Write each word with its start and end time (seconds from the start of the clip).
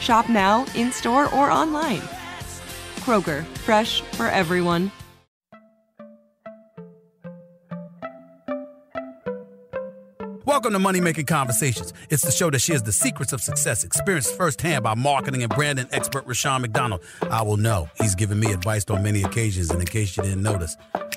Shop 0.00 0.28
now, 0.28 0.66
in 0.74 0.92
store, 0.92 1.32
or 1.34 1.50
online. 1.50 2.02
Kroger, 3.00 3.44
fresh 3.58 4.00
for 4.00 4.26
everyone. 4.26 4.90
Welcome 10.46 10.74
to 10.74 10.78
Money 10.78 11.00
Making 11.00 11.26
Conversations. 11.26 11.92
It's 12.10 12.22
the 12.22 12.30
show 12.30 12.48
that 12.50 12.60
shares 12.60 12.82
the 12.82 12.92
secrets 12.92 13.32
of 13.32 13.40
success, 13.40 13.82
experienced 13.82 14.36
firsthand 14.36 14.84
by 14.84 14.94
marketing 14.94 15.42
and 15.42 15.52
branding 15.52 15.88
expert 15.90 16.26
Rushion 16.26 16.62
McDonald. 16.62 17.02
I 17.22 17.42
will 17.42 17.56
know 17.56 17.88
he's 17.98 18.14
given 18.14 18.38
me 18.38 18.52
advice 18.52 18.84
on 18.88 19.02
many 19.02 19.22
occasions, 19.22 19.70
and 19.70 19.80
in 19.80 19.86
case 19.86 20.16
you 20.16 20.22
didn't 20.22 20.42
notice, 20.42 20.76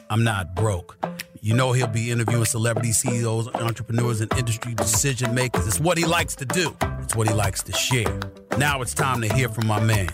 I'm 0.09 0.23
not 0.23 0.55
broke. 0.55 0.97
You 1.41 1.53
know 1.53 1.71
he'll 1.71 1.87
be 1.87 2.11
interviewing 2.11 2.45
celebrity 2.45 2.91
CEOs, 2.91 3.47
entrepreneurs, 3.55 4.21
and 4.21 4.31
industry 4.37 4.73
decision 4.73 5.33
makers. 5.33 5.67
It's 5.67 5.79
what 5.79 5.97
he 5.97 6.05
likes 6.05 6.35
to 6.37 6.45
do. 6.45 6.75
It's 7.01 7.15
what 7.15 7.27
he 7.27 7.33
likes 7.33 7.63
to 7.63 7.73
share. 7.73 8.19
Now 8.57 8.81
it's 8.81 8.93
time 8.93 9.21
to 9.21 9.33
hear 9.33 9.49
from 9.49 9.67
my 9.67 9.79
man, 9.79 10.09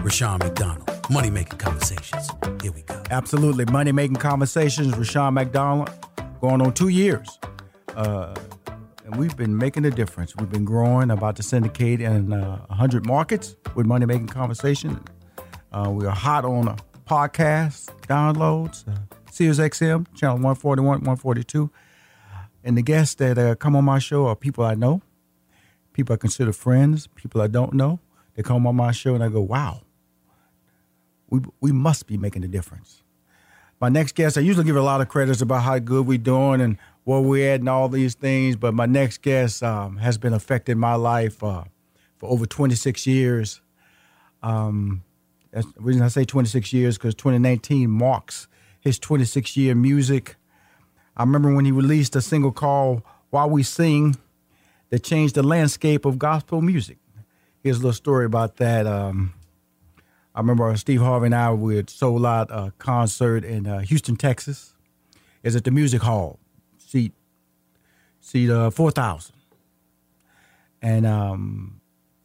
Rushion 0.00 0.38
McDonald. 0.38 0.90
Money 1.08 1.30
Making 1.30 1.58
Conversations. 1.58 2.28
Here 2.62 2.72
we 2.72 2.82
go. 2.82 3.00
Absolutely. 3.10 3.64
Money 3.66 3.92
Making 3.92 4.16
Conversations, 4.16 4.96
Rushion 4.96 5.34
McDonald, 5.34 5.90
going 6.40 6.60
on 6.60 6.72
two 6.72 6.88
years. 6.88 7.38
Uh, 7.94 8.34
and 9.04 9.16
we've 9.16 9.36
been 9.36 9.56
making 9.56 9.84
a 9.84 9.90
difference. 9.90 10.34
We've 10.34 10.50
been 10.50 10.64
growing, 10.64 11.10
about 11.10 11.36
to 11.36 11.42
syndicate 11.42 12.00
in 12.00 12.32
uh, 12.32 12.58
100 12.66 13.06
markets 13.06 13.56
with 13.76 13.86
Money 13.86 14.04
Making 14.04 14.26
Conversation. 14.26 15.00
Uh, 15.72 15.90
we 15.90 16.06
are 16.06 16.14
hot 16.14 16.44
on 16.44 16.76
podcast 17.06 17.88
downloads, 18.08 18.86
uh, 18.88 18.96
Sirius 19.36 19.58
XM, 19.58 20.06
channel 20.14 20.36
141, 20.36 20.86
142. 21.00 21.70
And 22.64 22.74
the 22.74 22.80
guests 22.80 23.16
that 23.16 23.36
uh, 23.36 23.54
come 23.54 23.76
on 23.76 23.84
my 23.84 23.98
show 23.98 24.26
are 24.28 24.34
people 24.34 24.64
I 24.64 24.74
know, 24.74 25.02
people 25.92 26.14
I 26.14 26.16
consider 26.16 26.54
friends, 26.54 27.06
people 27.08 27.42
I 27.42 27.46
don't 27.46 27.74
know. 27.74 28.00
They 28.34 28.42
come 28.42 28.66
on 28.66 28.74
my 28.76 28.92
show 28.92 29.14
and 29.14 29.22
I 29.22 29.28
go, 29.28 29.42
wow, 29.42 29.82
we, 31.28 31.40
we 31.60 31.70
must 31.70 32.06
be 32.06 32.16
making 32.16 32.44
a 32.44 32.48
difference. 32.48 33.02
My 33.78 33.90
next 33.90 34.14
guest, 34.14 34.38
I 34.38 34.40
usually 34.40 34.64
give 34.64 34.76
a 34.76 34.80
lot 34.80 35.02
of 35.02 35.08
credits 35.08 35.42
about 35.42 35.64
how 35.64 35.78
good 35.80 36.06
we're 36.06 36.16
doing 36.16 36.62
and 36.62 36.78
where 37.04 37.20
we're 37.20 37.52
at 37.52 37.60
and 37.60 37.68
all 37.68 37.90
these 37.90 38.14
things, 38.14 38.56
but 38.56 38.72
my 38.72 38.86
next 38.86 39.20
guest 39.20 39.62
um, 39.62 39.98
has 39.98 40.16
been 40.16 40.32
affecting 40.32 40.78
my 40.78 40.94
life 40.94 41.44
uh, 41.44 41.64
for 42.16 42.30
over 42.30 42.46
26 42.46 43.06
years. 43.06 43.60
Um, 44.42 45.04
that's 45.52 45.70
the 45.74 45.82
reason 45.82 46.00
I 46.00 46.08
say 46.08 46.24
26 46.24 46.72
years 46.72 46.96
because 46.96 47.14
2019 47.14 47.90
marks 47.90 48.48
his 48.86 48.98
26 49.00 49.56
year 49.56 49.74
music. 49.74 50.36
I 51.16 51.24
remember 51.24 51.52
when 51.52 51.64
he 51.64 51.72
released 51.72 52.14
a 52.14 52.22
single 52.22 52.52
called 52.52 53.02
Why 53.30 53.44
We 53.44 53.62
Sing 53.64 54.16
that 54.90 55.02
changed 55.02 55.34
the 55.34 55.42
landscape 55.42 56.04
of 56.04 56.18
gospel 56.18 56.62
music. 56.62 56.98
Here's 57.62 57.78
a 57.78 57.80
little 57.80 57.92
story 57.92 58.26
about 58.26 58.58
that. 58.58 58.86
Um, 58.86 59.34
I 60.34 60.40
remember 60.40 60.74
Steve 60.76 61.00
Harvey 61.00 61.26
and 61.26 61.34
I 61.34 61.52
were 61.52 61.74
had 61.74 61.90
sold 61.90 62.24
out 62.24 62.48
a 62.50 62.72
concert 62.78 63.44
in 63.44 63.66
uh, 63.66 63.80
Houston, 63.80 64.14
Texas. 64.14 64.74
It's 65.42 65.56
at 65.56 65.64
the 65.64 65.70
Music 65.72 66.02
Hall, 66.02 66.38
seat 66.78 67.12
seat 68.20 68.50
uh, 68.50 68.70
four 68.70 68.90
thousand, 68.90 69.34
and 70.82 71.06
um, 71.06 71.80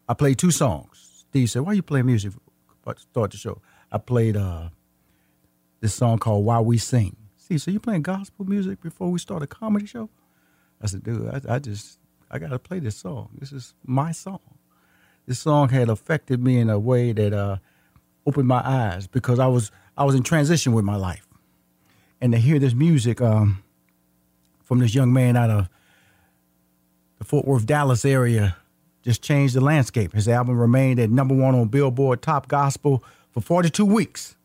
I 0.09 0.13
played 0.13 0.37
two 0.37 0.51
songs. 0.51 1.25
Steve 1.29 1.49
said, 1.49 1.61
"Why 1.61 1.73
you 1.73 1.81
playing 1.81 2.05
music?" 2.05 2.33
Start 2.97 3.31
the 3.31 3.37
show. 3.37 3.61
I 3.91 3.99
played 3.99 4.35
uh, 4.35 4.69
this 5.81 5.93
song 5.93 6.17
called 6.17 6.45
Why 6.45 6.59
We 6.59 6.77
Sing." 6.77 7.17
See, 7.37 7.57
so 7.57 7.69
"You 7.69 7.79
playing 7.79 8.03
gospel 8.03 8.45
music 8.45 8.81
before 8.81 9.11
we 9.11 9.19
start 9.19 9.43
a 9.43 9.47
comedy 9.47 9.85
show?" 9.85 10.09
I 10.81 10.87
said, 10.87 11.03
"Dude, 11.03 11.27
I, 11.27 11.55
I 11.55 11.59
just 11.59 11.99
I 12.29 12.39
got 12.39 12.51
to 12.51 12.59
play 12.59 12.79
this 12.79 12.95
song. 12.95 13.29
This 13.37 13.51
is 13.51 13.73
my 13.85 14.13
song." 14.13 14.39
This 15.27 15.39
song 15.39 15.69
had 15.69 15.89
affected 15.89 16.43
me 16.43 16.57
in 16.57 16.69
a 16.69 16.79
way 16.79 17.11
that 17.11 17.33
uh, 17.33 17.57
opened 18.25 18.47
my 18.47 18.61
eyes 18.65 19.07
because 19.07 19.39
I 19.39 19.47
was 19.47 19.71
I 19.97 20.03
was 20.03 20.15
in 20.15 20.23
transition 20.23 20.73
with 20.73 20.85
my 20.85 20.95
life, 20.95 21.27
and 22.19 22.31
to 22.33 22.39
hear 22.39 22.59
this 22.59 22.73
music 22.73 23.21
um, 23.21 23.63
from 24.63 24.79
this 24.79 24.95
young 24.95 25.13
man 25.13 25.35
out 25.35 25.49
of 25.49 25.69
the 27.19 27.25
Fort 27.25 27.45
Worth, 27.45 27.65
Dallas 27.65 28.03
area 28.03 28.55
just 29.03 29.21
changed 29.21 29.53
the 29.53 29.61
landscape. 29.61 30.13
His 30.13 30.27
album 30.27 30.57
remained 30.57 30.99
at 30.99 31.09
number 31.09 31.35
one 31.35 31.55
on 31.55 31.67
Billboard 31.67 32.21
Top 32.21 32.47
Gospel 32.47 33.03
for 33.31 33.41
42 33.41 33.85
weeks. 33.85 34.35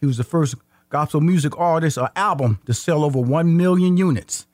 He 0.00 0.06
was 0.06 0.16
the 0.16 0.24
first 0.24 0.54
gospel 0.96 1.20
music 1.20 1.52
artist 1.58 1.98
or 1.98 2.08
album 2.16 2.58
to 2.64 2.72
sell 2.72 3.04
over 3.04 3.20
1 3.20 3.54
million 3.54 3.98
units. 3.98 4.46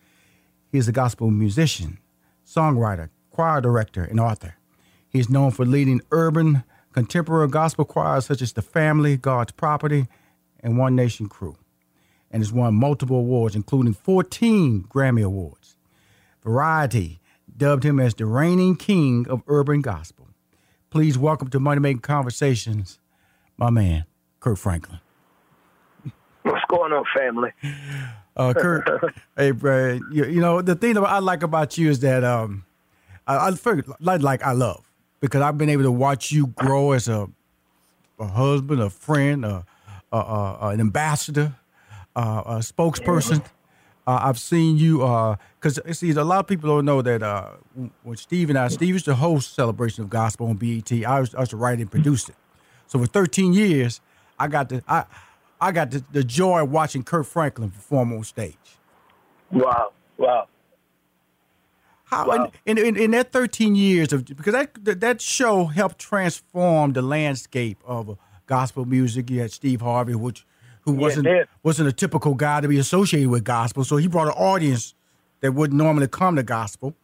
He 0.72 0.78
is 0.78 0.88
a 0.88 0.92
gospel 0.92 1.30
musician, 1.30 1.98
songwriter, 2.44 3.10
choir 3.30 3.60
director, 3.60 4.02
and 4.02 4.18
author. 4.18 4.56
He 5.08 5.20
is 5.20 5.30
known 5.30 5.52
for 5.52 5.64
leading 5.64 6.00
urban 6.10 6.64
contemporary 6.90 7.46
gospel 7.46 7.84
choirs 7.84 8.26
such 8.26 8.42
as 8.42 8.54
The 8.54 8.60
Family, 8.60 9.16
God's 9.16 9.52
Property, 9.52 10.08
and 10.58 10.76
One 10.76 10.96
Nation 10.96 11.28
Crew, 11.28 11.54
and 12.28 12.42
has 12.42 12.52
won 12.52 12.74
multiple 12.74 13.18
awards, 13.18 13.54
including 13.54 13.94
14 13.94 14.86
Grammy 14.92 15.24
Awards. 15.24 15.76
Variety 16.42 17.20
dubbed 17.56 17.84
him 17.84 18.00
as 18.00 18.16
the 18.16 18.26
reigning 18.26 18.74
king 18.74 19.28
of 19.28 19.44
urban 19.46 19.80
gospel. 19.80 20.26
Please 20.90 21.16
welcome 21.16 21.50
to 21.50 21.60
Money 21.60 21.80
Making 21.80 22.00
Conversations, 22.00 22.98
my 23.56 23.70
man, 23.70 24.06
Kirk 24.40 24.58
Franklin. 24.58 24.98
What's 26.44 26.64
going 26.68 26.92
on, 26.92 27.04
family? 27.16 27.50
Uh, 28.36 28.52
Kirk, 28.54 29.14
hey, 29.36 29.52
bro, 29.52 30.00
you, 30.10 30.24
you, 30.24 30.40
know 30.40 30.62
the 30.62 30.74
thing 30.74 30.94
that 30.94 31.02
I 31.02 31.18
like 31.18 31.42
about 31.42 31.78
you 31.78 31.88
is 31.88 32.00
that 32.00 32.24
um, 32.24 32.64
I, 33.26 33.48
I 33.48 33.52
feel 33.52 33.82
like, 34.00 34.22
like 34.22 34.42
I 34.42 34.52
love 34.52 34.84
because 35.20 35.40
I've 35.40 35.56
been 35.56 35.68
able 35.68 35.84
to 35.84 35.92
watch 35.92 36.32
you 36.32 36.48
grow 36.48 36.92
as 36.92 37.08
a, 37.08 37.28
a 38.18 38.26
husband, 38.26 38.80
a 38.80 38.90
friend, 38.90 39.44
a, 39.44 39.64
a, 40.10 40.16
a 40.16 40.68
an 40.68 40.80
ambassador, 40.80 41.54
uh, 42.16 42.42
a 42.44 42.54
spokesperson. 42.56 43.44
Uh, 44.04 44.18
I've 44.22 44.38
seen 44.38 44.78
you 44.78 44.98
because 45.60 45.78
uh, 45.78 45.92
see 45.92 46.10
a 46.10 46.24
lot 46.24 46.40
of 46.40 46.48
people 46.48 46.68
don't 46.70 46.84
know 46.84 47.02
that 47.02 47.22
uh, 47.22 47.50
when 48.02 48.16
Steve 48.16 48.48
and 48.48 48.58
I, 48.58 48.66
Steve 48.68 48.94
used 48.94 49.04
to 49.04 49.14
host 49.14 49.54
Celebration 49.54 50.02
of 50.02 50.10
Gospel 50.10 50.48
on 50.48 50.56
BET. 50.56 50.90
I 50.90 51.20
was, 51.20 51.34
I 51.36 51.40
was 51.40 51.50
to 51.50 51.56
write 51.56 51.78
and 51.78 51.88
produce 51.88 52.28
it. 52.28 52.34
So 52.88 52.98
for 52.98 53.06
13 53.06 53.52
years, 53.52 54.00
I 54.40 54.48
got 54.48 54.70
to 54.70 54.82
I 54.88 55.04
I 55.62 55.70
got 55.70 55.92
the, 55.92 56.04
the 56.10 56.24
joy 56.24 56.62
of 56.64 56.72
watching 56.72 57.04
Kirk 57.04 57.24
Franklin 57.24 57.70
perform 57.70 58.12
on 58.12 58.24
stage. 58.24 58.56
Wow, 59.52 59.92
wow. 60.18 60.48
How 62.04 62.28
wow. 62.28 62.52
in, 62.66 62.78
in, 62.78 62.96
in 62.96 63.10
that 63.12 63.30
13 63.32 63.76
years 63.76 64.12
of 64.12 64.26
because 64.26 64.52
that 64.54 65.00
that 65.00 65.20
show 65.20 65.66
helped 65.66 65.98
transform 66.00 66.92
the 66.94 67.00
landscape 67.00 67.78
of 67.86 68.18
gospel 68.46 68.84
music. 68.84 69.30
You 69.30 69.40
had 69.40 69.52
Steve 69.52 69.80
Harvey, 69.80 70.14
which 70.16 70.44
who 70.82 70.92
wasn't 70.94 71.24
man. 71.24 71.44
wasn't 71.62 71.88
a 71.88 71.92
typical 71.92 72.34
guy 72.34 72.60
to 72.60 72.66
be 72.68 72.78
associated 72.78 73.30
with 73.30 73.44
gospel. 73.44 73.84
So 73.84 73.96
he 73.98 74.08
brought 74.08 74.26
an 74.26 74.34
audience 74.34 74.94
that 75.42 75.52
wouldn't 75.54 75.78
normally 75.78 76.08
come 76.08 76.34
to 76.36 76.42
gospel. 76.42 76.94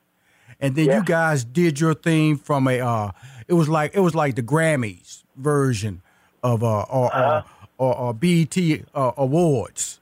And 0.61 0.75
then 0.75 0.87
Yeah. 0.87 0.97
you 0.99 1.05
guys 1.05 1.45
did 1.45 1.79
your 1.79 1.95
thing 1.95 2.37
from 2.37 2.67
a 2.67 2.81
uh, 2.81 3.13
it 3.47 3.55
was 3.55 3.69
like 3.69 3.95
it 3.95 4.01
was 4.01 4.15
like 4.17 4.35
the 4.35 4.43
Grammys 4.43 5.23
version 5.37 6.03
of 6.43 6.65
uh 6.65 6.83
or 6.83 7.15
Uh-huh. 7.15 7.43
Or, 7.79 7.97
or, 7.97 8.15
BET 8.15 8.57
uh, 8.95 9.13
awards. 9.17 10.01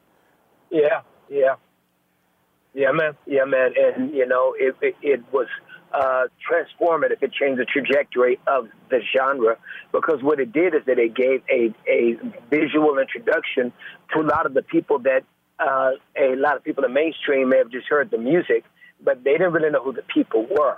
Yeah, 0.71 1.03
yeah, 1.29 1.57
yeah, 2.75 2.93
man, 2.93 3.17
yeah, 3.27 3.45
man, 3.45 3.73
and 3.77 4.15
you 4.15 4.27
know, 4.27 4.55
it 4.59 4.75
it, 4.83 4.97
it 5.03 5.25
was 5.33 5.47
uh, 5.93 6.27
transformative. 6.45 7.23
It 7.23 7.33
changed 7.33 7.61
the 7.61 7.65
trajectory 7.65 8.39
of 8.47 8.69
the 8.91 9.01
genre 9.17 9.57
because 9.93 10.23
what 10.23 10.41
it 10.41 10.53
did 10.53 10.75
is 10.75 10.83
that 10.87 10.99
it 10.99 11.15
gave 11.15 11.43
a 11.51 11.73
a 11.89 12.17
visual 12.51 12.99
introduction 12.99 13.73
to 14.13 14.21
a 14.21 14.27
lot 14.27 14.47
of 14.47 14.55
the 14.55 14.63
people 14.63 14.99
that 15.01 15.25
uh, 15.59 15.93
a 16.17 16.37
lot 16.37 16.57
of 16.57 16.65
people 16.65 16.85
in 16.85 16.91
the 16.91 16.95
mainstream 16.95 17.49
may 17.49 17.59
have 17.59 17.71
just 17.71 17.87
heard 17.89 18.11
the 18.11 18.19
music, 18.19 18.65
but 19.03 19.25
they 19.25 19.33
didn't 19.33 19.53
really 19.53 19.71
know 19.71 19.83
who 19.83 19.93
the 19.93 20.03
people 20.03 20.47
were. 20.51 20.77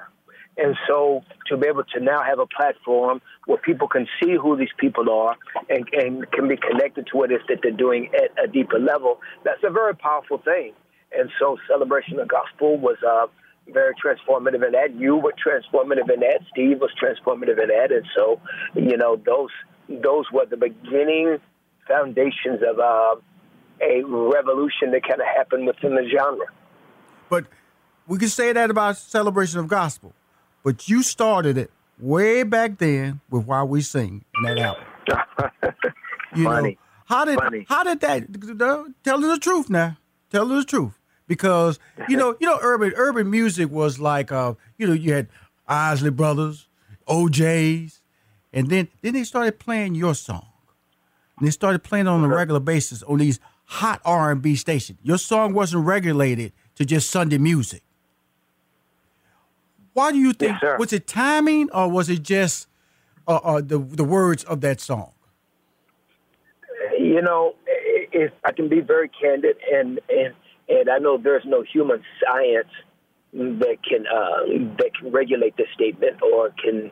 And 0.59 0.77
so 0.89 1.23
to 1.47 1.57
be 1.57 1.69
able 1.69 1.85
to 1.85 2.01
now 2.01 2.23
have 2.23 2.41
a 2.41 2.47
platform 2.47 3.23
where 3.47 3.59
people 3.59 3.87
can 3.87 4.07
see 4.21 4.35
who 4.35 4.57
these 4.57 4.75
people 4.77 5.09
are 5.09 5.37
and, 5.71 5.89
and 5.93 6.31
can 6.33 6.49
be 6.49 6.57
connected 6.57 7.07
to 7.13 7.17
what 7.17 7.31
it 7.31 7.37
is 7.37 7.41
that 7.49 7.61
they're 7.63 7.71
doing 7.71 8.11
at 8.15 8.45
a 8.45 8.49
deeper 8.49 8.79
level, 8.79 9.21
that's 9.45 9.63
a 9.63 9.71
very 9.71 9.95
powerful 9.95 10.39
thing. 10.39 10.73
And 11.17 11.31
so 11.39 11.57
Celebration 11.69 12.19
of 12.19 12.29
Gospel 12.29 12.77
was 12.77 12.97
uh, 13.09 13.29
very 13.73 13.95
transformative 13.95 14.67
in 14.67 14.73
that. 14.73 14.95
You 14.95 15.17
were 15.17 15.33
transformative 15.33 16.13
in 16.13 16.21
that. 16.21 16.41
Steve 16.51 16.81
was 16.81 16.91
transformative 17.01 17.63
in 17.63 17.69
that. 17.69 17.93
And 17.93 18.05
so, 18.17 18.41
you 18.75 18.97
know, 18.97 19.17
those 19.17 19.51
those 19.89 20.27
were 20.33 20.45
the 20.45 20.57
beginning 20.57 21.39
foundations 21.87 22.61
of 22.69 22.79
uh, 22.79 23.17
a 23.81 24.03
revolution 24.05 24.91
that 24.91 25.03
kind 25.09 25.21
of 25.21 25.27
happened 25.27 25.67
within 25.67 25.95
the 25.95 26.07
genre. 26.15 26.47
But 27.31 27.47
we 28.07 28.19
can 28.19 28.29
say 28.29 28.53
that 28.53 28.71
about 28.71 28.97
celebration 28.97 29.61
of 29.61 29.69
gospel. 29.69 30.13
But 30.65 30.89
you 30.89 31.03
started 31.03 31.57
it 31.57 31.71
way 31.99 32.43
back 32.43 32.79
then 32.79 33.21
with 33.31 33.47
Why 33.47 33.63
We 33.63 33.81
Sing 33.81 34.25
in 34.37 34.43
that 34.45 34.59
album. 34.59 34.85
You 36.37 36.45
Funny. 36.45 36.71
know, 36.73 36.77
how 37.07 37.25
did 37.25 37.39
Funny. 37.39 37.65
how 37.69 37.83
did 37.85 38.01
that 38.01 38.95
tell 39.03 39.19
the 39.19 39.39
truth 39.39 39.71
now? 39.71 39.97
Tell 40.31 40.47
the 40.47 40.63
truth. 40.63 40.99
Because 41.27 41.79
you 42.09 42.17
know, 42.19 42.37
you 42.39 42.47
know, 42.47 42.59
urban 42.61 42.93
urban 42.97 43.31
music 43.31 43.71
was 43.71 43.99
like 43.99 44.31
uh, 44.31 44.55
you 44.77 44.87
know, 44.87 44.93
you 44.93 45.15
had 45.15 45.29
Isley 45.67 46.11
Brothers, 46.11 46.69
O'Jays, 47.09 48.03
and 48.53 48.69
then 48.69 48.89
then 49.01 49.15
they 49.15 49.25
started 49.25 49.59
playing 49.59 49.95
your 49.95 50.15
song. 50.15 50.47
And 51.39 51.47
they 51.47 51.51
started 51.51 51.83
playing 51.83 52.07
it 52.07 52.11
on 52.11 52.23
a 52.23 52.29
regular 52.29 52.61
basis 52.61 53.03
on 53.05 53.19
these 53.19 53.41
hot 53.65 54.01
R 54.05 54.31
and 54.31 54.43
B 54.43 54.55
stations. 54.55 54.99
Your 55.03 55.19
song 55.19 55.55
wasn't 55.55 55.87
regulated 55.87 56.53
to 56.75 56.85
just 56.85 57.09
Sunday 57.11 57.39
music. 57.39 57.83
Why 59.99 60.13
do 60.13 60.19
you 60.19 60.33
think? 60.33 60.57
Yes, 60.63 60.79
was 60.79 60.93
it 60.93 61.07
timing 61.07 61.71
or 61.73 61.91
was 61.91 62.09
it 62.09 62.23
just 62.23 62.69
uh, 63.27 63.37
uh, 63.43 63.61
the 63.61 63.79
the 63.79 64.05
words 64.05 64.45
of 64.45 64.61
that 64.61 64.81
song? 64.81 65.11
you 66.99 67.23
know, 67.23 67.55
if 67.67 68.33
I 68.45 68.53
can 68.53 68.69
be 68.69 68.81
very 68.81 69.11
candid, 69.21 69.57
and 69.73 70.01
and 70.09 70.35
and 70.69 70.91
I 70.91 70.99
know 70.99 71.19
there's 71.19 71.45
no 71.47 71.63
human 71.63 72.03
science 72.23 72.69
that 73.33 73.77
can 73.89 74.05
uh, 74.07 74.41
that 74.79 74.91
can 74.99 75.11
regulate 75.13 75.57
this 75.57 75.69
statement 75.75 76.23
or 76.23 76.51
can 76.63 76.91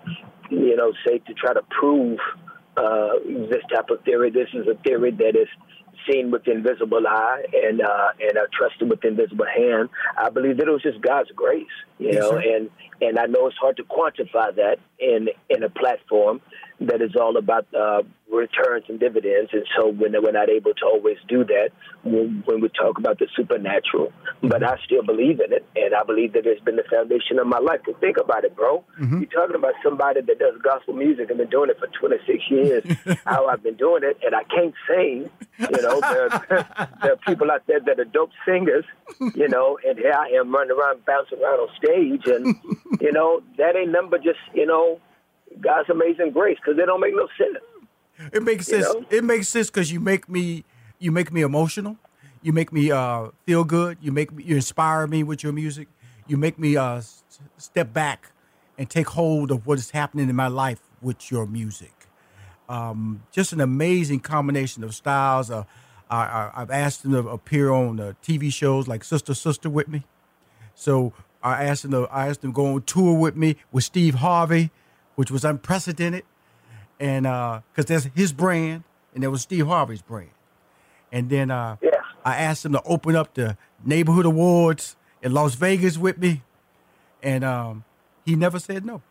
you 0.51 0.77
know 0.77 0.93
say 1.07 1.19
to 1.19 1.35
try 1.35 1.53
to 1.55 1.63
prove 1.79 2.19
uh, 2.77 3.15
this 3.53 3.63
type 3.75 3.91
of 3.91 4.03
theory. 4.05 4.31
This 4.31 4.49
is 4.55 4.67
a 4.67 4.75
theory 4.83 5.11
that 5.13 5.35
is 5.37 5.49
seen 6.11 6.31
with 6.31 6.45
the 6.45 6.53
invisible 6.53 7.05
eye 7.07 7.43
and 7.53 7.81
uh, 7.81 8.09
and 8.21 8.37
are 8.39 8.49
trusted 8.57 8.89
with 8.89 9.01
the 9.01 9.09
invisible 9.09 9.47
hand. 9.47 9.89
I 10.19 10.31
believe 10.31 10.57
that 10.59 10.69
it 10.69 10.71
was 10.71 10.83
just 10.83 11.01
God's 11.01 11.31
grace, 11.35 11.67
you 11.99 12.09
Yes, 12.13 12.17
know, 12.23 12.31
sir. 12.31 12.43
and 12.57 12.71
and 13.01 13.19
I 13.19 13.27
know 13.27 13.47
it's 13.47 13.57
hard 13.57 13.77
to 13.79 13.85
quantify 13.85 14.55
that 14.57 14.77
in 14.99 15.29
in 15.49 15.63
a 15.63 15.71
platform 15.71 16.41
that 16.81 17.01
is 17.01 17.17
all 17.17 17.37
about 17.37 17.67
uh, 17.75 18.03
returns 18.31 18.85
and 18.89 19.01
dividends. 19.01 19.51
And 19.53 19.65
so 19.77 19.89
when 19.89 20.13
we're 20.23 20.33
not 20.33 20.51
able 20.51 20.75
to 20.75 20.85
always 20.85 21.17
do 21.27 21.45
that 21.45 21.71
when, 22.03 22.43
when 22.45 22.61
we 22.61 22.69
talk 22.69 22.99
about 22.99 23.19
the 23.19 23.29
supernatural, 23.35 24.13
but 24.43 24.63
I 24.63 24.77
still 24.85 25.03
believe 25.03 25.41
in 25.41 25.53
it, 25.53 25.65
and 25.75 25.95
I 25.95 26.03
believe 26.03 26.35
that 26.35 26.47
it's 26.47 26.61
been 26.63 26.77
the 26.77 26.85
foundation 26.91 27.39
of 27.39 27.47
my 27.47 27.59
life. 27.59 27.81
But 27.87 28.01
think 28.01 28.19
about 28.19 28.45
it, 28.45 28.55
bro. 28.55 28.85
You're 29.21 29.31
talking 29.31 29.57
about 29.57 29.75
somebody 29.83 30.21
that 30.21 30.39
does 30.39 30.61
gospel 30.63 30.95
music 30.95 31.31
and 31.31 31.39
been 31.39 31.49
doing 31.49 31.71
it 31.71 31.79
for 31.79 31.89
26 31.99 32.51
years. 32.51 32.85
how 33.25 33.47
I've 33.47 33.63
been 33.63 33.77
doing 33.77 34.03
it, 34.05 34.19
and 34.23 34.35
I 34.35 34.45
can't 34.45 34.75
sing. 34.89 35.31
You 35.59 35.83
know, 35.83 36.01
there, 36.01 36.29
there 37.03 37.13
are 37.13 37.17
people 37.27 37.51
out 37.51 37.67
there 37.67 37.81
that 37.81 37.99
are 37.99 38.05
dope 38.05 38.31
singers. 38.45 38.85
You 39.35 39.49
know, 39.49 39.79
and 39.87 39.99
here 39.99 40.13
I 40.13 40.29
am 40.39 40.53
running 40.53 40.77
around, 40.77 41.05
bouncing 41.05 41.39
around 41.43 41.61
on 41.61 41.69
stage, 41.77 42.27
and 42.27 42.57
you 43.01 43.13
know 43.13 43.43
that 43.59 43.77
ain't 43.77 43.91
nothing 43.93 44.11
but 44.11 44.23
just 44.23 44.39
you 44.55 44.67
know 44.67 45.01
God's 45.61 45.89
amazing 45.91 46.33
grace 46.33 46.59
because 46.63 46.79
it 46.79 46.87
don't 46.87 47.01
make 47.01 47.15
no 47.15 47.29
sense. 47.39 48.31
It 48.33 48.43
makes 48.43 48.69
You 48.69 48.83
sense. 48.83 48.95
know? 48.95 49.05
It 49.11 49.25
makes 49.25 49.49
sense 49.49 49.69
because 49.71 49.93
you 49.93 50.01
make 50.01 50.29
me 50.29 50.65
you 50.99 51.13
make 51.13 51.33
me 51.33 51.43
emotional. 51.43 51.97
You 52.43 52.53
make 52.53 52.73
me 52.73 52.91
uh, 52.91 53.29
feel 53.47 53.65
good. 53.65 53.99
You 54.01 54.13
make 54.13 54.33
me 54.33 54.45
you 54.45 54.57
inspire 54.57 55.07
me 55.07 55.23
with 55.23 55.43
your 55.43 55.53
music. 55.53 55.89
You 56.27 56.37
make 56.37 56.59
me 56.59 56.77
uh, 56.77 57.01
step 57.59 57.93
back 57.93 58.33
and 58.79 58.91
take 58.91 59.09
hold 59.09 59.51
of 59.51 59.67
what 59.67 59.79
is 59.79 59.91
happening 59.91 60.29
in 60.29 60.37
my 60.37 60.49
life 60.49 60.81
with 61.01 61.31
your 61.31 61.47
music. 61.47 61.93
Um, 62.69 63.23
just 63.31 63.53
an 63.53 63.61
amazing 63.61 64.21
combination 64.21 64.83
of 64.83 64.95
styles. 64.95 65.51
Uh, 65.51 65.65
I, 66.11 66.17
I, 66.25 66.51
I've 66.55 66.71
asked 66.71 67.03
them 67.03 67.13
to 67.13 67.29
appear 67.29 67.71
on 67.71 67.99
uh, 67.99 68.13
TV 68.23 68.53
shows 68.53 68.87
like 68.89 69.05
Sister 69.05 69.35
Sister 69.35 69.69
with 69.69 69.89
me. 69.89 70.05
So 70.75 71.13
I 71.43 71.65
asked 71.65 71.83
them 71.83 71.93
to 71.93 72.03
I 72.11 72.29
asked 72.29 72.43
them 72.43 72.53
to 72.53 72.55
go 72.55 72.75
on 72.75 72.83
tour 72.83 73.19
with 73.19 73.37
me 73.37 73.57
with 73.73 73.85
Steve 73.85 74.17
Harvey, 74.17 74.71
which 75.15 75.31
was 75.31 75.45
unprecedented 75.45 76.25
and 76.99 77.25
because 77.25 77.85
that's 77.87 78.05
his 78.15 78.33
brand, 78.33 78.85
and 79.15 79.23
there 79.23 79.31
was 79.31 79.43
Steve 79.43 79.67
Harvey's 79.67 80.03
brand. 80.03 80.31
And 81.13 81.31
then 81.31 81.51
uh, 81.51 81.77
Yeah. 81.83 81.91
I 82.25 82.37
asked 82.37 82.65
him 82.65 82.73
to 82.73 82.83
open 82.85 83.15
up 83.17 83.35
the 83.35 83.57
neighborhood 83.85 84.27
awards 84.27 84.97
in 85.23 85.33
Las 85.33 85.55
Vegas 85.55 85.99
with 85.99 86.19
me, 86.19 86.43
and 87.23 87.45
um, 87.45 87.85
he 88.25 88.35
never 88.35 88.59
said 88.59 88.85
no. 88.85 89.03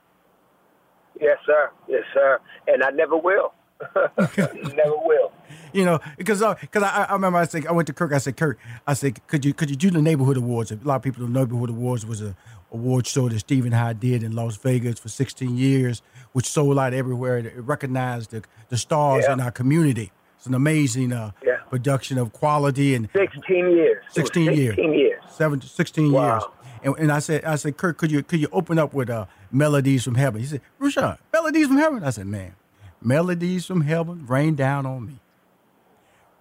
Yes, 1.19 1.37
sir. 1.45 1.71
Yes, 1.87 2.03
sir. 2.13 2.39
And 2.67 2.83
I 2.83 2.89
never 2.89 3.15
will. 3.15 3.53
never 4.37 4.97
will. 4.97 5.31
You 5.73 5.83
know, 5.85 5.99
because 6.17 6.41
because 6.61 6.83
I, 6.83 7.05
I 7.09 7.13
remember 7.13 7.39
I 7.39 7.45
said 7.45 7.67
I 7.67 7.71
went 7.71 7.87
to 7.87 7.93
Kirk. 7.93 8.13
I 8.13 8.17
said 8.19 8.37
Kirk, 8.37 8.57
I 8.87 8.93
said 8.93 9.25
could 9.27 9.43
you 9.43 9.53
could 9.53 9.69
you 9.69 9.75
do 9.75 9.89
the 9.89 10.01
neighborhood 10.01 10.37
awards? 10.37 10.71
A 10.71 10.75
lot 10.83 10.95
of 10.97 11.01
people 11.01 11.27
know 11.27 11.41
neighborhood 11.41 11.69
awards 11.69 12.05
was 12.05 12.21
a 12.21 12.35
award 12.71 13.05
show 13.07 13.27
that 13.29 13.39
Steve 13.39 13.71
Harvey 13.71 13.99
did 14.11 14.23
in 14.23 14.33
Las 14.33 14.57
Vegas 14.57 14.99
for 14.99 15.09
16 15.09 15.55
years, 15.57 16.01
which 16.33 16.45
sold 16.47 16.79
out 16.79 16.93
everywhere. 16.93 17.37
It 17.37 17.53
recognized 17.57 18.31
the 18.31 18.43
the 18.69 18.77
stars 18.77 19.25
Yeah. 19.27 19.33
in 19.33 19.39
our 19.41 19.51
community. 19.51 20.11
It's 20.37 20.45
an 20.45 20.53
amazing 20.53 21.11
uh, 21.11 21.31
Yeah. 21.45 21.57
production 21.69 22.17
of 22.17 22.31
quality 22.31 22.95
and 22.95 23.09
16 23.13 23.71
years. 23.71 23.97
It 23.97 24.05
was 24.05 24.13
16 24.13 24.53
years. 24.53 24.75
16 24.75 24.93
years. 24.93 25.21
seven, 25.29 25.61
16 25.61 26.11
Wow. 26.11 26.31
years. 26.31 26.43
And, 26.83 26.95
and 26.99 27.11
I 27.11 27.19
said, 27.19 27.43
I 27.45 27.55
said, 27.55 27.77
Kirk, 27.77 27.97
could 27.97 28.11
you 28.11 28.23
could 28.23 28.39
you 28.39 28.47
open 28.51 28.77
up 28.79 28.93
with 28.93 29.09
uh, 29.09 29.25
melodies 29.51 30.03
from 30.03 30.15
heaven? 30.15 30.39
He 30.39 30.47
said, 30.47 30.61
Rushion, 30.79 31.17
melodies 31.33 31.67
from 31.67 31.77
heaven. 31.77 32.03
I 32.03 32.11
said, 32.11 32.27
man, 32.27 32.53
melodies 33.01 33.65
from 33.65 33.81
heaven 33.81 34.25
rain 34.27 34.55
down 34.55 34.85
on 34.85 35.05
me, 35.07 35.19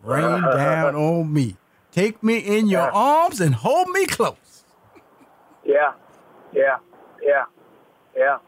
rain 0.02 0.42
down 0.54 0.94
on 0.94 1.32
me. 1.32 1.56
Take 1.92 2.22
me 2.22 2.38
in 2.38 2.68
your 2.68 2.82
Yeah. 2.82 2.90
arms 2.92 3.40
and 3.40 3.54
hold 3.54 3.88
me 3.90 4.06
close. 4.06 4.64
Yeah. 5.64 5.92
Yeah. 6.52 6.78
Yeah. 7.22 7.44
Yeah. 8.16 8.38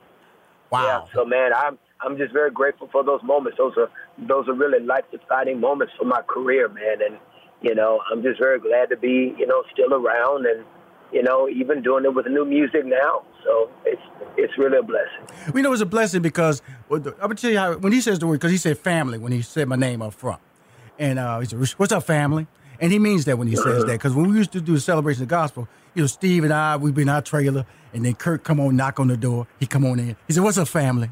Wow. 0.70 1.06
Yeah. 1.06 1.14
So 1.14 1.24
man, 1.24 1.52
I'm 1.54 1.78
I'm 2.00 2.16
just 2.18 2.32
very 2.32 2.50
grateful 2.50 2.88
for 2.90 3.02
those 3.04 3.22
moments. 3.22 3.58
Those 3.58 3.74
are 3.76 3.90
those 4.18 4.48
are 4.48 4.52
really 4.54 4.80
life 4.84 5.04
defining 5.10 5.60
moments 5.60 5.92
for 5.98 6.04
my 6.04 6.22
career, 6.22 6.68
man. 6.68 7.00
And 7.06 7.18
you 7.62 7.74
know, 7.74 8.00
I'm 8.12 8.22
just 8.22 8.38
very 8.38 8.58
glad 8.60 8.90
to 8.90 8.96
be, 8.96 9.34
you 9.38 9.46
know, 9.46 9.62
still 9.72 9.94
around 9.94 10.46
and, 10.46 10.64
you 11.12 11.22
know, 11.22 11.48
even 11.48 11.82
doing 11.82 12.04
it 12.04 12.14
with 12.14 12.26
new 12.26 12.44
music 12.44 12.84
now. 12.84 13.22
So 13.44 13.70
it's 13.84 14.02
it's 14.36 14.58
really 14.58 14.78
a 14.78 14.82
blessing. 14.82 15.52
We 15.52 15.62
know 15.62 15.72
it's 15.72 15.82
a 15.82 15.86
blessing 15.86 16.22
because 16.22 16.62
I'm 16.90 17.02
gonna 17.02 17.34
tell 17.34 17.50
you 17.50 17.58
how 17.58 17.76
when 17.76 17.92
he 17.92 18.00
says 18.00 18.18
the 18.18 18.26
word 18.26 18.34
because 18.34 18.50
he 18.50 18.58
said 18.58 18.78
family 18.78 19.18
when 19.18 19.32
he 19.32 19.42
said 19.42 19.68
my 19.68 19.76
name 19.76 20.02
up 20.02 20.14
front, 20.14 20.40
and 20.98 21.18
uh, 21.18 21.40
he 21.40 21.46
said, 21.46 21.58
"What's 21.78 21.92
up, 21.92 22.04
family?" 22.04 22.46
And 22.78 22.92
he 22.92 22.98
means 22.98 23.24
that 23.24 23.38
when 23.38 23.48
he 23.48 23.56
says 23.56 23.84
that 23.86 23.92
because 23.92 24.14
when 24.14 24.30
we 24.30 24.36
used 24.36 24.52
to 24.52 24.60
do 24.60 24.74
the 24.74 24.80
celebration 24.80 25.22
of 25.22 25.28
gospel, 25.28 25.66
you 25.94 26.02
know, 26.02 26.06
Steve 26.06 26.44
and 26.44 26.52
I 26.52 26.76
we'd 26.76 26.94
be 26.94 27.02
in 27.02 27.08
our 27.08 27.22
trailer, 27.22 27.64
and 27.94 28.04
then 28.04 28.14
Kirk 28.14 28.44
come 28.44 28.60
on, 28.60 28.76
knock 28.76 29.00
on 29.00 29.08
the 29.08 29.16
door, 29.16 29.46
he 29.58 29.66
come 29.66 29.84
on 29.86 29.98
in, 29.98 30.16
he 30.26 30.32
said, 30.32 30.42
"What's 30.42 30.58
up, 30.58 30.68
family?" 30.68 31.10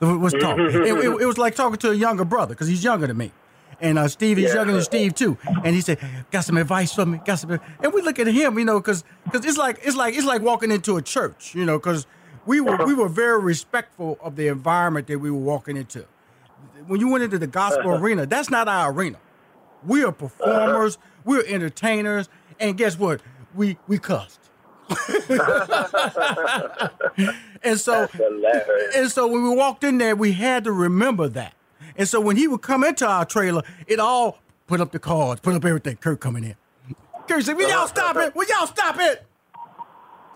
What's 0.00 0.34
talk? 0.34 0.58
it, 0.58 0.74
it, 0.74 1.22
it 1.22 1.26
was 1.26 1.38
like 1.38 1.54
talking 1.54 1.78
to 1.78 1.90
a 1.90 1.94
younger 1.94 2.24
brother 2.24 2.54
because 2.54 2.68
he's 2.68 2.84
younger 2.84 3.06
than 3.06 3.16
me. 3.16 3.32
And 3.80 3.98
uh, 3.98 4.08
Steve, 4.08 4.36
he's 4.38 4.48
Yeah. 4.50 4.56
younger 4.56 4.72
than 4.74 4.82
Steve 4.82 5.14
too. 5.14 5.36
And 5.64 5.74
he 5.74 5.80
said, 5.80 5.98
"Got 6.30 6.44
some 6.44 6.56
advice 6.56 6.92
for 6.94 7.06
me? 7.06 7.20
Got 7.24 7.38
some?" 7.38 7.50
And 7.82 7.92
we 7.92 8.02
look 8.02 8.18
at 8.18 8.26
him, 8.26 8.58
you 8.58 8.64
know, 8.64 8.78
because 8.80 9.04
it's 9.32 9.56
like 9.58 9.78
it's 9.82 9.96
like 9.96 10.14
it's 10.16 10.26
like 10.26 10.42
walking 10.42 10.70
into 10.70 10.96
a 10.96 11.02
church, 11.02 11.54
you 11.54 11.64
know, 11.64 11.78
because 11.78 12.06
we 12.46 12.60
were 12.60 12.84
we 12.86 12.94
were 12.94 13.08
very 13.08 13.40
respectful 13.40 14.18
of 14.22 14.36
the 14.36 14.48
environment 14.48 15.06
that 15.08 15.18
we 15.18 15.30
were 15.30 15.38
walking 15.38 15.76
into. 15.76 16.04
when 16.86 17.00
you 17.00 17.08
went 17.08 17.24
into 17.24 17.38
the 17.38 17.46
gospel 17.46 17.92
arena, 17.94 18.26
that's 18.26 18.50
not 18.50 18.68
our 18.68 18.92
arena. 18.92 19.18
We 19.86 20.04
are 20.04 20.12
performers, 20.12 20.98
we're 21.24 21.44
entertainers, 21.46 22.28
and 22.60 22.76
guess 22.76 22.98
what? 22.98 23.20
We 23.54 23.78
we 23.88 23.98
cussed. 23.98 24.40
and 27.62 27.80
so 27.80 28.06
and 28.94 29.10
so 29.10 29.26
when 29.26 29.42
we 29.48 29.54
walked 29.56 29.82
in 29.84 29.98
there, 29.98 30.14
we 30.16 30.32
had 30.32 30.64
to 30.64 30.72
remember 30.72 31.28
that. 31.28 31.54
And 31.96 32.08
so 32.08 32.20
when 32.20 32.36
he 32.36 32.48
would 32.48 32.62
come 32.62 32.84
into 32.84 33.06
our 33.06 33.24
trailer, 33.24 33.62
it 33.86 34.00
all 34.00 34.38
put 34.66 34.80
up 34.80 34.92
the 34.92 34.98
cards, 34.98 35.40
put 35.40 35.54
up 35.54 35.64
everything. 35.64 35.96
Kirk 35.96 36.20
coming 36.20 36.44
in. 36.44 36.56
Kirk 37.28 37.42
said, 37.42 37.56
"Will 37.56 37.68
y'all 37.68 37.86
stop 37.86 38.16
it? 38.16 38.34
Will 38.34 38.46
y'all 38.48 38.66
stop 38.66 38.96
it? 38.98 39.26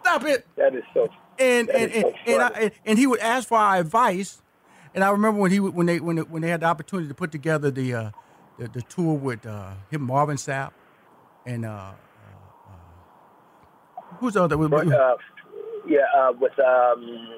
Stop 0.00 0.24
it!" 0.24 0.46
That 0.56 0.74
is 0.74 0.84
so. 0.94 1.08
And 1.38 1.68
and 1.70 1.92
so 1.92 1.98
and, 1.98 2.14
and, 2.26 2.42
I, 2.42 2.70
and, 2.84 2.98
he 2.98 3.06
would 3.06 3.20
ask 3.20 3.48
for 3.48 3.58
our 3.58 3.76
advice. 3.76 4.42
And 4.94 5.04
I 5.04 5.10
remember 5.10 5.40
when 5.40 5.50
he 5.50 5.60
when 5.60 5.86
they 5.86 6.00
when 6.00 6.16
they, 6.16 6.22
when 6.22 6.42
they 6.42 6.48
had 6.48 6.60
the 6.60 6.66
opportunity 6.66 7.08
to 7.08 7.14
put 7.14 7.30
together 7.30 7.70
the 7.70 7.94
uh, 7.94 8.10
the, 8.58 8.68
the 8.68 8.82
tour 8.82 9.14
with 9.14 9.46
uh, 9.46 9.72
him, 9.90 10.02
Marvin 10.02 10.36
Sapp, 10.36 10.72
and 11.46 11.64
uh, 11.64 11.68
uh, 11.68 11.92
uh, 12.68 14.02
who's 14.18 14.34
the 14.34 14.44
other? 14.44 14.56
Uh, 14.56 15.16
yeah, 15.86 16.00
uh, 16.16 16.32
with 16.32 16.58
um, 16.58 17.28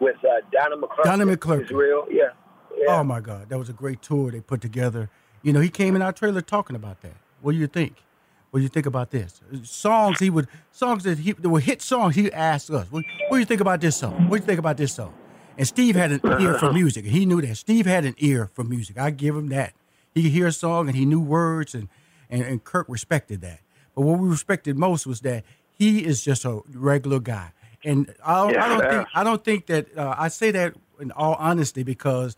with 0.00 0.16
uh, 0.24 0.40
Donnie 0.50 0.76
McClurkin. 0.76 1.04
Donnie 1.04 1.36
McClurkin. 1.36 1.62
Israel, 1.64 2.06
yeah. 2.10 2.30
Yeah. 2.78 2.98
Oh 3.00 3.04
my 3.04 3.20
God, 3.20 3.48
that 3.48 3.58
was 3.58 3.68
a 3.68 3.72
great 3.72 4.02
tour 4.02 4.30
they 4.30 4.40
put 4.40 4.60
together. 4.60 5.10
You 5.42 5.52
know, 5.52 5.60
he 5.60 5.68
came 5.68 5.94
in 5.96 6.02
our 6.02 6.12
trailer 6.12 6.40
talking 6.40 6.76
about 6.76 7.00
that. 7.02 7.14
What 7.42 7.52
do 7.52 7.58
you 7.58 7.66
think? 7.66 8.02
What 8.50 8.60
do 8.60 8.62
you 8.62 8.68
think 8.68 8.86
about 8.86 9.10
this? 9.10 9.40
Songs 9.64 10.20
he 10.20 10.30
would 10.30 10.48
songs 10.70 11.02
that 11.04 11.18
he 11.18 11.32
that 11.32 11.48
were 11.48 11.60
hit 11.60 11.82
songs. 11.82 12.14
He 12.14 12.32
asked 12.32 12.70
us, 12.70 12.86
"What, 12.90 13.04
what 13.28 13.36
do 13.36 13.40
you 13.40 13.44
think 13.44 13.60
about 13.60 13.80
this 13.80 13.96
song? 13.96 14.28
What 14.28 14.36
do 14.36 14.42
you 14.42 14.46
think 14.46 14.58
about 14.58 14.76
this 14.76 14.94
song?" 14.94 15.12
And 15.58 15.66
Steve 15.68 15.96
had 15.96 16.12
an 16.12 16.20
ear 16.40 16.58
for 16.58 16.72
music. 16.80 17.04
He 17.04 17.26
knew 17.26 17.40
that. 17.42 17.56
Steve 17.56 17.86
had 17.86 18.04
an 18.04 18.14
ear 18.18 18.50
for 18.54 18.64
music. 18.64 18.98
I 18.98 19.10
give 19.10 19.36
him 19.36 19.48
that. 19.48 19.72
He 20.14 20.22
could 20.22 20.32
hear 20.32 20.46
a 20.46 20.52
song 20.52 20.88
and 20.88 20.96
he 20.96 21.04
knew 21.04 21.20
words, 21.20 21.74
and 21.74 21.88
and, 22.30 22.42
and 22.42 22.62
Kirk 22.64 22.86
respected 22.88 23.40
that. 23.42 23.60
But 23.94 24.02
what 24.02 24.18
we 24.18 24.28
respected 24.28 24.76
most 24.78 25.06
was 25.06 25.20
that 25.22 25.44
he 25.70 26.04
is 26.04 26.22
just 26.24 26.44
a 26.44 26.60
regular 26.72 27.18
guy. 27.20 27.52
And 27.84 28.14
I, 28.24 28.34
don't- 28.46 28.56
I 28.56 28.68
don't 28.68 28.78
Yeah. 28.82 28.90
think 28.90 29.08
I 29.14 29.24
don't 29.24 29.44
think 29.44 29.66
that 29.66 29.98
uh, 29.98 30.14
I 30.16 30.28
say 30.28 30.50
that 30.52 30.74
in 31.00 31.10
all 31.12 31.34
honesty 31.34 31.82
because 31.82 32.36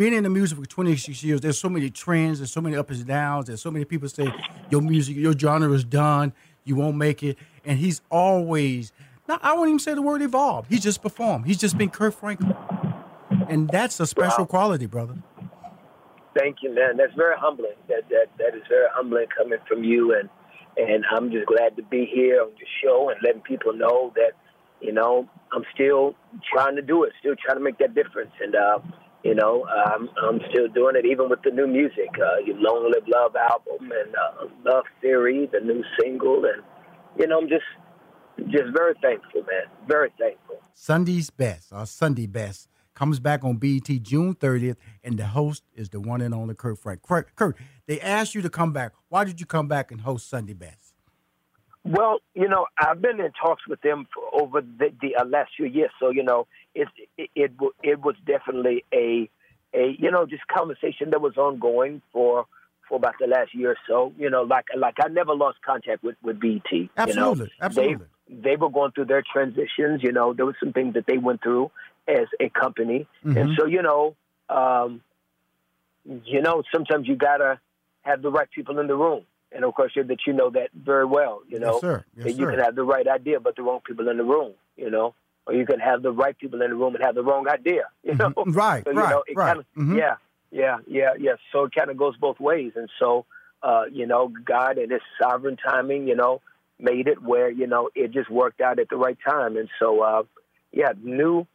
being 0.00 0.14
in 0.14 0.22
the 0.24 0.30
music 0.30 0.58
for 0.58 0.64
26 0.64 1.22
years, 1.22 1.42
there's 1.42 1.58
so 1.58 1.68
many 1.68 1.90
trends, 1.90 2.38
there's 2.38 2.50
so 2.50 2.62
many 2.62 2.74
ups 2.74 2.96
and 2.96 3.06
downs, 3.06 3.48
there's 3.48 3.60
so 3.60 3.70
many 3.70 3.84
people 3.84 4.08
say 4.08 4.32
your 4.70 4.80
music, 4.80 5.14
your 5.14 5.38
genre 5.38 5.70
is 5.72 5.84
done, 5.84 6.32
you 6.64 6.74
won't 6.74 6.96
make 6.96 7.22
it. 7.22 7.36
And 7.66 7.78
he's 7.78 8.00
always, 8.10 8.94
not, 9.28 9.44
I 9.44 9.52
won't 9.52 9.68
even 9.68 9.78
say 9.78 9.92
the 9.92 10.00
word 10.00 10.22
evolve. 10.22 10.66
He's 10.68 10.82
just 10.82 11.02
performed. 11.02 11.44
He's 11.44 11.58
just 11.58 11.76
been 11.76 11.90
Kirk 11.90 12.14
Franklin. 12.14 12.56
And 13.50 13.68
that's 13.68 14.00
a 14.00 14.06
special 14.06 14.46
quality, 14.46 14.86
brother. 14.86 15.16
Thank 16.34 16.62
you, 16.62 16.74
man. 16.74 16.96
That's 16.96 17.12
very 17.14 17.36
humbling. 17.36 17.76
That 17.88 18.08
that 18.08 18.28
that 18.38 18.56
is 18.56 18.62
very 18.70 18.86
humbling 18.94 19.26
coming 19.36 19.58
from 19.68 19.84
you, 19.84 20.14
and 20.14 20.30
and 20.78 21.04
I'm 21.10 21.30
just 21.30 21.44
glad 21.46 21.76
to 21.76 21.82
be 21.82 22.06
here 22.06 22.40
on 22.40 22.52
the 22.58 22.66
show 22.82 23.10
and 23.10 23.18
letting 23.22 23.42
people 23.42 23.74
know 23.74 24.14
that 24.14 24.32
you 24.80 24.92
know 24.92 25.28
I'm 25.52 25.64
still 25.74 26.14
trying 26.50 26.76
to 26.76 26.82
do 26.82 27.02
it, 27.02 27.12
still 27.18 27.34
trying 27.36 27.58
to 27.58 27.62
make 27.62 27.78
that 27.78 27.96
difference, 27.96 28.30
and 28.40 28.54
uh, 28.54 28.78
you 29.22 29.34
know 29.34 29.66
I'm 29.66 30.08
I'm 30.22 30.40
still 30.50 30.68
doing 30.68 30.96
it 30.96 31.06
even 31.06 31.28
with 31.28 31.42
the 31.42 31.50
new 31.50 31.66
music, 31.66 32.10
uh, 32.14 32.38
your 32.44 32.56
Long 32.58 32.92
Live 32.92 33.06
Love 33.08 33.36
album 33.36 33.90
and 33.92 34.14
uh, 34.14 34.46
Love 34.64 34.84
Theory, 35.00 35.48
the 35.52 35.60
new 35.60 35.82
single, 36.00 36.44
and 36.44 36.62
you 37.18 37.26
know 37.26 37.38
I'm 37.38 37.48
just 37.48 37.64
just 38.50 38.76
very 38.76 38.94
thankful, 39.02 39.42
man. 39.42 39.66
Very 39.86 40.10
thankful. 40.18 40.60
Sunday's 40.74 41.30
Best, 41.30 41.72
our 41.72 41.86
Sunday 41.86 42.26
Best, 42.26 42.68
comes 42.94 43.20
back 43.20 43.44
on 43.44 43.56
BET 43.56 43.86
June 44.02 44.34
30th, 44.34 44.76
and 45.04 45.18
the 45.18 45.26
host 45.26 45.62
is 45.74 45.90
the 45.90 46.00
one 46.00 46.20
and 46.20 46.34
only 46.34 46.54
Kirk 46.54 46.78
Frank. 46.78 47.02
Kirk, 47.02 47.34
Kirk, 47.36 47.58
they 47.86 48.00
asked 48.00 48.34
you 48.34 48.42
to 48.42 48.50
come 48.50 48.72
back. 48.72 48.92
Why 49.08 49.24
did 49.24 49.40
you 49.40 49.46
come 49.46 49.68
back 49.68 49.90
and 49.90 50.00
host 50.00 50.28
Sunday 50.28 50.54
Best? 50.54 50.94
Well, 51.84 52.18
you 52.34 52.48
know, 52.48 52.66
I've 52.78 53.00
been 53.00 53.20
in 53.20 53.32
talks 53.42 53.66
with 53.66 53.80
them 53.80 54.06
for 54.14 54.42
over 54.42 54.60
the, 54.60 54.92
the 55.00 55.16
uh, 55.16 55.24
last 55.24 55.52
few 55.56 55.66
years, 55.66 55.90
so 55.98 56.10
you 56.10 56.22
know, 56.22 56.46
it 56.74 56.88
it 57.18 57.30
it, 57.34 57.52
it 57.82 58.00
was 58.00 58.14
definitely 58.26 58.84
a 58.92 59.28
a 59.74 59.96
you 59.98 60.10
know 60.10 60.26
just 60.26 60.46
conversation 60.46 61.10
that 61.10 61.20
was 61.20 61.36
ongoing 61.36 62.02
for 62.12 62.46
for 62.88 62.96
about 62.96 63.14
the 63.20 63.26
last 63.26 63.54
year 63.54 63.70
or 63.72 63.76
so. 63.88 64.12
You 64.18 64.30
know, 64.30 64.42
like 64.42 64.66
like 64.76 64.94
I 65.02 65.08
never 65.08 65.34
lost 65.34 65.58
contact 65.64 66.02
with 66.02 66.16
with. 66.22 66.38
You 66.42 66.88
Absolutely, 66.96 67.44
know, 67.46 67.50
absolutely. 67.60 68.06
They 68.28 68.50
they 68.50 68.56
were 68.56 68.70
going 68.70 68.92
through 68.92 69.06
their 69.06 69.22
transitions. 69.32 70.02
You 70.02 70.12
know, 70.12 70.32
there 70.32 70.46
was 70.46 70.54
some 70.62 70.72
things 70.72 70.94
that 70.94 71.06
they 71.06 71.18
went 71.18 71.42
through 71.42 71.70
as 72.08 72.26
a 72.40 72.48
company, 72.50 73.06
Mm-hmm. 73.24 73.36
and 73.36 73.50
so 73.58 73.66
you 73.66 73.82
know, 73.82 74.16
um, 74.48 75.02
you 76.24 76.40
know, 76.42 76.62
sometimes 76.72 77.06
you 77.06 77.16
gotta 77.16 77.60
have 78.02 78.22
the 78.22 78.30
right 78.30 78.48
people 78.50 78.78
in 78.78 78.86
the 78.86 78.96
room. 78.96 79.24
And 79.52 79.64
of 79.64 79.74
course, 79.74 79.92
you 79.96 80.04
that 80.04 80.18
you 80.26 80.32
know 80.32 80.50
that 80.50 80.70
very 80.74 81.04
well. 81.04 81.42
You 81.48 81.58
know, 81.58 81.72
Yes, 81.74 81.80
sir. 81.80 82.04
Yes, 82.16 82.24
that 82.26 82.32
you 82.34 82.44
sir. 82.46 82.50
can 82.52 82.60
have 82.60 82.74
the 82.76 82.84
right 82.84 83.06
idea, 83.06 83.40
but 83.40 83.56
the 83.56 83.62
wrong 83.62 83.80
people 83.84 84.08
in 84.08 84.16
the 84.16 84.24
room. 84.24 84.52
You 84.76 84.90
know, 84.90 85.14
or 85.46 85.54
you 85.54 85.66
can 85.66 85.80
have 85.80 86.02
the 86.02 86.12
right 86.12 86.36
people 86.38 86.60
in 86.62 86.70
the 86.70 86.76
room 86.76 86.94
and 86.94 87.04
have 87.04 87.14
the 87.14 87.22
wrong 87.22 87.48
idea. 87.48 87.84
You 88.04 88.14
know, 88.14 88.30
Mhm. 88.30 88.54
Right, 88.54 88.84
so, 88.84 88.90
you 88.90 88.98
right, 88.98 89.10
know, 89.10 89.24
it 89.26 89.36
right. 89.36 89.46
Kind 89.48 89.58
of, 89.60 89.66
Mhm. 89.76 89.96
Yeah, 89.98 90.16
yeah, 90.50 90.78
yeah, 90.86 91.10
yeah. 91.18 91.36
So 91.52 91.64
it 91.64 91.74
kind 91.74 91.90
of 91.90 91.96
goes 91.96 92.16
both 92.16 92.40
ways, 92.40 92.72
and 92.76 92.88
so 92.98 93.26
uh, 93.62 93.84
you 93.92 94.06
know, 94.06 94.32
God 94.44 94.78
and 94.78 94.90
His 94.90 95.02
sovereign 95.20 95.56
timing, 95.56 96.08
you 96.08 96.16
know, 96.16 96.40
made 96.78 97.06
it 97.08 97.22
where 97.22 97.50
you 97.50 97.66
know 97.66 97.90
it 97.94 98.10
just 98.10 98.30
worked 98.30 98.60
out 98.60 98.78
at 98.78 98.88
the 98.88 98.96
right 98.96 99.18
time, 99.28 99.56
and 99.56 99.68
so 99.78 100.00
uh, 100.02 100.22
yeah, 100.72 100.92
new 101.02 101.46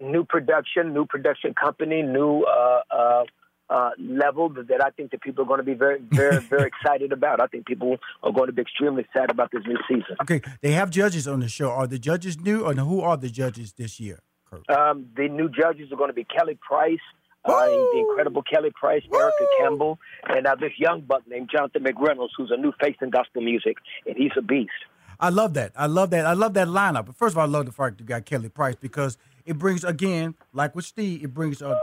new 0.00 0.24
production, 0.24 0.92
new 0.92 1.06
production 1.06 1.54
company, 1.54 2.02
new 2.02 2.42
uh, 2.42 3.24
uh, 3.72 3.90
level 3.98 4.50
that 4.50 4.68
that 4.68 4.84
I 4.84 4.90
think 4.90 5.10
that 5.12 5.22
people 5.22 5.44
are 5.44 5.46
going 5.46 5.58
to 5.58 5.64
be 5.64 5.74
very, 5.74 5.98
very, 6.00 6.38
very 6.54 6.68
excited 6.68 7.12
about. 7.12 7.40
I 7.40 7.46
think 7.46 7.66
people 7.66 7.96
are 8.22 8.32
going 8.32 8.48
to 8.48 8.52
be 8.52 8.62
extremely 8.62 9.02
excited 9.02 9.30
about 9.30 9.50
this 9.50 9.62
new 9.66 9.78
season. 9.88 10.16
Okay, 10.20 10.42
they 10.60 10.72
have 10.72 10.90
judges 10.90 11.26
on 11.26 11.40
the 11.40 11.48
show. 11.48 11.70
Are 11.70 11.86
the 11.86 11.98
judges 11.98 12.38
new, 12.38 12.64
or 12.64 12.74
who 12.74 13.00
are 13.00 13.16
the 13.16 13.30
judges 13.30 13.72
this 13.72 13.98
year, 13.98 14.20
Kirk? 14.50 14.70
Um, 14.70 15.06
the 15.16 15.28
new 15.28 15.48
judges 15.48 15.90
are 15.90 15.96
going 15.96 16.10
to 16.10 16.14
be 16.14 16.24
Kelly 16.24 16.58
Price, 16.60 16.98
uh, 17.46 17.66
the 17.66 18.04
incredible 18.08 18.42
Kelly 18.42 18.72
Price, 18.78 19.02
Erica 19.12 19.46
Campbell, 19.58 19.98
and 20.28 20.46
uh, 20.46 20.54
this 20.54 20.72
young 20.78 21.00
buck 21.00 21.22
named 21.26 21.48
Jonathan 21.50 21.82
McReynolds, 21.82 22.30
who's 22.36 22.50
a 22.50 22.60
new 22.60 22.72
face 22.80 22.96
in 23.00 23.10
gospel 23.10 23.40
music, 23.40 23.78
and 24.06 24.16
he's 24.16 24.32
a 24.36 24.42
beast. 24.42 24.70
I 25.18 25.28
love 25.28 25.54
that. 25.54 25.72
I 25.76 25.86
love 25.86 26.10
that. 26.10 26.26
I 26.26 26.32
love 26.32 26.54
that 26.54 26.68
lineup. 26.68 27.06
But 27.06 27.16
first 27.16 27.34
of 27.34 27.38
all, 27.38 27.44
I 27.44 27.46
love 27.46 27.66
the 27.66 27.72
fact 27.72 28.00
you 28.00 28.06
got 28.06 28.24
Kelly 28.24 28.48
Price 28.48 28.74
because 28.74 29.16
it 29.46 29.58
brings 29.58 29.84
again, 29.84 30.34
like 30.52 30.74
with 30.74 30.84
Steve, 30.84 31.22
it 31.22 31.32
brings 31.32 31.62
a, 31.62 31.80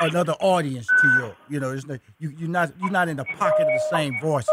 another 0.00 0.32
audience 0.40 0.86
to 1.00 1.08
you. 1.08 1.34
You 1.48 1.60
know, 1.60 1.72
it's 1.72 1.86
not, 1.86 2.00
you 2.18 2.30
you're 2.36 2.48
not 2.48 2.72
you're 2.80 2.90
not 2.90 3.08
in 3.08 3.16
the 3.16 3.24
pocket 3.24 3.62
of 3.62 3.68
the 3.68 3.82
same 3.90 4.18
voices. 4.20 4.50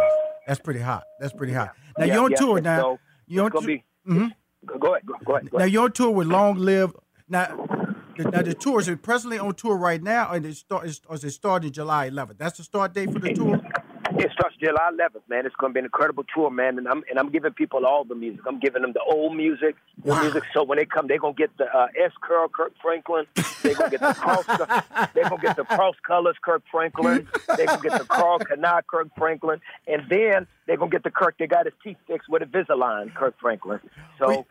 That's 0.47 0.59
pretty 0.59 0.79
hot. 0.81 1.03
That's 1.19 1.33
pretty 1.33 1.53
hot. 1.53 1.71
Now 1.97 2.05
Yeah, 2.05 2.13
you're 2.15 2.23
on 2.25 2.31
yeah, 2.31 2.37
tour 2.37 2.61
now. 2.61 2.79
so 2.81 2.99
you're 3.27 3.43
on 3.45 3.47
it's 3.47 3.53
gonna 3.53 3.67
tou- 3.67 3.73
be. 3.73 3.83
Mhm. 4.11 4.31
Go, 4.65 4.77
go 4.77 4.91
ahead. 4.95 5.05
Go, 5.05 5.13
go 5.25 5.35
ahead. 5.35 5.51
Go 5.51 5.57
Now 5.57 5.61
ahead. 5.63 5.73
you're 5.73 5.83
on 5.83 5.91
tour 5.91 6.11
with 6.11 6.27
Long 6.27 6.55
Live. 6.57 6.95
Now, 7.27 7.67
the, 8.17 8.23
now 8.25 8.41
the 8.43 8.53
tour 8.53 8.79
is 8.79 8.87
it 8.87 9.01
presently 9.01 9.39
on 9.39 9.55
tour 9.55 9.75
right 9.75 10.01
now, 10.01 10.31
and 10.31 10.45
it 10.45 10.55
start 10.55 10.85
is, 10.87 11.01
or 11.07 11.15
is 11.15 11.23
it 11.23 11.31
starting 11.31 11.71
July 11.71 12.09
11th? 12.09 12.37
That's 12.37 12.57
the 12.57 12.63
start 12.63 12.93
date 12.93 13.11
for 13.11 13.19
the 13.19 13.33
tour. 13.33 13.59
It 14.17 14.31
starts 14.31 14.55
July 14.57 14.91
11th, 14.93 15.27
man. 15.29 15.45
It's 15.45 15.55
going 15.55 15.71
to 15.71 15.73
be 15.73 15.79
an 15.79 15.85
incredible 15.85 16.23
tour, 16.33 16.49
man. 16.49 16.77
And 16.77 16.87
I'm 16.87 17.03
and 17.09 17.19
I'm 17.19 17.29
giving 17.31 17.51
people 17.53 17.85
all 17.85 18.03
the 18.05 18.15
music. 18.15 18.41
I'm 18.47 18.59
giving 18.59 18.81
them 18.81 18.93
the 18.93 19.01
old 19.01 19.35
music, 19.35 19.75
the 20.03 20.11
Wow. 20.11 20.21
music. 20.21 20.43
So 20.53 20.63
when 20.63 20.77
they 20.77 20.85
come, 20.85 21.07
they're 21.07 21.19
gonna 21.19 21.33
get 21.33 21.55
the 21.57 21.65
uh, 21.65 21.87
S 22.01 22.11
Curl 22.21 22.47
Kirk 22.47 22.73
Franklin. 22.81 23.25
They're 23.61 23.75
gonna 23.75 23.89
get 23.89 23.99
the 24.01 24.13
cross. 24.13 24.45
they're 25.13 25.29
gonna 25.29 25.41
get 25.41 25.55
the 25.57 25.63
cross 25.65 25.95
colors 26.07 26.35
Kirk 26.43 26.63
Franklin. 26.71 27.27
They're 27.57 27.67
gonna 27.67 27.81
get 27.81 27.93
the 27.99 28.05
Karl 28.05 28.39
Kani 28.39 28.81
Kirk 28.87 29.07
Franklin, 29.17 29.59
and 29.87 30.03
then 30.09 30.47
they're 30.65 30.77
gonna 30.77 30.91
get 30.91 31.03
the 31.03 31.11
Kirk 31.11 31.35
They 31.37 31.47
got 31.47 31.65
his 31.65 31.73
teeth 31.83 31.97
fixed 32.07 32.29
with 32.29 32.41
a 32.41 32.45
Invisalign 32.45 33.13
Kirk 33.13 33.35
Franklin. 33.41 33.79
So. 34.19 34.45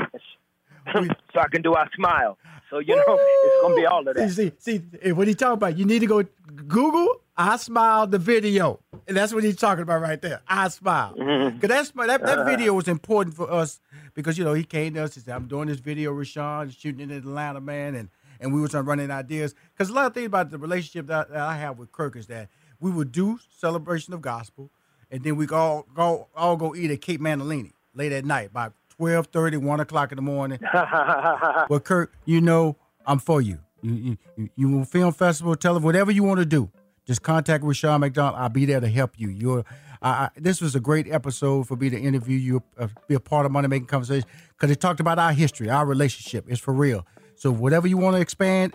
so 0.94 1.40
I 1.40 1.48
can 1.48 1.62
do 1.62 1.74
I 1.74 1.86
smile. 1.94 2.38
So 2.70 2.78
you 2.78 2.96
know 2.96 3.18
it's 3.18 3.62
gonna 3.62 3.76
be 3.76 3.86
all 3.86 4.06
of 4.08 4.14
that. 4.16 4.30
See, 4.30 4.52
see, 4.58 4.82
see, 5.02 5.12
what 5.12 5.28
he 5.28 5.34
talking 5.34 5.54
about? 5.54 5.78
You 5.78 5.84
need 5.84 6.00
to 6.00 6.06
go 6.06 6.24
Google 6.66 7.20
"I 7.36 7.56
Smile" 7.56 8.06
the 8.06 8.18
video, 8.18 8.80
and 9.06 9.16
that's 9.16 9.32
what 9.34 9.44
he's 9.44 9.56
talking 9.56 9.82
about 9.82 10.00
right 10.00 10.20
there. 10.20 10.40
I 10.48 10.68
smile, 10.68 11.14
Mm-hmm. 11.16 11.56
because 11.58 11.68
that's 11.68 11.90
that, 11.92 12.22
Uh-huh. 12.22 12.36
that 12.36 12.46
video 12.46 12.72
was 12.74 12.88
important 12.88 13.36
for 13.36 13.50
us 13.50 13.80
because 14.14 14.38
you 14.38 14.44
know 14.44 14.54
he 14.54 14.64
came 14.64 14.94
to 14.94 15.04
us 15.04 15.14
and 15.16 15.24
said, 15.24 15.34
"I'm 15.36 15.46
doing 15.46 15.68
this 15.68 15.78
video, 15.78 16.12
Rushion, 16.12 16.70
shooting 16.70 17.10
in 17.10 17.16
Atlanta, 17.16 17.60
man," 17.60 17.94
and 17.94 18.08
and 18.40 18.52
we 18.52 18.60
was 18.60 18.74
running 18.74 19.10
ideas 19.10 19.54
because 19.72 19.90
a 19.90 19.92
lot 19.92 20.06
of 20.06 20.14
things 20.14 20.26
about 20.26 20.50
the 20.50 20.58
relationship 20.58 21.06
that, 21.06 21.30
that 21.30 21.40
I 21.40 21.56
have 21.56 21.78
with 21.78 21.92
Kirk 21.92 22.16
is 22.16 22.26
that 22.26 22.48
we 22.80 22.90
would 22.90 23.12
do 23.12 23.38
celebration 23.56 24.12
of 24.14 24.20
gospel, 24.22 24.70
and 25.10 25.22
then 25.22 25.36
we 25.36 25.46
all 25.48 25.86
go 25.94 26.28
all 26.34 26.56
go 26.56 26.74
eat 26.74 26.90
at 26.90 27.00
Cape 27.02 27.20
Manalini 27.20 27.72
late 27.94 28.10
at 28.12 28.24
night 28.24 28.52
by 28.52 28.70
12:30, 29.00 29.58
1 29.58 29.80
o'clock 29.80 30.12
in 30.12 30.16
the 30.16 30.22
morning. 30.22 30.58
Well, 31.68 31.80
Kirk, 31.80 32.12
you 32.24 32.40
know 32.40 32.76
I'm 33.06 33.18
for 33.18 33.40
you. 33.40 33.58
You 33.82 33.92
you 33.94 34.18
you, 34.36 34.50
you 34.56 34.84
film 34.84 35.12
festival, 35.12 35.56
tell 35.56 35.74
them 35.74 35.82
whatever 35.82 36.10
you 36.10 36.22
want 36.22 36.40
to 36.40 36.46
do. 36.46 36.70
Just 37.06 37.22
contact 37.22 37.64
Rushion 37.64 38.00
McDonald. 38.00 38.36
I'll 38.38 38.48
be 38.48 38.64
there 38.64 38.80
to 38.80 38.88
help 38.88 39.18
you. 39.18 39.28
You're. 39.28 39.64
I, 40.00 40.08
I, 40.08 40.28
this 40.36 40.60
was 40.60 40.74
a 40.74 40.80
great 40.80 41.10
episode 41.10 41.66
for 41.66 41.76
me 41.76 41.90
to 41.90 41.98
interview 41.98 42.38
you, 42.38 42.62
uh, 42.78 42.88
be 43.08 43.14
a 43.14 43.20
part 43.20 43.46
of 43.46 43.52
Money 43.52 43.68
Making 43.68 43.86
Conversation, 43.86 44.28
because 44.50 44.70
it 44.70 44.80
talked 44.80 45.00
about 45.00 45.18
our 45.18 45.32
history, 45.32 45.70
our 45.70 45.86
relationship. 45.86 46.44
It's 46.48 46.60
for 46.60 46.74
real. 46.74 47.06
So 47.36 47.50
whatever 47.50 47.86
you 47.86 47.96
want 47.96 48.16
to 48.16 48.20
expand, 48.20 48.74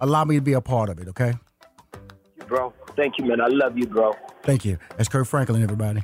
allow 0.00 0.24
me 0.24 0.36
to 0.36 0.42
be 0.42 0.52
a 0.52 0.60
part 0.60 0.88
of 0.88 0.98
it. 0.98 1.08
Okay. 1.08 1.34
bro. 2.46 2.72
Thank 2.96 3.18
you, 3.18 3.24
man. 3.24 3.40
I 3.40 3.48
love 3.48 3.76
you, 3.76 3.86
bro. 3.86 4.14
Thank 4.42 4.64
you. 4.64 4.78
That's 4.96 5.08
Kirk 5.08 5.26
Franklin, 5.26 5.62
everybody. 5.62 6.02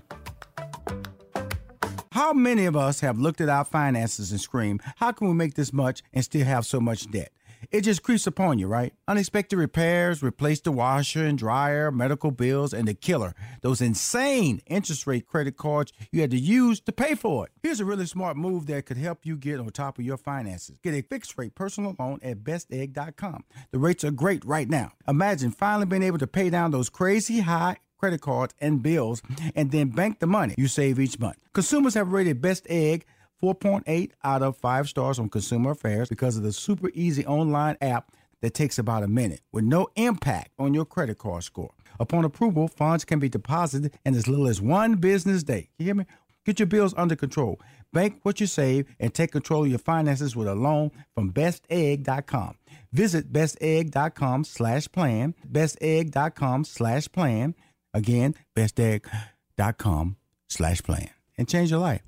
How 2.21 2.35
many 2.35 2.67
of 2.67 2.77
us 2.77 3.01
have 3.01 3.19
looked 3.19 3.41
at 3.41 3.49
our 3.49 3.65
finances 3.65 4.31
and 4.31 4.39
screamed, 4.39 4.83
How 4.97 5.11
can 5.11 5.29
we 5.29 5.33
make 5.33 5.55
this 5.55 5.73
much 5.73 6.03
and 6.13 6.23
still 6.23 6.45
have 6.45 6.67
so 6.67 6.79
much 6.79 7.11
debt? 7.11 7.33
It 7.71 7.81
just 7.81 8.03
creeps 8.03 8.27
upon 8.27 8.59
you, 8.59 8.67
right? 8.67 8.93
Unexpected 9.09 9.57
repairs, 9.57 10.23
replace 10.23 10.61
the 10.61 10.71
washer 10.71 11.25
and 11.25 11.39
dryer, 11.39 11.91
medical 11.91 12.31
bills, 12.31 12.75
and 12.75 12.87
the 12.87 12.93
killer, 12.93 13.35
those 13.63 13.81
insane 13.81 14.61
interest 14.67 15.07
rate 15.07 15.27
credit 15.27 15.57
cards 15.57 15.95
you 16.13 16.21
had 16.21 16.31
to 16.33 16.39
use 16.39 16.79
to 16.81 16.93
pay 16.93 17.15
for 17.15 17.47
it. 17.47 17.53
Here's 17.63 17.81
a 17.81 17.87
really 17.87 18.05
smart 18.05 18.37
move 18.37 18.67
that 18.67 18.85
could 18.85 18.99
help 18.99 19.25
you 19.25 19.39
get 19.39 19.59
on 19.59 19.71
top 19.71 19.99
of 19.99 20.05
your 20.05 20.19
finances. 20.19 20.77
Get 20.83 20.93
a 20.93 21.01
fixed 21.01 21.39
rate 21.39 21.55
personal 21.55 21.97
loan 21.99 22.19
at 22.23 22.45
bestegg.com. 22.45 23.45
The 23.71 23.79
rates 23.79 24.05
are 24.05 24.11
great 24.11 24.45
right 24.45 24.69
now. 24.69 24.93
Imagine 25.09 25.53
finally 25.53 25.87
being 25.87 26.03
able 26.03 26.19
to 26.19 26.27
pay 26.27 26.51
down 26.51 26.71
those 26.71 26.91
crazy 26.91 27.41
high 27.41 27.79
credit 28.01 28.21
cards 28.23 28.55
and 28.61 28.83
bills 28.83 29.23
and 29.55 29.71
then 29.71 29.91
bank 29.91 30.19
the 30.19 30.27
money 30.27 30.55
you 30.57 30.67
save 30.67 30.99
each 30.99 31.19
month. 31.21 31.37
Consumers 31.53 31.95
have 31.95 32.13
rated 32.13 32.41
Best 32.41 32.67
Egg 32.71 33.05
4.8 33.43 34.13
out 34.25 34.43
of 34.43 34.57
5 34.57 34.89
stars 34.89 35.19
on 35.19 35.29
Consumer 35.29 35.73
Affairs 35.73 36.09
because 36.09 36.37
of 36.37 36.43
the 36.43 36.53
super 36.53 36.91
easy 36.95 37.25
online 37.27 37.77
app 37.81 38.13
that 38.41 38.55
takes 38.55 38.79
about 38.79 39.03
a 39.03 39.09
minute 39.09 39.41
with 39.53 39.65
no 39.65 39.89
impact 39.97 40.51
on 40.59 40.73
your 40.73 40.87
credit 40.87 41.19
card 41.19 41.45
score. 41.45 41.73
Upon 41.99 42.25
approval, 42.25 42.69
funds 42.69 43.05
can 43.05 43.19
be 43.19 43.29
deposited 43.29 43.99
in 44.07 44.15
as 44.15 44.27
little 44.27 44.47
as 44.49 44.61
one 44.63 44.95
business 44.95 45.43
day. 45.43 45.69
You 45.79 45.85
hear 45.85 45.95
me? 45.95 46.07
Get 46.47 46.59
your 46.59 46.67
bills 46.67 46.95
under 46.97 47.17
control. 47.17 47.61
Bank 47.93 48.21
what 48.23 48.41
you 48.41 48.47
save 48.47 48.87
and 48.99 49.13
take 49.13 49.33
control 49.33 49.65
of 49.65 49.71
your 49.71 49.79
finances 49.79 50.35
with 50.35 50.49
a 50.49 50.55
loan 50.55 50.91
from 51.15 51.33
bestegg.com. 51.33 52.57
Visit 52.93 53.33
bestegg.com 53.33 54.45
slash 54.45 54.89
plan, 54.91 55.35
bestegg.com 55.51 56.65
slash 56.65 57.09
plan. 57.13 57.55
Again, 57.93 58.35
bestegg.com 58.55 60.17
slash 60.49 60.83
plan. 60.83 61.11
And 61.37 61.49
change 61.49 61.71
your 61.71 61.81
life. 61.81 62.03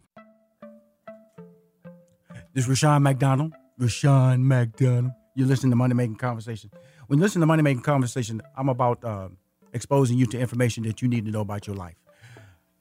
This 2.54 2.64
is 2.64 2.68
Rushion 2.68 3.02
McDonald. 3.02 3.54
Rushion 3.78 4.46
McDonald. 4.46 5.12
You're 5.34 5.48
listening 5.48 5.70
to 5.70 5.76
Money 5.76 5.94
Making 5.94 6.16
Conversation. 6.16 6.70
When 7.06 7.18
you 7.18 7.22
listen 7.22 7.40
to 7.40 7.46
Money 7.46 7.62
Making 7.62 7.82
Conversation, 7.82 8.42
I'm 8.56 8.68
about 8.68 9.02
uh, 9.02 9.28
exposing 9.72 10.18
you 10.18 10.26
to 10.26 10.38
information 10.38 10.82
that 10.84 11.00
you 11.00 11.08
need 11.08 11.24
to 11.24 11.30
know 11.30 11.40
about 11.40 11.66
your 11.66 11.76
life. 11.76 11.96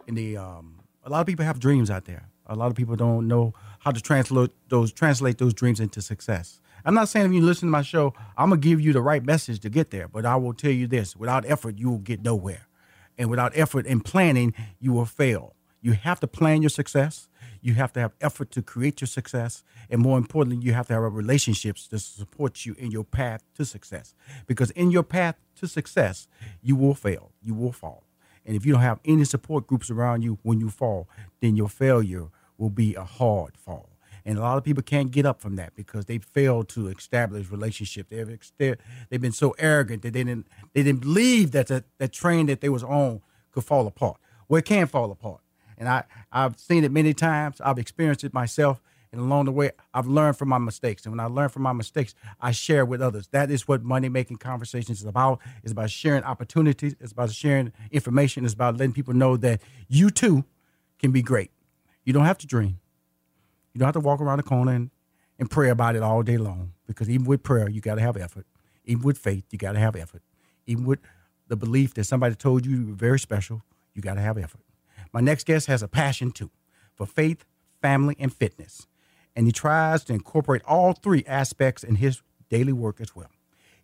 And 0.07 0.17
the 0.17 0.37
um, 0.37 0.81
a 1.03 1.09
lot 1.09 1.21
of 1.21 1.27
people 1.27 1.45
have 1.45 1.59
dreams 1.59 1.89
out 1.89 2.05
there. 2.05 2.27
A 2.47 2.55
lot 2.55 2.67
of 2.67 2.75
people 2.75 2.97
don't 2.97 3.27
know 3.27 3.53
how 3.79 3.91
to 3.91 4.01
translate 4.01 4.51
those 4.67 4.91
translate 4.91 5.37
those 5.37 5.53
dreams 5.53 5.79
into 5.79 6.01
success. 6.01 6.59
I'm 6.83 6.93
not 6.93 7.07
saying 7.07 7.27
if 7.27 7.31
you 7.31 7.41
listen 7.41 7.67
to 7.67 7.71
my 7.71 7.81
show, 7.81 8.13
I'm 8.37 8.49
gonna 8.49 8.59
give 8.59 8.81
you 8.81 8.91
the 8.91 9.01
right 9.01 9.23
message 9.23 9.59
to 9.61 9.69
get 9.69 9.91
there, 9.91 10.07
but 10.07 10.25
I 10.25 10.35
will 10.35 10.53
tell 10.53 10.71
you 10.71 10.87
this: 10.87 11.15
without 11.15 11.45
effort, 11.45 11.77
you 11.77 11.89
will 11.89 11.99
get 11.99 12.21
nowhere, 12.23 12.67
and 13.17 13.29
without 13.29 13.51
effort 13.55 13.85
and 13.85 14.03
planning, 14.03 14.53
you 14.79 14.93
will 14.93 15.05
fail. 15.05 15.55
You 15.81 15.93
have 15.93 16.19
to 16.19 16.27
plan 16.27 16.61
your 16.61 16.69
success. 16.69 17.27
You 17.61 17.75
have 17.75 17.93
to 17.93 17.99
have 17.99 18.13
effort 18.21 18.51
to 18.51 18.61
create 18.61 19.01
your 19.01 19.07
success. 19.07 19.63
And 19.89 20.01
more 20.01 20.17
importantly, 20.17 20.65
you 20.65 20.73
have 20.73 20.87
to 20.87 20.93
have 20.93 21.03
relationships 21.13 21.87
to 21.87 21.99
support 21.99 22.65
you 22.65 22.75
in 22.77 22.91
your 22.91 23.03
path 23.03 23.43
to 23.55 23.65
success. 23.65 24.15
Because 24.47 24.71
in 24.71 24.91
your 24.91 25.03
path 25.03 25.35
to 25.59 25.67
success, 25.67 26.27
you 26.61 26.75
will 26.75 26.95
fail, 26.95 27.31
you 27.43 27.53
will 27.53 27.71
fall. 27.71 28.03
And 28.45 28.55
if 28.55 28.65
you 28.65 28.73
don't 28.73 28.81
have 28.81 28.99
any 29.05 29.25
support 29.25 29.67
groups 29.67 29.91
around 29.91 30.23
you 30.23 30.39
when 30.41 30.59
you 30.59 30.69
fall, 30.69 31.07
then 31.39 31.55
your 31.55 31.69
failure 31.69 32.29
will 32.57 32.71
be 32.71 32.95
a 32.95 33.03
hard 33.03 33.57
fall. 33.57 33.90
And 34.25 34.37
a 34.37 34.41
lot 34.41 34.57
of 34.57 34.63
people 34.63 34.83
can't 34.83 35.11
get 35.11 35.25
up 35.25 35.41
from 35.41 35.55
that 35.55 35.75
because 35.75 36.05
they 36.05 36.19
failed 36.19 36.69
to 36.69 36.87
establish 36.87 37.49
relationships. 37.49 38.09
They've, 38.09 38.77
they've 39.09 39.21
been 39.21 39.31
so 39.31 39.55
arrogant 39.57 40.03
that 40.03 40.13
they 40.13 40.23
didn't 40.23 40.47
they 40.73 40.83
didn't 40.83 41.01
believe 41.01 41.51
that 41.51 41.67
the, 41.67 41.83
that 41.97 42.13
train 42.13 42.45
that 42.47 42.61
they 42.61 42.69
was 42.69 42.83
on 42.83 43.21
could 43.51 43.63
fall 43.63 43.87
apart. 43.87 44.17
Well, 44.47 44.59
it 44.59 44.65
can 44.65 44.87
fall 44.87 45.11
apart. 45.11 45.41
And 45.77 45.89
I, 45.89 46.03
I've 46.31 46.59
seen 46.59 46.83
it 46.83 46.91
many 46.91 47.13
times. 47.13 47.59
I've 47.61 47.79
experienced 47.79 48.23
it 48.23 48.33
myself. 48.33 48.81
And 49.11 49.19
along 49.19 49.45
the 49.45 49.51
way, 49.51 49.71
I've 49.93 50.07
learned 50.07 50.37
from 50.37 50.49
my 50.49 50.57
mistakes. 50.57 51.05
And 51.05 51.11
when 51.11 51.19
I 51.19 51.25
learn 51.25 51.49
from 51.49 51.63
my 51.63 51.73
mistakes, 51.73 52.13
I 52.39 52.51
share 52.51 52.85
with 52.85 53.01
others. 53.01 53.27
That 53.29 53.49
is 53.49 53.67
what 53.67 53.83
money 53.83 54.07
making 54.07 54.37
conversations 54.37 55.01
is 55.01 55.05
about. 55.05 55.39
It's 55.63 55.71
about 55.71 55.89
sharing 55.89 56.23
opportunities. 56.23 56.95
It's 56.99 57.11
about 57.11 57.31
sharing 57.31 57.73
information. 57.91 58.45
It's 58.45 58.53
about 58.53 58.77
letting 58.77 58.93
people 58.93 59.13
know 59.13 59.35
that 59.37 59.61
you 59.89 60.11
too 60.11 60.45
can 60.99 61.11
be 61.11 61.21
great. 61.21 61.51
You 62.05 62.13
don't 62.13 62.25
have 62.25 62.37
to 62.39 62.47
dream. 62.47 62.80
You 63.73 63.79
don't 63.79 63.87
have 63.87 63.93
to 63.93 63.99
walk 63.99 64.21
around 64.21 64.37
the 64.37 64.43
corner 64.43 64.73
and, 64.73 64.91
and 65.39 65.49
pray 65.49 65.69
about 65.69 65.95
it 65.95 66.03
all 66.03 66.23
day 66.23 66.37
long. 66.37 66.73
Because 66.87 67.09
even 67.09 67.25
with 67.25 67.43
prayer, 67.43 67.69
you 67.69 67.81
got 67.81 67.95
to 67.95 68.01
have 68.01 68.17
effort. 68.17 68.45
Even 68.85 69.03
with 69.03 69.17
faith, 69.17 69.45
you 69.51 69.57
got 69.57 69.73
to 69.73 69.79
have 69.79 69.95
effort. 69.95 70.23
Even 70.65 70.85
with 70.85 70.99
the 71.47 71.55
belief 71.55 71.93
that 71.93 72.03
somebody 72.05 72.35
told 72.35 72.65
you 72.65 72.77
you 72.77 72.87
were 72.87 72.93
very 72.93 73.19
special, 73.19 73.61
you 73.93 74.01
got 74.01 74.15
to 74.15 74.21
have 74.21 74.37
effort. 74.37 74.61
My 75.13 75.21
next 75.21 75.45
guest 75.45 75.67
has 75.67 75.81
a 75.83 75.87
passion 75.87 76.31
too 76.31 76.51
for 76.95 77.05
faith, 77.05 77.45
family, 77.81 78.15
and 78.19 78.33
fitness. 78.33 78.87
And 79.35 79.45
he 79.45 79.51
tries 79.51 80.03
to 80.05 80.13
incorporate 80.13 80.61
all 80.65 80.93
three 80.93 81.23
aspects 81.27 81.83
in 81.83 81.95
his 81.95 82.21
daily 82.49 82.73
work 82.73 82.99
as 82.99 83.15
well. 83.15 83.29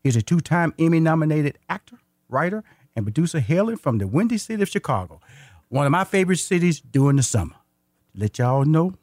He's 0.01 0.15
a 0.15 0.21
two 0.21 0.39
time 0.39 0.73
Emmy 0.77 0.99
nominated 0.99 1.57
actor, 1.69 1.99
writer, 2.29 2.63
and 2.95 3.05
producer 3.05 3.39
hailing 3.39 3.77
from 3.77 3.97
the 3.97 4.07
windy 4.07 4.37
city 4.37 4.61
of 4.61 4.69
Chicago, 4.69 5.19
one 5.69 5.85
of 5.85 5.91
my 5.91 6.03
favorite 6.03 6.37
cities 6.37 6.79
during 6.79 7.17
the 7.17 7.23
summer. 7.23 7.55
Let 8.13 8.39
y'all 8.39 8.65
know, 8.65 8.93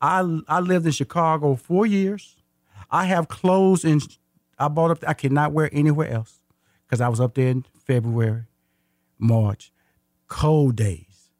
I, 0.00 0.40
I 0.48 0.60
lived 0.60 0.86
in 0.86 0.92
Chicago 0.92 1.54
four 1.54 1.86
years. 1.86 2.36
I 2.90 3.06
have 3.06 3.28
clothes 3.28 3.84
and 3.84 4.02
I 4.58 4.68
bought 4.68 4.90
up, 4.90 5.04
I 5.06 5.14
cannot 5.14 5.52
wear 5.52 5.68
anywhere 5.72 6.10
else 6.10 6.40
because 6.86 7.00
I 7.00 7.08
was 7.08 7.20
up 7.20 7.34
there 7.34 7.48
in 7.48 7.64
February, 7.84 8.44
March, 9.18 9.72
cold 10.28 10.76
days. 10.76 11.30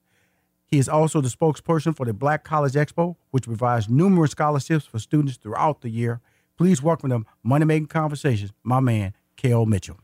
He 0.67 0.79
is 0.79 0.89
also 0.89 1.21
the 1.21 1.29
spokesperson 1.29 1.97
for 1.97 2.05
the 2.05 2.13
Black 2.13 2.43
College 2.43 2.73
Expo, 2.73 3.17
which 3.31 3.45
provides 3.45 3.89
numerous 3.89 4.33
scholarships 4.33 4.85
for 4.85 4.99
students 4.99 5.37
throughout 5.37 5.81
the 5.81 5.89
year. 5.89 6.21
Please 6.59 6.83
welcome 6.83 7.11
to 7.11 7.25
Money 7.43 7.65
Making 7.65 7.87
Conversations, 7.87 8.53
my 8.65 8.81
man, 8.81 9.15
Kel 9.37 9.65
Mitchell. 9.67 9.99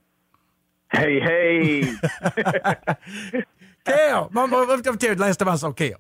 Hey, 0.93 1.19
hey. 1.21 1.95
Kel, 3.85 4.31
I'm, 4.37 4.55
I'm, 4.55 4.83
telling 4.83 4.99
you, 5.01 5.15
last 5.17 5.39
time 5.39 5.49
I 5.49 5.57
saw 5.57 5.73
Kel, 5.73 5.99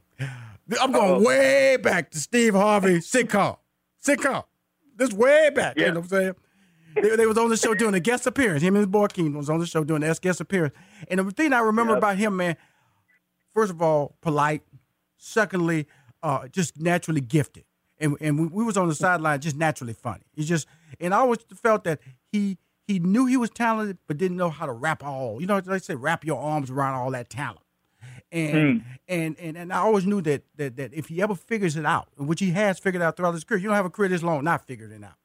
I'm 0.80 0.92
going 0.92 1.12
Uh-oh. 1.12 1.22
way 1.22 1.76
back 1.76 2.10
to 2.12 2.18
Steve 2.18 2.54
Harvey 2.54 2.96
sitcom. 2.98 3.58
Sitcom. 4.04 4.44
This 4.96 5.12
way 5.12 5.50
back. 5.50 5.76
Yeah. 5.76 5.86
You 5.86 5.92
know 5.92 6.00
what 6.00 6.12
I'm 6.12 6.18
saying? 6.20 6.34
they, 6.94 7.16
they, 7.16 7.26
was 7.26 7.38
on 7.38 7.48
the 7.48 7.56
show 7.56 7.74
doing 7.74 7.94
a 7.94 8.00
guest 8.00 8.26
appearance. 8.26 8.62
Him 8.62 8.74
and 8.74 8.82
his 8.82 8.86
boy 8.86 9.06
Kenan 9.06 9.36
was 9.36 9.48
on 9.48 9.58
the 9.58 9.66
show 9.66 9.84
doing 9.84 10.02
a 10.02 10.14
guest 10.14 10.40
appearance. 10.40 10.74
And 11.08 11.20
the 11.20 11.30
thing 11.30 11.52
I 11.52 11.60
remember 11.60 11.92
yep. 11.92 11.98
about 11.98 12.16
him, 12.16 12.36
man, 12.36 12.56
first 13.54 13.70
of 13.70 13.80
all, 13.80 14.16
polite. 14.20 14.62
Secondly, 15.16 15.86
uh, 16.22 16.48
just 16.48 16.80
naturally 16.80 17.20
gifted. 17.20 17.64
And, 17.98 18.16
and 18.20 18.38
we, 18.38 18.46
we 18.48 18.64
was 18.64 18.76
on 18.76 18.88
the 18.88 18.94
sideline 18.94 19.40
just 19.40 19.56
naturally 19.56 19.92
funny. 19.92 20.24
He 20.34 20.44
just 20.44 20.66
and 20.98 21.14
I 21.14 21.18
always 21.18 21.38
felt 21.54 21.84
that 21.84 22.00
he 22.30 22.58
he 22.86 22.98
knew 22.98 23.26
he 23.26 23.36
was 23.36 23.50
talented, 23.50 23.98
but 24.08 24.18
didn't 24.18 24.36
know 24.36 24.50
how 24.50 24.66
to 24.66 24.72
wrap 24.72 25.04
all. 25.04 25.40
You 25.40 25.46
know, 25.46 25.60
they 25.60 25.78
say 25.78 25.94
wrap 25.94 26.24
your 26.24 26.40
arms 26.40 26.70
around 26.70 26.94
all 26.94 27.10
that 27.12 27.30
talent. 27.30 27.60
And 28.32 28.80
mm. 28.80 28.84
and 29.08 29.38
and 29.38 29.56
and 29.58 29.72
I 29.72 29.78
always 29.78 30.06
knew 30.06 30.22
that 30.22 30.42
that 30.56 30.76
that 30.76 30.94
if 30.94 31.08
he 31.08 31.20
ever 31.20 31.34
figures 31.34 31.76
it 31.76 31.84
out, 31.84 32.08
which 32.16 32.40
he 32.40 32.50
has 32.52 32.78
figured 32.78 33.02
out 33.02 33.16
throughout 33.16 33.34
his 33.34 33.44
career, 33.44 33.60
you 33.60 33.68
don't 33.68 33.76
have 33.76 33.84
a 33.84 33.90
career 33.90 34.08
this 34.08 34.22
long 34.22 34.42
not 34.42 34.66
figuring 34.66 34.92
it 34.92 35.04
out. 35.04 35.16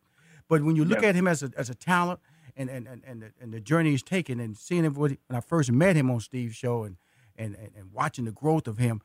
But 0.49 0.61
when 0.63 0.75
you 0.75 0.83
look 0.83 1.03
at 1.03 1.15
him 1.15 1.25
as 1.25 1.41
a 1.41 1.51
as 1.55 1.69
a 1.69 1.75
talent 1.75 2.19
and 2.57 2.69
and 2.69 2.85
and 2.85 3.03
and 3.07 3.21
the, 3.21 3.31
and 3.39 3.53
the 3.53 3.61
journey 3.61 3.91
he's 3.91 4.03
taken 4.03 4.41
and 4.41 4.57
seeing 4.57 4.83
him 4.83 4.93
when 4.93 5.17
I 5.29 5.39
first 5.39 5.71
met 5.71 5.95
him 5.95 6.11
on 6.11 6.19
Steve's 6.19 6.55
show 6.55 6.83
and 6.83 6.97
and, 7.37 7.55
and, 7.55 7.69
and 7.77 7.93
watching 7.93 8.25
the 8.25 8.31
growth 8.31 8.67
of 8.67 8.77
him. 8.77 9.01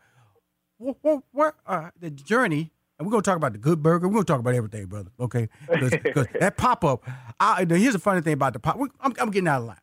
What, 0.79 0.97
what, 1.03 1.23
what 1.31 1.55
uh, 1.65 1.91
the 2.01 2.11
journey, 2.11 2.73
and 2.99 3.07
we're 3.07 3.13
gonna 3.13 3.23
talk 3.23 3.37
about 3.37 3.53
the 3.53 3.59
good 3.59 3.85
burger. 3.85 4.09
We're 4.09 4.15
gonna 4.15 4.25
talk 4.25 4.41
about 4.41 4.55
everything, 4.55 4.87
brother. 4.87 5.13
Okay, 5.21 5.49
because 5.71 6.27
that 6.41 6.57
pop 6.57 6.85
up. 6.85 7.05
Here's 7.69 7.93
the 7.93 8.01
funny 8.01 8.21
thing 8.21 8.33
about 8.33 8.55
the 8.55 8.59
pop. 8.59 8.81
I'm, 9.01 9.15
I'm 9.21 9.31
getting 9.31 9.47
out 9.47 9.61
of 9.61 9.69
line. 9.69 9.77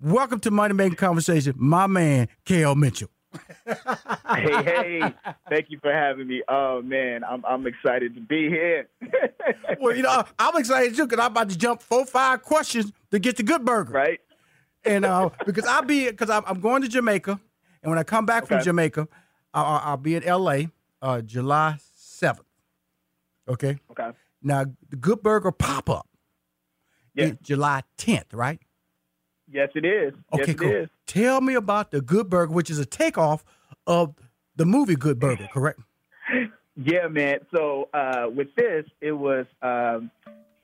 Welcome 0.00 0.40
to 0.40 0.50
Money 0.50 0.74
Making 0.74 0.96
Conversation, 0.96 1.54
my 1.56 1.86
man, 1.86 2.26
Kel 2.44 2.74
Mitchell. 2.74 3.10
hey, 3.66 4.62
hey! 4.62 5.14
Thank 5.48 5.70
you 5.70 5.78
for 5.80 5.92
having 5.92 6.26
me. 6.26 6.42
Oh 6.48 6.82
man, 6.82 7.22
I'm 7.22 7.44
I'm 7.44 7.66
excited 7.66 8.14
to 8.14 8.20
be 8.20 8.48
here. 8.48 8.88
well, 9.80 9.94
you 9.94 10.02
know, 10.02 10.24
I'm 10.38 10.56
excited 10.56 10.96
too 10.96 11.06
because 11.06 11.24
I'm 11.24 11.30
about 11.30 11.50
to 11.50 11.58
jump 11.58 11.82
four, 11.82 12.04
five 12.06 12.42
questions 12.42 12.92
to 13.10 13.18
get 13.18 13.36
the 13.36 13.42
good 13.42 13.64
burger. 13.64 13.92
Right. 13.92 14.20
And 14.84 15.04
uh, 15.04 15.30
because 15.46 15.66
I'll 15.66 15.82
be 15.82 16.06
because 16.06 16.30
I'm, 16.30 16.42
I'm 16.46 16.60
going 16.60 16.82
to 16.82 16.88
Jamaica 16.88 17.38
and 17.82 17.90
when 17.90 17.98
I 17.98 18.02
come 18.02 18.26
back 18.26 18.44
okay. 18.44 18.56
from 18.56 18.64
Jamaica, 18.64 19.08
I'll, 19.54 19.80
I'll, 19.84 19.96
be 19.96 20.14
in 20.14 20.24
LA 20.24 20.64
uh, 21.00 21.22
July 21.22 21.78
7th. 21.98 22.40
Okay? 23.48 23.78
Okay. 23.90 24.10
Now, 24.42 24.64
the 24.88 24.96
Good 24.96 25.22
Burger 25.22 25.50
pop 25.50 25.88
up 25.88 26.06
yeah. 27.14 27.32
July 27.42 27.82
10th, 27.98 28.32
right? 28.32 28.60
Yes, 29.52 29.70
it 29.74 29.84
is. 29.84 30.14
Okay, 30.32 30.46
yes, 30.52 30.56
cool. 30.56 30.86
Tell 31.06 31.40
me 31.40 31.54
about 31.54 31.90
the 31.90 32.00
Good 32.00 32.28
Burger, 32.28 32.52
which 32.52 32.70
is 32.70 32.78
a 32.78 32.86
takeoff 32.86 33.44
of 33.86 34.14
the 34.56 34.64
movie 34.64 34.94
Good 34.94 35.18
Burger, 35.18 35.48
correct? 35.52 35.80
yeah, 36.76 37.08
man. 37.08 37.40
So 37.54 37.88
uh, 37.92 38.26
with 38.32 38.54
this, 38.54 38.84
it 39.00 39.12
was 39.12 39.46
um, 39.62 40.10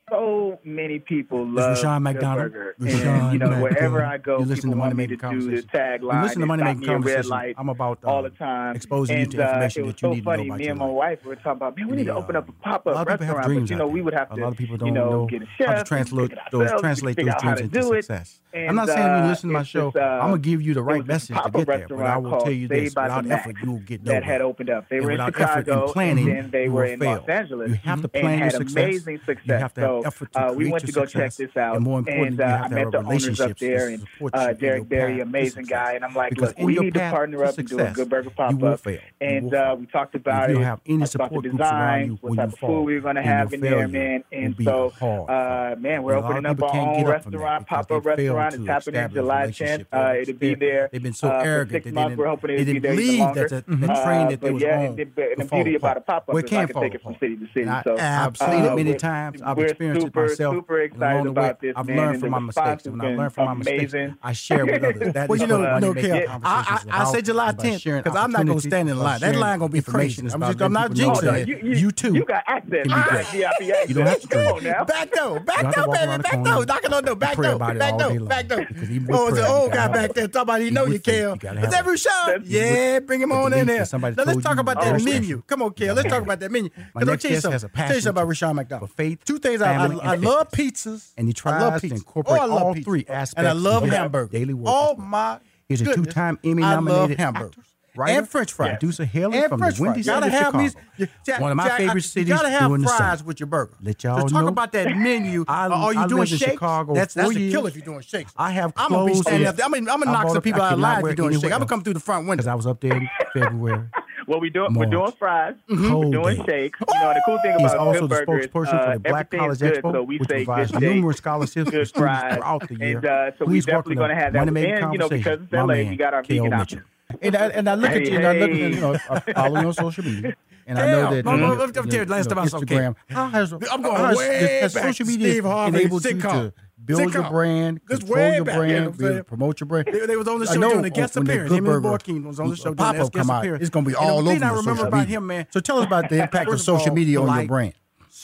so 0.08 0.58
many 0.62 1.00
people 1.00 1.44
love 1.44 1.72
it's 1.72 1.82
Rushion 1.82 2.02
McDonald. 2.02 2.52
Rushion 2.78 3.08
and, 3.08 3.32
you 3.32 3.38
know, 3.38 3.50
McDonald. 3.50 3.62
wherever 3.62 4.04
I 4.04 4.18
go, 4.18 4.38
you 4.38 4.44
listen 4.44 4.70
to 4.70 4.76
money 4.76 4.94
making 4.94 5.18
to 5.18 5.26
tagline. 5.26 6.22
Listen 6.22 6.40
to 6.40 6.46
Money 6.46 6.62
Making 6.62 6.86
Conversation. 6.86 7.30
Light 7.30 7.54
I'm 7.58 7.68
about 7.68 7.98
um, 8.04 8.10
all 8.10 8.18
uh, 8.20 8.22
the 8.22 8.30
time 8.30 8.76
exposing 8.76 9.16
and, 9.16 9.32
you 9.32 9.38
to 9.38 9.44
uh, 9.44 9.48
information 9.48 9.86
that 9.86 10.02
you 10.02 10.08
so 10.08 10.14
need 10.14 10.24
funny. 10.24 10.44
to 10.44 10.48
know 10.48 10.54
about. 10.54 10.58
Me 10.60 10.66
and 10.68 10.78
my 10.78 10.86
life 10.86 11.24
were 11.24 11.34
talking 11.34 11.52
about, 11.52 11.76
man, 11.76 11.88
we 11.88 11.96
need 11.96 12.04
to 12.04 12.14
open 12.14 12.36
up 12.36 12.48
a 12.48 12.52
pop 12.52 12.86
up 12.86 13.08
restaurant. 13.08 13.46
Dreams, 13.46 13.62
but, 13.62 13.70
you 13.70 13.76
know, 13.76 13.88
we 13.88 14.00
would 14.00 14.14
have 14.14 14.28
to. 14.28 14.36
A 14.36 14.42
lot 14.42 14.52
of 14.52 14.58
people 14.58 14.76
don't 14.76 14.88
you 14.88 14.94
know, 14.94 15.10
know 15.10 15.26
get 15.26 15.42
a 15.42 15.46
chef, 15.58 15.66
how 15.66 15.74
to 15.74 15.84
translate 15.84 16.32
those, 16.52 16.70
translate 16.80 17.16
those 17.16 17.34
dreams 17.40 17.60
into 17.60 17.82
success. 17.82 18.40
I'm 18.54 18.76
not 18.76 18.88
saying 18.88 19.22
you 19.22 19.28
listen 19.28 19.50
to 19.50 19.56
uh, 19.56 19.58
my 19.58 19.64
show. 19.64 19.88
I'm 19.88 20.30
gonna 20.30 20.38
give 20.38 20.62
you 20.62 20.72
the 20.72 20.82
right 20.82 21.04
message 21.04 21.36
to 21.36 21.50
get 21.50 21.66
there, 21.66 21.86
but 21.88 22.06
I 22.06 22.16
will 22.16 22.40
tell 22.40 22.52
you 22.52 22.68
this: 22.68 22.94
without 22.94 23.26
effort, 23.26 23.56
you 23.62 23.72
will 23.72 23.78
get 23.80 24.04
nowhere. 24.04 24.20
That 24.20 24.26
had 24.26 24.40
opened 24.40 24.70
up. 24.70 24.88
They 24.88 25.00
were 25.00 25.10
in 25.10 25.24
Chicago, 25.24 25.92
and 25.96 26.18
then 26.18 26.50
they 26.50 26.68
were 26.68 26.84
in 26.84 27.00
Los 27.00 27.28
Angeles. 27.28 27.70
You 27.70 27.76
have 27.84 28.02
to 28.02 28.08
plan 28.08 28.38
your 28.38 28.50
success. 28.50 29.04
You 29.44 29.54
have 29.54 29.74
to 29.74 29.95
uh, 30.35 30.52
we 30.54 30.70
went 30.70 30.85
to 30.87 30.92
go 30.92 31.04
check 31.06 31.32
this 31.35 31.56
out. 31.56 31.76
And 31.76 31.85
more 31.85 31.98
importantly, 32.00 32.28
and, 32.28 32.40
uh, 32.40 32.62
I 32.64 32.68
met 32.68 32.90
the 32.90 32.98
owners 32.98 33.40
up 33.40 33.59
there 33.59 33.88
and 33.88 34.06
uh, 34.32 34.52
Derek 34.52 34.88
Berry, 34.88 35.20
amazing 35.20 35.64
guy. 35.64 35.92
And 35.92 36.04
I'm 36.04 36.14
like, 36.14 36.30
because 36.30 36.48
look, 36.56 36.59
we 36.66 36.74
need 36.76 36.94
to 36.94 37.00
partner 37.11 37.44
up 37.44 37.54
success, 37.54 37.78
and 37.78 37.94
do 37.94 38.02
a 38.02 38.04
good 38.04 38.11
burger 38.11 38.30
pop 38.30 38.62
up. 38.62 38.80
And 39.20 39.54
uh, 39.54 39.76
we 39.78 39.87
talked 39.87 40.14
about 40.14 40.50
it, 40.50 40.59
have 40.59 40.80
any 40.87 41.04
about 41.14 41.32
the 41.32 41.40
design, 41.50 42.18
what 42.20 42.37
type 42.37 42.52
of 42.52 42.59
food 42.59 42.82
we 42.85 42.96
are 42.96 43.00
going 43.00 43.16
to 43.16 43.22
have 43.22 43.52
in 43.52 43.61
there, 43.61 43.88
man. 43.88 44.24
And 44.32 44.56
so, 44.62 44.92
uh, 45.28 45.76
man, 45.78 46.02
we're 46.02 46.14
opening 46.14 46.46
up 46.46 46.62
our 46.62 46.76
own 46.76 47.04
restaurant, 47.06 47.66
pop 47.66 47.90
up 47.90 48.04
restaurant. 48.04 48.54
It's 48.54 48.66
happening 48.66 49.09
July 49.12 49.46
10th. 49.48 49.87
Uh, 49.92 50.14
it'll 50.20 50.35
be 50.35 50.54
there. 50.54 50.88
They've 50.92 51.02
been 51.02 51.12
so 51.12 51.30
arrogant. 51.30 51.85
Six 51.85 51.94
months. 51.94 52.16
We're 52.16 52.26
hoping 52.26 52.50
it'll 52.50 52.74
be 52.74 52.78
there. 52.80 53.48
That 53.48 53.66
the 53.66 53.87
train 54.04 54.28
that 54.30 54.40
they 54.40 54.50
were 54.50 54.72
on. 54.72 54.96
The 54.96 55.48
beauty 55.50 55.74
about 55.74 55.96
a 55.96 56.00
pop 56.00 56.28
up 56.28 56.35
is 56.37 56.44
I 56.52 56.66
can 56.66 56.80
take 56.82 56.94
it 56.94 57.02
from 57.02 57.14
city 57.20 57.37
to 57.37 57.46
city. 57.52 57.66
I've 57.68 58.37
seen 58.37 58.64
it 58.64 58.74
many 58.76 58.94
times. 58.94 59.42
I've 59.42 59.56
experienced 59.59 59.86
experienced 59.94 60.07
super, 60.07 60.25
it 60.25 60.29
myself. 60.31 60.55
Super 60.55 60.81
excited 60.81 61.27
about 61.27 61.62
way, 61.62 61.68
this. 61.68 61.77
I've 61.77 61.88
learned 61.88 62.20
from 62.20 62.31
my 62.31 62.38
mistakes. 62.38 62.85
When 62.85 63.01
I 63.01 63.14
learn 63.14 63.31
from 63.31 63.44
my 63.46 63.53
amazing. 63.53 63.81
mistakes, 63.83 64.18
I 64.22 64.33
share 64.33 64.66
with 64.66 64.85
others. 64.85 65.07
That 65.16 65.29
well, 65.29 65.38
you 65.38 65.46
know, 65.46 65.79
no, 65.79 65.94
care. 65.94 66.27
I, 66.29 66.83
I, 66.90 67.03
I 67.03 67.12
say 67.12 67.22
July 67.22 67.53
10th 67.53 68.03
because 68.03 68.16
I'm 68.16 68.33
not 68.33 68.44
going 68.44 68.59
to 68.59 68.66
stand 68.66 68.90
in 68.90 68.99
line. 68.99 69.20
That 69.20 69.37
line 69.37 69.59
going 69.59 69.70
to 69.70 69.72
be 69.72 69.83
crazy. 69.83 70.20
I'm, 70.22 70.40
just, 70.40 70.61
I'm 70.61 70.72
not 70.72 70.90
jinxing 70.90 71.33
oh, 71.33 71.35
it. 71.35 71.49
You 71.79 71.90
too. 71.90 72.14
You 72.14 72.25
got 72.25 72.42
access. 72.46 72.87
Ah, 72.90 73.33
you 73.33 73.94
don't 73.94 74.07
have 74.07 74.20
to 74.20 74.27
drink. 74.27 74.62
Back 74.87 75.11
though. 75.12 75.38
Back 75.38 75.75
though, 75.75 75.87
baby. 75.87 76.22
Back 76.22 76.44
though. 76.44 76.62
Knocking 76.64 76.92
on 76.92 77.05
the 77.05 77.16
back 77.16 77.37
though. 77.37 77.59
Back 77.59 77.99
though. 77.99 78.27
Back 78.27 78.49
though. 78.49 78.64
Oh, 79.11 79.29
it's 79.29 79.38
an 79.38 79.44
old 79.44 79.72
guy 79.72 79.88
back 79.88 80.12
there. 80.12 80.29
Talk 80.29 80.42
about 80.42 80.61
know 80.77 80.87
you, 80.87 80.99
Kel. 80.99 81.35
Is 81.35 81.70
that 81.70 81.85
Rashad? 81.85 82.42
Yeah, 82.44 83.01
bring 83.01 83.20
him 83.20 83.33
on 83.33 83.53
in 83.53 83.66
there. 83.66 83.87
Now 83.92 84.25
let's 84.25 84.42
talk 84.42 84.59
about 84.59 84.81
that 84.81 85.03
menu. 85.03 85.42
Come 85.46 85.62
on, 85.62 85.72
Kel. 85.72 85.94
Let's 85.94 86.09
talk 86.09 86.22
about 86.22 86.40
that 86.40 86.51
menu. 86.51 86.70
Because 86.94 87.09
I'll 87.09 87.16
tell 87.16 87.31
you 87.31 87.40
something 87.40 88.07
about 88.07 88.27
Rushion 88.29 88.57
McDonald. 88.57 88.90
Faith, 88.90 89.25
Two 89.25 89.38
things 89.38 89.62
I 89.62 89.72
family. 89.78 90.00
I, 90.00 90.10
I, 90.10 90.12
I 90.12 90.16
love 90.16 90.50
pizzas. 90.50 91.12
And 91.16 91.26
he 91.26 91.32
tries 91.32 91.80
to 91.80 91.86
incorporate 91.94 92.40
oh, 92.42 92.58
all 92.58 92.74
pizza. 92.74 92.84
three 92.84 93.06
aspects 93.08 93.34
and 93.38 93.48
I 93.48 93.52
love 93.52 93.84
hamburgers. 93.88 94.30
daily 94.30 94.54
work. 94.54 94.74
Oh, 94.74 94.96
my 94.96 95.38
He's 95.68 95.80
a 95.80 95.94
two-time 95.94 96.38
Emmy-nominated 96.44 97.18
hamburger. 97.18 97.60
Writer, 97.96 98.18
and 98.18 98.28
French 98.28 98.52
fries. 98.52 98.70
Producer 98.78 99.04
Haley 99.04 99.38
and 99.38 99.48
from 99.48 99.58
French 99.58 99.76
the 99.76 99.82
Windy 99.82 100.02
fries. 100.02 100.22
City 100.22 100.26
of 100.26 100.44
Chicago. 100.44 100.58
These, 100.58 101.08
yeah, 101.26 101.40
One 101.40 101.50
of 101.50 101.56
my 101.56 101.68
Jack, 101.68 101.78
favorite 101.78 101.96
I, 101.96 102.00
cities. 102.00 102.28
You 102.28 102.34
gotta 102.34 102.50
have 102.50 102.82
fries 102.82 103.24
with 103.24 103.40
your 103.40 103.46
burger. 103.46 103.74
Let 103.80 104.04
y'all 104.04 104.20
so 104.20 104.28
talk 104.28 104.42
know, 104.42 104.48
about 104.48 104.72
that 104.72 104.96
menu. 104.96 105.44
I, 105.48 105.66
are 105.68 105.94
you 105.94 106.00
I 106.00 106.06
doing 106.06 106.26
shakes? 106.26 106.52
Chicago 106.52 106.94
that's 106.94 107.14
that's 107.14 107.30
a 107.30 107.50
killer 107.50 107.68
if 107.68 107.76
you're 107.76 107.84
doing 107.84 108.00
shakes. 108.00 108.32
I 108.36 108.50
have. 108.50 108.72
I'm 108.76 108.90
gonna 108.90 109.06
be 109.06 109.14
standing 109.14 109.48
up. 109.48 109.56
There. 109.56 109.64
I'm 109.64 109.72
gonna, 109.72 109.90
I'm 109.90 110.00
gonna 110.00 110.12
knock 110.12 110.28
some 110.28 110.42
people 110.42 110.62
out 110.62 110.74
alive 110.74 110.98
if 110.98 111.04
you're 111.04 111.14
doing 111.14 111.32
shakes. 111.32 111.44
I'm 111.44 111.50
gonna 111.50 111.66
come 111.66 111.82
through 111.82 111.94
the 111.94 112.00
front 112.00 112.26
window 112.26 112.36
because 112.36 112.48
I 112.48 112.54
was 112.54 112.66
up 112.66 112.80
there 112.80 112.96
in 112.96 113.08
February. 113.32 113.86
Well, 114.26 114.40
we 114.40 114.50
do, 114.50 114.66
we're 114.70 114.86
doing 114.86 115.12
fries, 115.12 115.54
mm-hmm. 115.68 115.94
we're 115.94 116.10
doing 116.10 116.44
shakes. 116.44 116.80
You 116.80 117.00
know, 117.00 117.14
the 117.14 117.22
cool 117.24 117.38
thing 117.42 117.54
about 117.54 117.76
also 117.76 118.06
is 118.06 118.12
uh, 118.12 118.48
for 118.50 118.64
the 118.64 118.72
uh, 118.72 118.98
Black 118.98 119.30
College 119.30 119.60
good, 119.60 119.82
Expo, 119.82 119.92
so 119.92 120.02
we 120.02 120.18
which 120.18 120.28
say 120.28 120.44
provides 120.44 120.72
good 120.72 120.82
numerous 120.82 121.18
scholarships 121.18 121.70
for 121.70 121.84
students 121.84 121.92
throughout 121.92 122.68
the 122.68 122.74
year. 122.74 122.96
And, 122.96 123.06
uh, 123.06 123.30
so 123.38 123.44
Please 123.44 123.66
we 123.66 123.70
definitely 123.70 123.96
going 123.96 124.10
to 124.10 124.16
have 124.16 124.32
that. 124.32 124.48
And, 124.48 124.92
you 124.92 124.98
know, 124.98 125.08
because 125.08 125.40
it's 125.42 125.52
LA, 125.52 125.66
man, 125.66 125.88
we 125.88 125.96
got 125.96 126.14
our 126.14 126.22
vegan 126.22 126.52
options. 126.52 126.82
And 127.22 127.36
I, 127.36 127.46
and 127.48 127.70
I 127.70 127.74
look 127.74 127.90
hey, 127.90 128.02
at 128.02 128.10
you, 128.10 128.16
and 128.16 128.26
I 128.26 128.32
look 128.38 128.50
at 128.50 128.56
you, 128.56 128.66
you 128.66 128.80
know, 128.80 128.98
I 129.08 129.20
follow 129.20 129.60
you 129.60 129.66
on 129.68 129.72
social 129.72 130.04
media. 130.04 130.36
And 130.68 130.76
Damn, 130.78 130.88
I 130.88 130.90
know 130.90 131.10
that 131.14 131.24
mm-hmm. 131.24 131.92
you 131.92 131.98
know, 131.98 132.10
last 132.10 132.28
you 132.28 132.34
know, 132.34 132.40
I 132.40 132.46
saw 132.46 132.58
Instagram, 132.58 132.90
okay. 132.90 133.14
how 133.14 133.28
has, 133.28 133.52
I'm 133.52 133.60
going 133.82 133.96
how 133.96 134.16
way 134.16 134.26
has, 134.26 134.50
has 134.62 134.74
back, 134.74 134.84
social 134.86 135.06
media 135.06 135.30
Steve 135.30 135.44
Harvey, 135.44 135.78
enabled 135.78 136.02
sitcom. 136.02 136.14
you 136.14 136.20
to 136.20 136.52
build 136.84 137.12
your 137.14 137.28
brand, 137.30 137.84
control 137.86 138.32
your 138.34 138.44
back, 138.44 138.56
brand, 138.56 139.00
you 139.00 139.08
know 139.08 139.22
promote 139.22 139.60
your 139.60 139.66
brand. 139.66 139.88
They, 139.90 140.06
they 140.06 140.16
was 140.16 140.28
on 140.28 140.40
the 140.40 140.46
show 140.46 140.60
doing 140.60 140.84
a 140.84 140.90
guest 140.90 141.16
appearance. 141.16 141.52
Him 141.52 141.66
and 141.66 141.84
Borkin 141.84 142.24
was 142.24 142.40
on 142.40 142.50
the 142.50 142.56
show 142.56 142.74
doing 142.74 142.90
a 142.96 143.08
guest 143.10 143.30
appearance. 143.30 143.62
It's 143.62 143.70
gonna 143.70 143.86
be 143.86 143.94
all 143.94 144.18
over. 144.18 144.28
The 144.28 144.34
thing 144.34 144.42
I 144.42 144.52
remember 144.52 144.86
about 144.86 145.06
him, 145.08 145.26
man. 145.26 145.46
So 145.50 145.60
tell 145.60 145.78
us 145.78 145.86
about 145.86 146.08
the 146.08 146.22
impact 146.22 146.50
of 146.50 146.60
social 146.60 146.92
media 146.92 147.20
on 147.20 147.36
your 147.38 147.46
brand. 147.46 147.74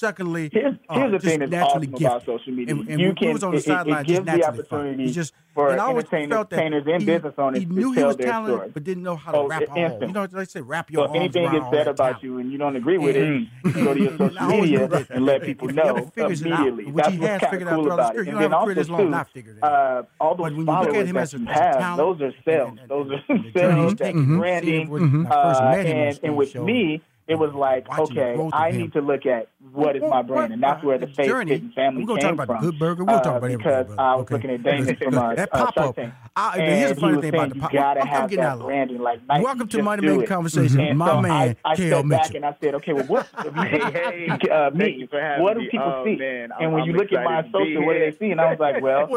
Secondly, 0.02 0.50
here's, 0.52 0.74
here's 0.90 1.14
uh, 1.14 1.16
the 1.16 1.18
thing 1.20 1.38
that's 1.48 1.54
awesome 1.54 1.82
gifted. 1.82 2.02
about 2.02 2.26
social 2.26 2.52
media. 2.52 2.74
And, 2.74 2.88
and 2.88 3.00
you 3.00 3.14
can, 3.14 3.34
was 3.34 3.44
on 3.44 3.52
the 3.52 3.58
it, 3.58 3.62
sideline, 3.62 4.04
it 4.04 4.08
gives 4.08 4.26
the 4.26 4.44
opportunity 4.44 5.12
just, 5.12 5.32
for 5.54 5.70
and 5.70 5.80
I 5.80 5.84
always 5.84 6.06
felt 6.06 6.50
that 6.50 6.58
entertainers 6.58 6.84
and 6.88 7.06
business 7.06 7.34
owners 7.38 7.60
he 7.60 7.66
knew 7.66 7.94
to 7.94 8.00
he 8.00 8.04
was 8.04 8.16
talented, 8.16 8.56
story. 8.56 8.70
but 8.74 8.82
didn't 8.82 9.04
know 9.04 9.14
how 9.14 9.30
to 9.30 9.38
oh, 9.38 9.46
wrap 9.46 9.62
all. 9.70 9.76
You 10.00 10.08
know, 10.08 10.26
they 10.26 10.44
say 10.44 10.60
wrap 10.60 10.90
your 10.90 11.06
so 11.06 11.12
arms 11.12 11.20
anything 11.20 11.44
around 11.44 11.70
gets 11.70 11.70
said 11.70 11.86
about 11.86 12.20
you 12.20 12.38
and 12.38 12.50
you 12.50 12.58
don't 12.58 12.74
agree 12.74 12.98
with 12.98 13.14
and, 13.14 13.46
it, 13.46 13.48
mm-hmm. 13.64 13.84
go 13.84 13.94
to 13.94 14.00
your 14.00 14.18
social 14.18 14.46
media 14.48 15.06
and 15.10 15.24
let 15.24 15.42
people 15.42 15.68
know 15.68 16.10
immediately. 16.16 16.90
Which 16.90 17.06
he 17.06 17.18
has 17.18 17.40
figured 17.42 17.68
out 17.68 17.84
throughout 17.84 18.00
his 18.00 18.10
career. 18.10 18.24
You 18.24 18.32
don't 18.32 18.42
have 18.42 18.52
a 18.54 18.64
career 18.64 18.74
this 18.74 18.88
long 18.88 19.08
not 19.08 19.30
figured 19.30 19.58
it 19.58 19.62
out. 19.62 19.72
Uh, 19.72 20.02
all 20.20 20.34
those 20.34 20.64
followers 20.66 21.12
that 21.12 21.32
you 21.32 21.46
have, 21.46 21.96
those 21.96 22.20
are 22.22 22.34
sales. 22.44 22.78
Those 22.88 23.12
are 23.12 23.52
sales, 23.54 23.94
branding. 24.34 25.26
Uh, 25.30 26.18
and 26.24 26.36
with 26.36 26.56
me, 26.56 27.02
it 27.28 27.36
was 27.36 27.54
like, 27.54 27.86
okay, 27.98 28.36
I 28.52 28.72
need 28.72 28.94
to 28.94 29.00
look 29.00 29.26
at 29.26 29.48
what 29.70 29.96
is 29.96 30.02
my 30.02 30.22
brand, 30.22 30.52
and 30.52 30.62
that's 30.62 30.82
where 30.82 30.98
the 30.98 31.06
faith 31.06 31.26
journey, 31.26 31.54
and 31.54 31.74
family 31.74 32.02
We're 32.02 32.08
gonna 32.08 32.20
came 32.20 32.36
talk 32.36 32.46
about 32.46 32.46
from. 32.46 32.66
The 32.66 32.70
good 32.72 32.78
burger. 32.78 33.04
We'll 33.04 33.16
uh, 33.16 33.20
talk 33.22 33.36
about 33.36 33.50
uh, 33.50 33.54
everything. 33.54 33.58
Because 33.58 33.94
I 33.98 34.14
was 34.14 34.22
okay. 34.22 34.34
looking 34.34 34.50
at 34.50 34.62
Damon 34.62 34.96
from 34.96 35.18
uh, 35.18 35.34
that 35.34 35.48
uh, 35.52 35.70
pop 35.70 35.76
up. 35.78 35.98
I, 36.34 36.58
here's 36.58 36.94
the 36.94 37.00
funny 37.00 37.14
he 37.16 37.20
thing 37.20 37.34
about 37.34 37.48
the 37.50 37.60
pop 37.60 37.74
up. 37.74 37.96
I'm 38.00 38.28
getting 38.28 38.44
out 38.44 38.58
branding, 38.60 38.98
like 38.98 39.26
Nike, 39.26 39.44
Welcome 39.44 39.68
to 39.68 39.82
Money 39.82 40.06
Making 40.06 40.26
Conversation. 40.26 40.78
Mm-hmm. 40.78 40.98
My 40.98 41.20
man, 41.20 41.56
I, 41.64 41.70
I 41.70 41.74
stepped 41.74 42.08
back 42.08 42.34
and 42.34 42.44
I 42.44 42.56
said, 42.60 42.74
okay, 42.76 42.92
well, 42.92 43.04
what? 43.04 43.28
hey, 43.54 44.28
uh, 44.50 44.70
me, 44.70 45.08
what 45.38 45.54
do 45.54 45.68
people 45.68 46.02
see? 46.04 46.18
And 46.22 46.72
when 46.72 46.84
you 46.84 46.94
look 46.94 47.12
at 47.12 47.24
my 47.24 47.42
social, 47.52 47.86
what 47.86 47.94
do 47.94 47.98
they 48.00 48.16
see? 48.18 48.30
And 48.30 48.40
I 48.40 48.50
was 48.50 48.58
like, 48.58 48.82
well, 48.82 49.08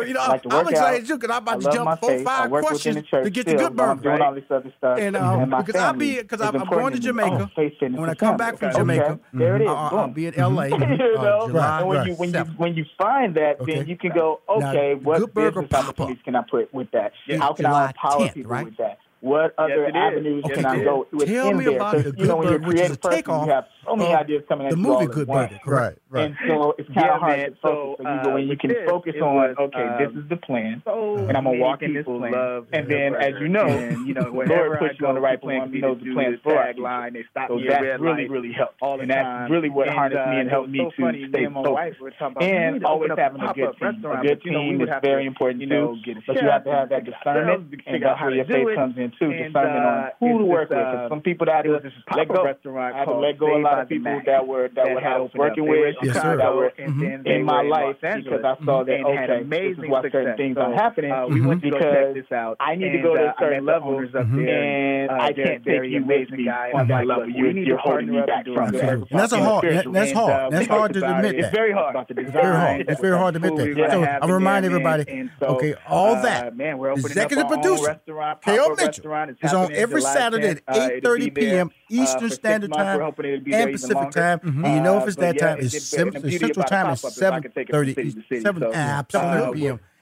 I'm 0.51 0.67
excited 0.67 1.07
too 1.07 1.17
because 1.17 1.35
I'm 1.35 1.41
about 1.41 1.61
to 1.61 1.71
jump 1.71 1.99
four, 1.99 2.19
five 2.19 2.49
questions 2.49 3.07
to 3.09 3.29
get 3.29 3.45
the 3.45 3.55
good 3.55 3.75
burger. 3.75 4.01
Doing 4.01 4.21
all 4.21 4.35
this 4.35 4.43
other 4.49 4.71
stuff, 4.77 4.99
and 4.99 5.15
because 5.49 5.75
I'll 5.75 5.93
be 5.93 6.17
because 6.17 6.41
I'm 6.41 6.63
going 6.65 6.93
to 6.93 6.99
Jamaica, 6.99 7.51
when 7.79 8.09
I 8.09 8.13
come 8.13 8.37
back 8.37 8.57
from 8.57 8.71
Jamaica, 8.73 9.19
there 9.33 9.55
it 9.55 9.63
is. 9.63 9.67
I'll 9.67 10.07
be 10.07 10.27
in 10.27 10.34
in 10.35 10.43
mm-hmm. 10.43 10.57
L.A. 10.57 10.69
you 10.97 11.15
know, 11.15 11.39
uh, 11.39 11.47
July, 11.47 11.79
and 11.79 11.87
when 11.87 11.97
right. 11.97 12.07
you 12.07 12.13
when 12.15 12.31
7th. 12.31 12.47
you 12.47 12.53
when 12.57 12.75
you 12.75 12.85
find 12.97 13.35
that, 13.35 13.59
okay. 13.61 13.75
then 13.75 13.87
you 13.87 13.97
can 13.97 14.11
go, 14.13 14.41
okay, 14.49 14.93
now, 14.93 14.99
what 15.01 15.33
business 15.33 15.71
opportunities 15.73 16.23
can 16.23 16.35
I 16.35 16.43
put 16.49 16.73
with 16.73 16.91
that? 16.91 17.13
Yeah. 17.27 17.37
How 17.37 17.53
can 17.53 17.65
July 17.65 17.83
I 17.83 17.87
empower 17.87 18.27
10th, 18.27 18.33
people 18.33 18.51
right? 18.51 18.65
with 18.65 18.77
that? 18.77 18.99
What 19.25 19.55
other 19.57 19.85
it 19.85 19.89
is. 19.89 19.95
avenues 19.95 20.43
Yes, 20.47 20.55
can 20.57 20.65
I 20.67 20.83
go 20.83 21.07
within 21.11 21.33
Tell 21.33 21.53
me 21.55 21.65
there? 21.65 21.75
about 21.77 21.93
'Cause, 21.95 22.03
the 22.03 22.13
you 22.15 22.27
know, 22.27 22.35
Good 22.35 22.37
when 22.37 22.47
you're 22.47 22.55
a 22.57 22.59
Burger, 22.59 22.67
which 22.67 22.77
is 22.77 22.91
a 22.91 23.09
takeoff 23.09 23.45
you 23.47 23.51
have 23.53 23.65
so 23.83 23.95
many 23.95 24.13
ideas 24.13 24.43
coming 24.47 24.67
at 24.67 24.73
the 24.73 24.77
you 24.77 24.85
all 24.85 24.99
movie 24.99 25.05
at 25.09 25.15
Good 25.15 25.27
once. 25.27 25.49
Burger, 25.49 25.61
correct? 25.65 25.99
Right. 26.11 26.25
And 26.25 26.37
so 26.47 26.75
it's 26.77 26.87
kind 26.93 27.07
Yeah, 27.07 27.15
of 27.15 27.19
hard 27.21 27.37
man. 27.39 27.49
to 27.49 27.55
focus. 27.57 27.59
So, 27.65 28.03
So, 28.05 28.13
you 28.13 28.21
go 28.21 28.29
uh, 28.29 28.33
when 28.35 28.47
you 28.47 28.57
can 28.57 28.69
this, 28.69 28.85
focus 28.87 29.15
on, 29.21 29.33
was, 29.35 29.55
okay, 29.57 29.81
um, 29.81 29.97
this 29.97 30.23
is 30.23 30.29
the 30.29 30.37
plan, 30.37 30.81
so 30.85 31.25
and 31.27 31.35
I'm 31.35 31.43
gonna 31.43 31.49
many 31.57 31.59
walk 31.59 31.79
people 31.79 31.95
people 31.97 32.23
in. 32.23 32.31
love 32.33 32.67
And 32.71 32.87
Good 32.87 32.93
then, 32.97 33.15
as 33.15 33.33
you 33.41 33.47
know, 33.49 33.65
and, 33.67 34.05
you 34.07 34.13
know, 34.13 34.29
Lord 34.29 34.77
puts 34.79 34.99
you 34.99 35.07
on 35.07 35.15
the 35.15 35.21
right 35.21 35.41
plan. 35.41 35.61
want 35.61 35.73
He 35.73 35.81
knows 35.81 35.97
the 35.99 36.05
do 36.05 36.13
plan 36.13 36.31
the 36.33 36.37
for 36.45 36.53
line. 36.55 36.75
tagline. 36.75 37.13
They 37.13 37.25
stop 37.31 37.47
So 37.49 37.55
me 37.57 37.65
at 37.67 37.69
that's 37.71 37.81
red 37.83 37.99
really, 38.01 38.29
really 38.29 38.51
helped. 38.53 38.77
all 38.81 39.01
and 39.01 39.09
that's 39.09 39.49
really 39.49 39.69
what 39.69 39.87
harnessed 39.89 40.21
me 40.29 40.37
uh, 40.37 40.39
and 40.41 40.49
helped 40.49 40.69
me 40.69 40.79
to 40.85 40.91
stay 41.29 41.43
and 41.45 41.53
focused. 41.53 41.73
wife 41.73 41.99
were 41.99 42.11
talking 42.11 42.37
about, 42.37 42.43
we 42.43 42.53
and 42.53 42.85
always 42.85 43.11
having 43.17 43.41
a 43.41 43.53
good 43.53 43.73
team. 43.79 44.05
A 44.05 44.21
good 44.21 44.39
but, 44.39 44.45
you 44.45 44.51
know, 44.51 44.61
we 44.61 44.69
team 44.77 44.81
is 44.81 44.89
very 45.01 45.25
important 45.25 45.61
you 45.61 45.67
too. 45.67 45.73
know, 45.73 45.97
But 46.27 46.41
you 46.41 46.47
have 46.49 46.63
to 46.65 46.71
have 46.71 46.89
that 46.89 47.03
and 47.03 47.05
discernment, 47.05 47.73
and 47.87 48.03
that's 48.03 48.19
how 48.19 48.25
where 48.25 48.29
to 48.31 48.35
your 48.37 48.45
faith 48.45 48.75
comes 48.75 48.97
in 48.97 49.11
too. 49.19 49.31
And, 49.31 49.53
Discernment 49.53 49.85
uh, 49.85 49.89
on 49.89 50.11
who 50.19 50.39
to 50.39 50.45
work 50.45 50.69
this, 50.69 50.75
with. 50.77 50.85
'Cause 50.85 51.05
uh, 51.05 51.09
some 51.09 51.21
people 51.21 51.45
that 51.45 51.55
I 51.55 51.59
it 51.59 51.67
was 51.69 51.83
had 51.83 51.91
this 51.91 51.93
to 52.09 52.17
let 52.17 52.27
go. 52.27 52.43
restaurant 52.43 52.95
I 52.95 52.99
had 52.99 53.05
to 53.05 53.17
let 53.17 53.37
go 53.37 53.55
a 53.57 53.61
lot 53.61 53.79
of 53.79 53.89
people 53.89 54.21
that 54.25 54.47
were 54.47 54.67
that, 54.69 54.75
that 54.75 54.93
were 54.95 55.01
had 55.01 55.13
I 55.13 55.19
was 55.19 55.31
working 55.35 55.67
with 55.67 55.95
Yes, 56.03 56.15
sir. 56.21 56.37
That 56.37 56.53
were 56.55 56.71
and 56.77 56.99
then 57.01 57.11
in 57.11 57.23
they 57.23 57.41
my 57.41 57.63
were 57.63 57.69
life 57.69 57.95
Los 58.03 58.23
because 58.23 58.43
I 58.43 58.65
saw 58.65 58.83
that 58.83 58.93
and 58.93 59.07
had 59.17 59.29
okay, 59.29 59.43
this 59.43 59.45
is 59.45 59.45
amazing 59.77 59.89
why 59.91 60.01
certain 60.01 60.21
success. 60.21 60.37
things 60.37 60.55
So, 60.55 60.61
are 60.61 60.73
happening 60.73 61.11
uh, 61.11 61.27
we 61.27 61.41
went 61.41 61.61
to 61.63 61.69
go 61.69 61.79
check 61.79 61.91
because 61.91 62.13
this 62.15 62.31
out. 62.31 62.57
I 62.59 62.75
need 62.75 62.91
to 62.91 63.01
go 63.01 63.15
to 63.15 63.21
uh, 63.21 63.25
a 63.25 63.29
I 63.29 63.39
certain 63.39 63.65
level, 63.65 63.89
owners 63.95 64.15
up 64.15 64.25
Mhm. 64.25 64.45
there. 64.45 64.63
and 64.63 65.11
Uh, 65.11 65.13
I 65.23 65.33
can't 65.33 65.63
take 65.63 65.83
you 65.83 66.01
with 66.01 66.03
amazing 66.03 66.37
me 66.37 66.45
guys. 66.45 66.71
on 66.73 66.87
that 66.87 67.05
level. 67.07 67.29
You're, 67.29 67.51
you're 67.51 67.77
holding 67.77 68.09
me 68.11 68.21
back 68.21 68.45
and 68.47 68.55
from 68.55 68.71
that. 68.71 68.71
Good 68.71 68.89
And 68.89 69.01
Burger 69.01 69.17
that's 69.17 69.33
a 69.33 69.37
hard. 69.43 69.63
That's 69.93 70.11
hard. 70.11 70.31
uh, 70.31 70.49
That's 70.49 70.67
hard 70.67 70.93
to 70.93 70.99
admit 71.17 71.35
It's 71.35 71.49
very 71.49 71.71
hard. 71.71 71.95
It's 72.09 72.31
very 72.31 72.55
hard. 72.55 72.85
It's 72.89 73.01
very 73.01 73.17
hard 73.17 73.33
to 73.35 73.37
admit 73.37 73.75
that. 73.75 73.91
So 73.91 74.03
I'm 74.03 74.29
in 74.29 74.35
reminding 74.35 74.71
there, 74.71 74.79
man. 74.81 74.99
everybody. 75.01 75.29
Okay, 75.41 75.75
all 75.87 76.15
uh, 76.15 76.21
that. 76.21 76.55
man, 76.57 76.77
we're 76.77 76.89
opening 76.91 77.05
Executive 77.07 77.45
up 77.45 77.51
producer 77.51 77.85
restaurant, 77.87 78.41
K.O. 78.41 78.63
pop-up 78.69 78.77
Mitchell 78.79 78.94
restaurant. 78.97 79.31
It's 79.31 79.43
is 79.43 79.53
on 79.53 79.71
every 79.73 80.01
July 80.01 80.13
Saturday 80.13 80.47
10th. 80.55 80.61
at 80.67 80.77
Uh, 80.77 80.89
it'll 80.93 81.11
8:30 81.15 81.35
p.m. 81.35 81.67
uh, 81.69 81.93
Eastern 82.03 82.29
Standard. 82.29 82.71
Time 82.73 82.97
We're 82.97 83.03
hoping 83.05 83.25
it'll 83.25 83.39
be 83.45 83.53
and 83.53 83.71
Pacific. 83.71 84.11
Time. 84.11 84.39
And 84.43 84.75
you 84.75 84.81
know 84.81 84.97
if 84.97 85.03
Uh, 85.03 85.05
it's 85.07 85.15
but 85.15 85.21
that 85.21 85.37
time, 85.39 85.57
it's- 85.59 85.73
it's 85.73 85.93
it's- 85.93 86.11
seven, 86.13 86.29
Central 86.39 86.65
Time 86.65 86.87
the 86.87 86.91
is 86.93 87.01
pop-up 87.01 87.11
is 87.17 87.21
I 87.23 87.39
can 87.41 87.51
take 87.51 87.69
it 87.69 87.71
from 87.73 87.85
7:30 87.85 87.95
city 87.95 88.11
to 88.13 88.21
city. 88.27 88.41
seven 88.41 88.61
So, 88.63 88.71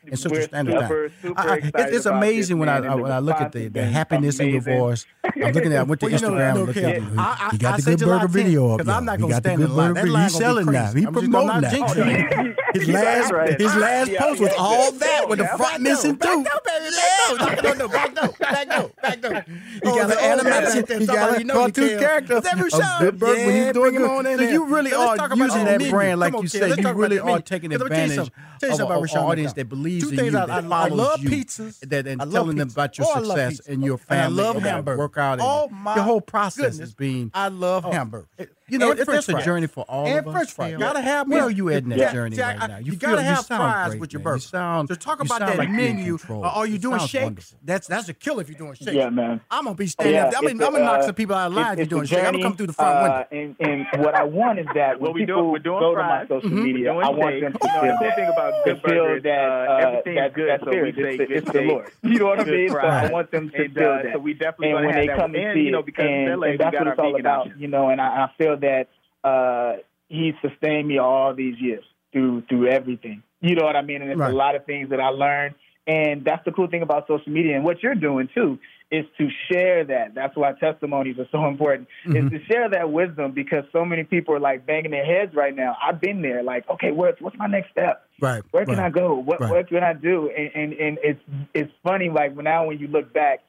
7:30 0.03 0.11
p.m. 0.11 0.13
in 0.13 0.31
we're 0.31 0.41
Standard 0.43 0.71
super, 0.73 1.09
Time. 1.09 1.13
super 1.21 1.39
I- 1.39 1.53
I- 1.83 1.87
it's 1.89 2.05
amazing 2.05 2.59
when 2.59 2.69
I 2.69 2.79
man, 2.81 2.91
and 2.91 3.01
when 3.01 3.11
I 3.11 3.19
look 3.19 3.39
at 3.39 3.51
the, 3.51 3.59
the 3.59 3.63
has 3.63 3.71
been 3.71 3.93
happiness 3.93 4.39
in 4.39 4.49
your 4.49 4.61
voice 4.61 5.05
I'm 5.23 5.51
looking 5.53 5.73
at. 5.73 5.79
I 5.79 5.83
went 5.83 6.01
to 6.01 6.05
Well, 6.11 6.11
you 6.13 6.19
know, 6.21 6.31
Instagram. 6.33 6.53
look 6.55 6.67
looking 6.67 6.83
here, 6.83 6.95
at 6.95 7.01
it. 7.01 7.17
I- 7.17 7.37
I- 7.39 7.49
He 7.51 7.57
got 7.57 7.77
the 7.77 7.81
good 7.83 8.01
you 8.01 8.05
a 8.05 8.09
lot 8.09 8.13
burger 8.21 8.25
of 8.25 8.31
tips, 8.33 8.43
video 8.43 8.71
up. 8.73 8.77
'cause 8.79 8.87
y'all. 8.87 8.95
I'm 8.97 9.05
not 9.05 9.17
He 9.17 9.21
gonna 9.21 9.33
got 9.33 9.43
the 9.43 9.49
stand 9.49 9.61
good 9.61 9.69
in 9.69 9.75
line. 9.75 9.87
burger 9.93 9.93
That 9.93 10.01
video. 10.01 10.13
line 10.13 10.23
He's 10.29 10.37
selling 10.37 10.65
that. 10.67 10.91
crazy. 10.93 10.99
He 10.99 11.05
promoting 11.11 11.47
that. 11.47 11.61
not 11.61 11.71
jinx 11.71 11.93
it. 11.95 12.55
His 12.73 12.87
last 12.89 13.31
his 13.61 13.75
last 13.75 14.11
post 14.15 14.41
was 14.41 14.49
all 14.57 14.91
that 14.91 15.29
with 15.29 15.39
the 15.39 15.45
Yeah. 15.45 15.57
front 15.57 15.81
missing 15.83 16.17
too. 16.17 16.43
Back 16.43 16.63
baby. 16.65 16.95
Back 16.95 17.63
no, 17.63 17.71
no, 17.71 17.73
no, 17.73 17.87
back 17.87 18.13
no, 18.13 18.27
back 18.39 18.67
no, 18.67 18.91
back 19.01 19.21
no. 19.21 19.29
He 19.29 19.79
got 19.81 19.97
oh, 19.97 19.99
an 20.09 20.17
Oh, 20.19 20.49
animation. 20.49 20.85
yeah. 20.89 20.99
He 20.99 21.05
got 21.05 21.35
a 21.35 21.39
You 21.39 21.45
know 21.45 21.53
cartoon 21.53 21.83
you 21.83 21.89
can. 21.91 21.99
character. 21.99 22.37
Is 22.37 22.43
that 22.43 22.53
of 22.59 22.65
Rashad? 22.65 22.99
Good 22.99 23.19
Burger 23.19 23.33
when 23.45 23.55
Yeah, 23.55 23.63
he's 23.65 23.73
doing 23.73 23.91
bring 23.93 24.01
good. 24.07 24.09
on 24.11 24.37
So 24.37 24.41
you 24.43 24.65
really 24.65 24.93
are 24.93 25.17
using 25.35 25.65
that 25.65 25.77
menu. 25.79 25.91
brand, 25.91 26.19
like 26.19 26.33
on, 26.33 26.43
you 26.43 26.49
kid, 26.49 26.59
say. 26.75 26.81
You 26.81 26.91
really 26.93 27.19
are 27.19 27.39
taking 27.39 27.71
Let 27.71 27.79
tell 27.79 27.97
you 27.97 28.03
advantage. 28.03 28.31
Tell 28.59 28.69
you 28.69 28.73
of 28.73 28.77
something 28.77 28.97
an 29.15 29.17
audience 29.31 29.53
that 29.53 29.69
believes 29.69 29.92
Two 30.01 30.09
in 30.09 30.15
things 30.17 30.31
you, 30.33 30.37
I- 30.39 30.45
that 30.45 30.49
I- 30.71 30.83
I 30.85 30.87
love 30.89 31.19
you, 31.23 31.29
pizzas. 31.29 31.79
that 31.89 32.07
and 32.07 32.21
I 32.21 32.25
telling 32.25 32.57
them 32.57 32.69
about 32.69 32.97
your 32.97 33.07
Oh, 33.09 33.23
success 33.23 33.59
and 33.67 33.83
your 33.83 33.99
And 34.09 34.19
I 34.19 34.23
family 34.23 34.43
love 34.43 34.55
and 34.57 34.65
that 34.65 34.69
hamburgers. 34.75 34.99
workout. 34.99 35.33
and 35.39 35.41
Oh, 35.43 35.69
my 35.69 35.95
your 35.95 36.03
whole 36.03 36.21
process 36.21 36.71
goodness. 36.73 36.89
is 36.89 36.93
being. 36.95 37.31
I 37.33 37.47
love 37.49 37.85
Oh. 37.85 37.91
hamburgers. 37.91 38.27
You 38.73 38.79
know, 38.79 38.91
And 38.91 38.99
if 38.99 39.05
french 39.05 39.29
it's 39.29 39.39
a 39.39 39.41
journey 39.43 39.67
for 39.67 39.83
all 39.87 40.05
and 40.07 40.17
of 40.19 40.19
us, 40.19 40.25
And 40.25 40.33
French 40.35 40.51
fries. 40.51 40.71
Phil, 40.71 40.79
Gotta 40.79 41.01
have 41.01 41.27
where 41.27 41.43
are 41.43 41.49
you 41.51 41.69
at 41.69 41.83
in 41.83 41.89
that 41.89 41.97
Yeah, 41.99 42.11
journey 42.13 42.35
Jack, 42.35 42.59
right 42.59 42.69
now? 42.69 42.77
You, 42.79 42.91
feel- 42.93 42.99
gotta 43.11 43.21
have 43.21 43.45
sound 43.45 43.61
fries 43.61 43.89
great, 43.89 44.01
with 44.01 44.13
your 44.13 44.19
man. 44.19 44.23
burger. 44.23 44.35
You 44.37 44.39
sound. 44.41 44.87
So 44.89 44.95
talk 44.95 45.19
you 45.19 45.25
about 45.25 45.39
sound 45.39 45.51
that 45.51 45.57
like 45.59 45.67
you're 45.69 45.77
menu. 45.77 46.17
Uh, 46.29 46.33
are 46.41 46.65
you 46.67 46.75
It 46.75 46.81
doing 46.81 46.97
sounds 46.99 47.09
shakes? 47.11 47.23
wonderful. 47.23 47.57
That's 47.63 47.87
that's 47.87 48.09
a 48.09 48.13
killer 48.13 48.41
if 48.41 48.49
you're 48.49 48.57
doing 48.57 48.73
shakes. 48.73 48.91
Yeah, 48.93 49.09
man. 49.09 49.41
I'm 49.51 49.65
gonna 49.65 49.75
be 49.75 49.87
standing. 49.87 50.15
Yeah, 50.15 50.23
up. 50.25 50.33
I'm 50.37 50.43
it's 50.45 50.53
gonna, 50.53 50.65
I'm 50.65 50.71
gonna 50.73 50.83
a, 50.83 50.87
knock 50.87 50.99
uh, 50.99 51.05
some 51.05 51.15
people 51.15 51.35
out 51.35 51.47
of 51.47 51.53
line 51.53 51.73
if 51.73 51.77
you're 51.79 51.85
doing 51.87 52.01
it's 52.03 52.09
shakes. 52.11 52.25
I'm 52.27 52.31
gonna 52.33 52.43
come 52.43 52.55
through 52.57 52.67
the 52.67 52.73
front 52.73 52.97
uh, 52.97 53.23
window. 53.31 53.55
And, 53.61 53.85
and 53.93 54.03
what 54.03 54.15
I 54.15 54.23
want 54.23 54.59
is 54.59 54.65
that 54.73 54.99
when 54.99 55.09
What 55.09 55.13
we 55.13 55.21
people 55.21 55.35
doing- 55.35 55.51
we're 55.51 55.59
doing 55.59 55.79
go 55.79 55.93
fries. 55.93 56.27
to 56.27 56.33
my 56.33 56.39
social 56.41 56.49
Mhm. 56.57 56.63
media, 56.63 56.91
I 56.93 57.09
want 57.09 57.39
them 57.41 57.53
to 57.53 57.67
know, 57.67 57.73
feel 57.73 57.81
the 57.81 57.97
cool 57.97 58.07
that. 58.07 58.15
thing 58.15 58.27
about 58.33 58.49
to 58.51 58.61
good 58.65 58.81
feel 58.81 59.03
burgers, 59.05 59.23
that 59.23 59.39
uh, 59.39 59.43
uh, 59.43 59.77
everything's 59.77 60.33
good, 60.33 60.49
that 60.49 60.59
so 60.63 60.69
we 60.71 60.91
say 60.93 61.01
It's, 61.13 61.17
the- 61.17 61.25
good 61.25 61.37
it's 61.37 61.69
Lord. 61.69 61.91
You 62.03 62.19
know 62.19 62.25
what 62.25 62.39
I 62.39 62.43
good 62.43 62.53
mean? 62.53 62.69
So 62.69 62.77
I 62.79 63.09
want 63.11 63.31
them 63.31 63.49
to 63.51 63.63
And, 63.63 63.73
feel 63.73 63.83
uh, 63.89 64.01
that. 64.03 64.13
so 64.13 64.19
we 64.19 64.33
definitely 64.33 64.69
and 64.69 64.75
gonna 64.77 64.85
when 64.87 64.95
have 64.95 65.01
they 65.03 65.07
that 65.07 65.17
come 65.17 65.31
one. 65.31 65.35
and 65.35 65.45
And, 65.49 65.55
see 65.57 65.61
you 65.63 65.71
know, 65.71 65.79
it, 65.79 65.85
because 65.85 66.05
and, 66.05 66.27
LA, 66.39 66.47
we 66.47 66.51
and 66.53 66.59
what 66.73 66.87
it's 66.87 66.99
all 66.99 67.15
about. 67.19 67.59
You 67.59 67.67
know, 67.67 67.89
and 67.89 68.01
I, 68.01 68.23
I 68.23 68.31
feel 68.37 68.57
that 68.67 68.85
uh, 69.23 69.73
he 70.09 70.33
sustained 70.41 70.87
me 70.87 70.97
all 70.97 71.33
these 71.33 71.55
years 71.59 71.83
through 72.11 72.43
through 72.49 72.67
everything. 72.69 73.23
You 73.41 73.55
know 73.55 73.65
what 73.65 73.75
I 73.75 73.81
mean? 73.81 74.01
And 74.01 74.09
it's 74.11 74.19
Right. 74.19 74.33
a 74.33 74.35
lot 74.35 74.55
of 74.55 74.65
things 74.65 74.89
that 74.91 74.99
I 74.99 75.09
learned. 75.09 75.55
And 75.85 76.23
that's 76.23 76.43
the 76.45 76.51
cool 76.51 76.67
thing 76.67 76.81
about 76.81 77.07
social 77.07 77.31
media 77.31 77.55
and 77.57 77.65
what 77.65 77.83
you're 77.83 77.95
doing 78.09 78.29
too 78.33 78.57
is 78.89 79.05
to 79.17 79.27
share 79.51 79.83
that. 79.83 80.13
That's 80.13 80.35
why 80.37 80.53
testimonies 80.53 81.17
are 81.17 81.27
so 81.31 81.45
important. 81.47 81.87
Is 82.05 82.29
to 82.31 82.39
share 82.49 82.69
that 82.69 82.91
wisdom 82.91 83.31
because 83.33 83.63
so 83.73 83.83
many 83.83 84.03
people 84.03 84.35
are 84.35 84.39
like 84.39 84.65
banging 84.65 84.91
their 84.91 85.03
heads 85.13 85.33
right 85.35 85.55
now. 85.55 85.75
I've 85.83 85.99
been 85.99 86.21
there, 86.21 86.43
like, 86.43 86.69
okay, 86.69 86.91
what's 86.91 87.19
what's 87.19 87.37
my 87.37 87.47
next 87.47 87.71
step? 87.71 88.07
Right. 88.21 88.43
Where 88.51 88.65
can 88.65 88.77
right. 88.77 88.85
I 88.85 88.89
go? 88.91 89.15
What 89.15 89.41
Right. 89.41 89.49
what 89.51 89.67
can 89.67 89.83
I 89.83 89.93
do? 89.93 90.29
And, 90.29 90.51
and 90.55 90.73
and 90.85 90.97
it's 91.03 91.23
it's 91.53 91.73
funny. 91.83 92.09
Like 92.09 92.31
now, 92.37 92.67
when 92.67 92.77
you 92.79 92.87
look 92.87 93.11
back, 93.11 93.39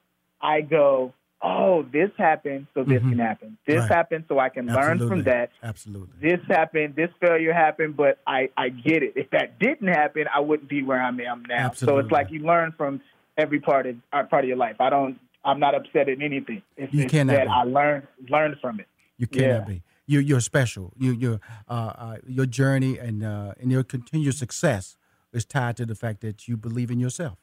I 0.40 0.62
go, 0.62 1.12
oh, 1.42 1.82
this 1.92 2.10
happened, 2.16 2.66
so 2.74 2.84
this 2.84 3.02
Mhm. 3.02 3.10
can 3.10 3.18
happen. 3.18 3.58
This 3.66 3.80
Right. 3.80 3.90
happened, 3.92 4.24
so 4.28 4.38
I 4.38 4.48
can 4.48 4.66
learn 4.66 4.98
from 5.06 5.22
that. 5.24 5.50
Absolutely. 5.62 6.14
This 6.20 6.40
happened, 6.48 6.94
this 6.96 7.10
failure 7.20 7.52
happened, 7.52 7.96
but 7.96 8.18
I 8.26 8.48
I 8.56 8.70
get 8.70 9.02
it. 9.02 9.12
If 9.16 9.30
that 9.30 9.58
didn't 9.58 9.88
happen, 9.88 10.26
I 10.34 10.40
wouldn't 10.40 10.68
be 10.68 10.82
where 10.82 11.00
I 11.00 11.08
am 11.08 11.18
now. 11.48 11.70
So 11.72 11.98
it's 11.98 12.10
like 12.10 12.30
you 12.30 12.40
learn 12.40 12.72
from 12.72 13.00
every 13.36 13.60
part 13.60 13.86
of 13.86 13.96
uh, 14.12 14.22
part 14.24 14.44
of 14.44 14.48
your 14.48 14.56
life. 14.56 14.80
I 14.80 14.90
don't. 14.90 15.18
I'm 15.46 15.60
not 15.60 15.74
upset 15.74 16.08
at 16.08 16.22
anything. 16.22 16.62
It's, 16.78 16.92
You 16.94 17.02
it's 17.02 17.10
cannot 17.10 17.34
that 17.34 17.44
be. 17.46 17.52
I 17.52 17.62
learned 17.64 18.06
learned 18.30 18.56
from 18.60 18.80
it. 18.80 18.86
You 19.18 19.26
cannot 19.26 19.68
Yeah. 19.68 19.74
be. 19.74 19.82
You 20.06 20.20
you're 20.20 20.40
special. 20.40 20.92
You 20.96 21.12
you 21.12 21.40
uh, 21.68 21.72
uh, 21.72 22.16
your 22.26 22.46
journey 22.46 22.98
and 22.98 23.22
uh, 23.22 23.52
and 23.60 23.70
your 23.70 23.82
continued 23.84 24.34
success 24.36 24.96
is 25.32 25.44
tied 25.44 25.76
to 25.76 25.84
the 25.84 25.94
fact 25.94 26.20
that 26.22 26.48
you 26.48 26.56
believe 26.56 26.90
in 26.90 26.98
yourself, 27.00 27.38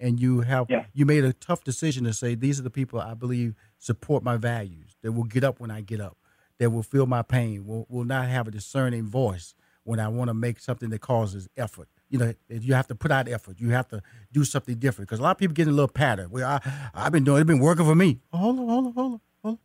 and 0.00 0.18
you 0.18 0.40
have 0.40 0.66
Yeah. 0.68 0.86
you 0.92 1.06
made 1.06 1.24
a 1.24 1.32
tough 1.32 1.62
decision 1.62 2.04
to 2.04 2.12
say 2.12 2.34
these 2.34 2.58
are 2.58 2.62
the 2.62 2.70
people 2.70 3.00
I 3.00 3.14
believe 3.14 3.54
support 3.78 4.22
my 4.22 4.36
values. 4.36 4.96
That 5.02 5.12
will 5.12 5.24
get 5.24 5.44
up 5.44 5.60
when 5.60 5.70
I 5.70 5.80
get 5.80 6.00
up. 6.00 6.16
That 6.58 6.70
will 6.70 6.82
feel 6.82 7.06
my 7.06 7.22
pain. 7.22 7.66
Will 7.66 7.86
will 7.88 8.04
not 8.04 8.28
have 8.28 8.48
a 8.48 8.50
discerning 8.50 9.04
voice 9.04 9.54
when 9.84 10.00
I 10.00 10.08
want 10.08 10.28
to 10.28 10.34
make 10.34 10.60
something 10.60 10.90
that 10.90 11.00
causes 11.00 11.48
effort. 11.56 11.88
You 12.08 12.18
know, 12.18 12.34
you 12.48 12.74
have 12.74 12.88
to 12.88 12.94
put 12.94 13.10
out 13.10 13.28
effort. 13.28 13.60
You 13.60 13.70
have 13.70 13.88
to 13.88 14.02
do 14.32 14.44
something 14.44 14.76
different 14.76 15.08
because 15.08 15.20
a 15.20 15.22
lot 15.22 15.32
of 15.32 15.38
people 15.38 15.54
get 15.54 15.68
in 15.68 15.72
a 15.72 15.76
little 15.76 15.88
pattern. 15.88 16.30
Well, 16.30 16.46
I 16.48 16.90
I've 16.92 17.12
been 17.12 17.24
doing. 17.24 17.40
It's 17.40 17.46
been 17.46 17.60
working 17.60 17.84
for 17.84 17.94
me. 17.94 18.20
Oh, 18.32 18.38
hold 18.38 18.58
on, 18.58 18.68
hold 18.68 18.86
on, 18.86 18.92
hold 18.92 19.12
on, 19.12 19.20
hold 19.42 19.52
on. 19.54 19.58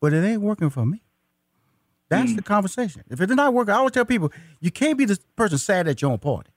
But 0.00 0.12
it 0.12 0.24
ain't 0.24 0.42
working 0.42 0.70
for 0.70 0.86
me. 0.86 1.02
That's 2.08 2.30
hmm. 2.30 2.36
the 2.36 2.42
conversation. 2.42 3.04
If 3.10 3.20
it's 3.20 3.32
not 3.32 3.52
working, 3.52 3.74
I 3.74 3.78
always 3.78 3.92
tell 3.92 4.04
people 4.04 4.32
you 4.60 4.70
can't 4.70 4.96
be 4.96 5.04
the 5.04 5.18
person 5.36 5.58
sad 5.58 5.88
at 5.88 6.00
your 6.00 6.12
own 6.12 6.18
party. 6.18 6.50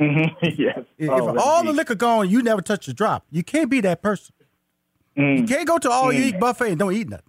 Mm-hmm. 0.00 0.46
yes. 0.62 0.80
If, 0.96 1.10
Oh, 1.10 1.34
if 1.34 1.40
all 1.40 1.64
the 1.64 1.72
liquor 1.72 1.94
gone, 1.94 2.28
you 2.28 2.42
never 2.42 2.62
touch 2.62 2.88
a 2.88 2.92
drop. 2.92 3.26
You 3.30 3.42
can't 3.42 3.70
be 3.70 3.80
that 3.82 4.02
person. 4.02 4.34
You 5.16 5.24
mm. 5.24 5.48
can't 5.48 5.66
go 5.66 5.78
to 5.78 5.90
all 5.90 6.12
you 6.12 6.22
eat 6.22 6.36
mm. 6.36 6.40
buffet 6.40 6.70
and 6.70 6.78
don't 6.78 6.92
eat 6.92 7.08
nothing. 7.08 7.24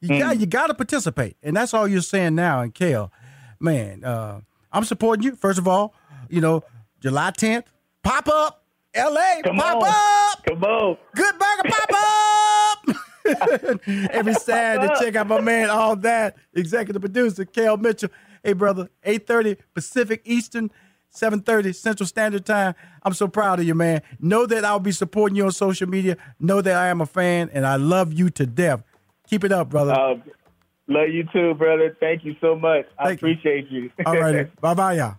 You 0.00 0.18
got 0.18 0.36
mm. 0.36 0.40
you 0.40 0.46
got 0.46 0.68
to 0.68 0.74
participate, 0.74 1.36
and 1.42 1.54
that's 1.54 1.74
all 1.74 1.86
you're 1.86 2.00
saying 2.00 2.34
now. 2.34 2.62
And 2.62 2.74
Kel, 2.74 3.12
man, 3.60 4.02
uh, 4.02 4.40
I'm 4.72 4.84
supporting 4.84 5.24
you. 5.24 5.36
First 5.36 5.58
of 5.58 5.68
all, 5.68 5.94
you 6.28 6.40
know, 6.40 6.64
July 7.00 7.30
10th, 7.32 7.64
pop 8.02 8.26
up, 8.28 8.64
L.A. 8.94 9.42
Come 9.44 9.56
pop 9.56 9.82
on. 9.82 9.88
up, 9.88 10.44
Come 10.46 10.64
on. 10.64 10.96
good 11.14 11.34
burger 11.38 11.68
pop 11.68 12.86
up. 12.88 12.96
Every 14.10 14.34
Saturday, 14.34 14.92
check 14.98 15.16
out 15.16 15.28
my 15.28 15.40
man, 15.40 15.70
all 15.70 15.94
that 15.96 16.36
executive 16.54 17.02
producer, 17.02 17.44
Kel 17.44 17.76
Mitchell. 17.76 18.08
Hey, 18.42 18.54
brother, 18.54 18.88
8:30 19.06 19.58
Pacific 19.74 20.22
Eastern. 20.24 20.70
7:30 21.10 21.74
Central 21.74 22.06
Standard 22.06 22.46
Time. 22.46 22.74
I'm 23.02 23.14
so 23.14 23.28
proud 23.28 23.60
of 23.60 23.66
you, 23.66 23.74
man. 23.74 24.02
Know 24.20 24.46
that 24.46 24.64
I'll 24.64 24.78
be 24.80 24.92
supporting 24.92 25.36
you 25.36 25.44
on 25.44 25.52
social 25.52 25.88
media. 25.88 26.16
Know 26.38 26.60
that 26.60 26.76
I 26.76 26.88
am 26.88 27.00
a 27.00 27.06
fan 27.06 27.50
and 27.52 27.66
I 27.66 27.76
love 27.76 28.12
you 28.12 28.30
to 28.30 28.46
death. 28.46 28.82
Keep 29.28 29.44
it 29.44 29.52
up, 29.52 29.70
brother. 29.70 29.92
Uh, 29.92 30.14
love 30.88 31.08
you 31.08 31.24
too, 31.32 31.54
brother. 31.54 31.96
Thank 32.00 32.24
you 32.24 32.36
so 32.40 32.54
much. 32.56 32.86
I 32.98 33.08
Thank 33.08 33.22
you. 33.22 33.28
appreciate 33.28 33.70
you. 33.70 33.90
All 34.06 34.18
righty. 34.18 34.50
bye 34.60 34.74
bye, 34.74 34.94
y'all. 34.94 35.16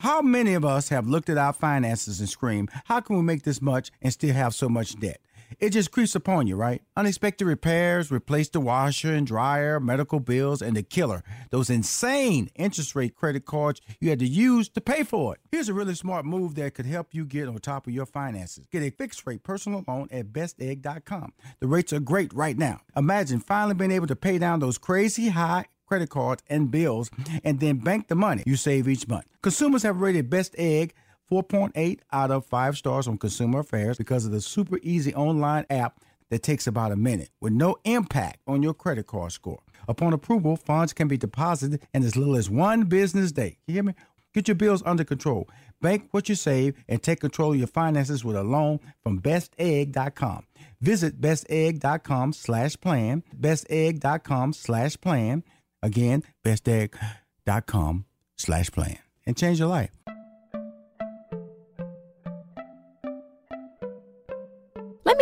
How 0.00 0.22
many 0.22 0.54
of 0.54 0.64
us 0.64 0.88
have 0.88 1.06
looked 1.06 1.28
at 1.28 1.36
our 1.36 1.52
finances 1.52 2.18
and 2.20 2.28
screamed, 2.28 2.70
How 2.84 3.00
can 3.00 3.16
we 3.16 3.22
make 3.22 3.42
this 3.42 3.60
much 3.60 3.90
and 4.00 4.12
still 4.12 4.32
have 4.34 4.54
so 4.54 4.68
much 4.68 4.98
debt? 4.98 5.20
It 5.58 5.70
just 5.70 5.90
creeps 5.90 6.14
upon 6.14 6.46
you, 6.46 6.56
right? 6.56 6.82
Unexpected 6.96 7.46
repairs, 7.46 8.10
replace 8.10 8.48
the 8.48 8.60
washer 8.60 9.12
and 9.12 9.26
dryer, 9.26 9.80
medical 9.80 10.20
bills, 10.20 10.62
and 10.62 10.76
the 10.76 10.82
killer, 10.82 11.22
those 11.50 11.70
insane 11.70 12.50
interest 12.54 12.94
rate 12.94 13.14
credit 13.14 13.44
cards 13.44 13.80
you 14.00 14.10
had 14.10 14.18
to 14.18 14.26
use 14.26 14.68
to 14.70 14.80
pay 14.80 15.02
for 15.02 15.34
it. 15.34 15.40
Here's 15.50 15.68
a 15.68 15.74
really 15.74 15.94
smart 15.94 16.24
move 16.24 16.54
that 16.56 16.74
could 16.74 16.86
help 16.86 17.14
you 17.14 17.24
get 17.24 17.48
on 17.48 17.58
top 17.58 17.86
of 17.86 17.92
your 17.92 18.06
finances. 18.06 18.66
Get 18.70 18.82
a 18.82 18.90
fixed 18.90 19.26
rate 19.26 19.42
personal 19.42 19.84
loan 19.86 20.08
at 20.10 20.32
bestegg.com. 20.32 21.32
The 21.60 21.66
rates 21.66 21.92
are 21.92 22.00
great 22.00 22.32
right 22.34 22.56
now. 22.56 22.80
Imagine 22.96 23.40
finally 23.40 23.74
being 23.74 23.90
able 23.90 24.06
to 24.06 24.16
pay 24.16 24.38
down 24.38 24.60
those 24.60 24.78
crazy 24.78 25.28
high 25.28 25.66
credit 25.86 26.10
cards 26.10 26.42
and 26.48 26.70
bills 26.70 27.10
and 27.42 27.60
then 27.60 27.78
bank 27.78 28.08
the 28.08 28.14
money 28.14 28.42
you 28.46 28.56
save 28.56 28.86
each 28.86 29.08
month. 29.08 29.24
Consumers 29.42 29.82
have 29.82 30.00
rated 30.00 30.28
Best 30.30 30.54
Egg 30.58 30.94
4.8 31.30 32.00
out 32.12 32.30
of 32.30 32.46
5 32.46 32.76
stars 32.76 33.06
on 33.06 33.18
Consumer 33.18 33.60
Affairs 33.60 33.98
because 33.98 34.24
of 34.24 34.32
the 34.32 34.40
super 34.40 34.78
easy 34.82 35.14
online 35.14 35.66
app 35.70 36.00
that 36.30 36.42
takes 36.42 36.66
about 36.66 36.92
a 36.92 36.96
minute 36.96 37.30
with 37.40 37.52
no 37.52 37.76
impact 37.84 38.40
on 38.46 38.62
your 38.62 38.74
credit 38.74 39.06
card 39.06 39.32
score. 39.32 39.60
Upon 39.86 40.12
approval, 40.12 40.56
funds 40.56 40.92
can 40.92 41.08
be 41.08 41.16
deposited 41.16 41.82
in 41.94 42.02
as 42.04 42.16
little 42.16 42.36
as 42.36 42.50
one 42.50 42.84
business 42.84 43.32
day. 43.32 43.58
You 43.66 43.74
hear 43.74 43.82
me? 43.82 43.94
Get 44.34 44.48
your 44.48 44.54
bills 44.54 44.82
under 44.84 45.04
control. 45.04 45.48
Bank 45.80 46.08
what 46.10 46.28
you 46.28 46.34
save 46.34 46.74
and 46.88 47.02
take 47.02 47.20
control 47.20 47.52
of 47.52 47.58
your 47.58 47.66
finances 47.66 48.24
with 48.24 48.36
a 48.36 48.42
loan 48.42 48.80
from 49.02 49.20
bestegg.com. 49.20 50.46
Visit 50.80 51.20
bestegg.com 51.20 52.32
slash 52.32 52.76
plan, 52.80 53.22
bestegg.com 53.38 54.52
slash 54.52 55.00
plan. 55.00 55.44
Again, 55.82 56.24
bestegg.com 56.44 58.04
slash 58.36 58.70
plan. 58.70 58.98
And 59.26 59.36
change 59.36 59.58
your 59.58 59.68
life. 59.68 59.90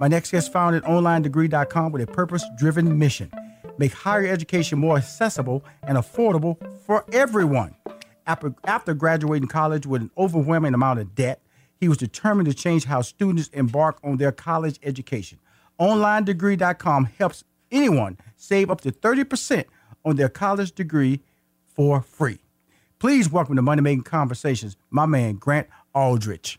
My 0.00 0.08
next 0.08 0.30
guest 0.30 0.50
founded 0.50 0.82
OnlineDegree.com 0.84 1.92
with 1.92 2.00
a 2.00 2.06
purpose 2.06 2.42
driven 2.56 2.98
mission 2.98 3.30
make 3.76 3.92
higher 3.92 4.26
education 4.26 4.78
more 4.78 4.96
accessible 4.96 5.62
and 5.82 5.98
affordable 5.98 6.56
for 6.86 7.04
everyone. 7.12 7.74
After, 8.26 8.54
after 8.64 8.94
graduating 8.94 9.48
college 9.48 9.86
with 9.86 10.02
an 10.02 10.10
overwhelming 10.16 10.74
amount 10.74 11.00
of 11.00 11.14
debt, 11.14 11.42
he 11.78 11.88
was 11.88 11.98
determined 11.98 12.48
to 12.48 12.54
change 12.54 12.84
how 12.84 13.02
students 13.02 13.48
embark 13.48 13.98
on 14.02 14.16
their 14.16 14.32
college 14.32 14.78
education. 14.82 15.38
OnlineDegree.com 15.78 17.06
helps 17.18 17.44
anyone 17.70 18.18
save 18.36 18.70
up 18.70 18.80
to 18.82 18.92
30% 18.92 19.64
on 20.04 20.16
their 20.16 20.28
college 20.30 20.72
degree 20.72 21.20
for 21.66 22.00
free. 22.00 22.38
Please 22.98 23.30
welcome 23.30 23.56
to 23.56 23.62
Money 23.62 23.82
Making 23.82 24.02
Conversations, 24.02 24.76
my 24.90 25.04
man, 25.06 25.36
Grant 25.36 25.68
Aldrich. 25.94 26.58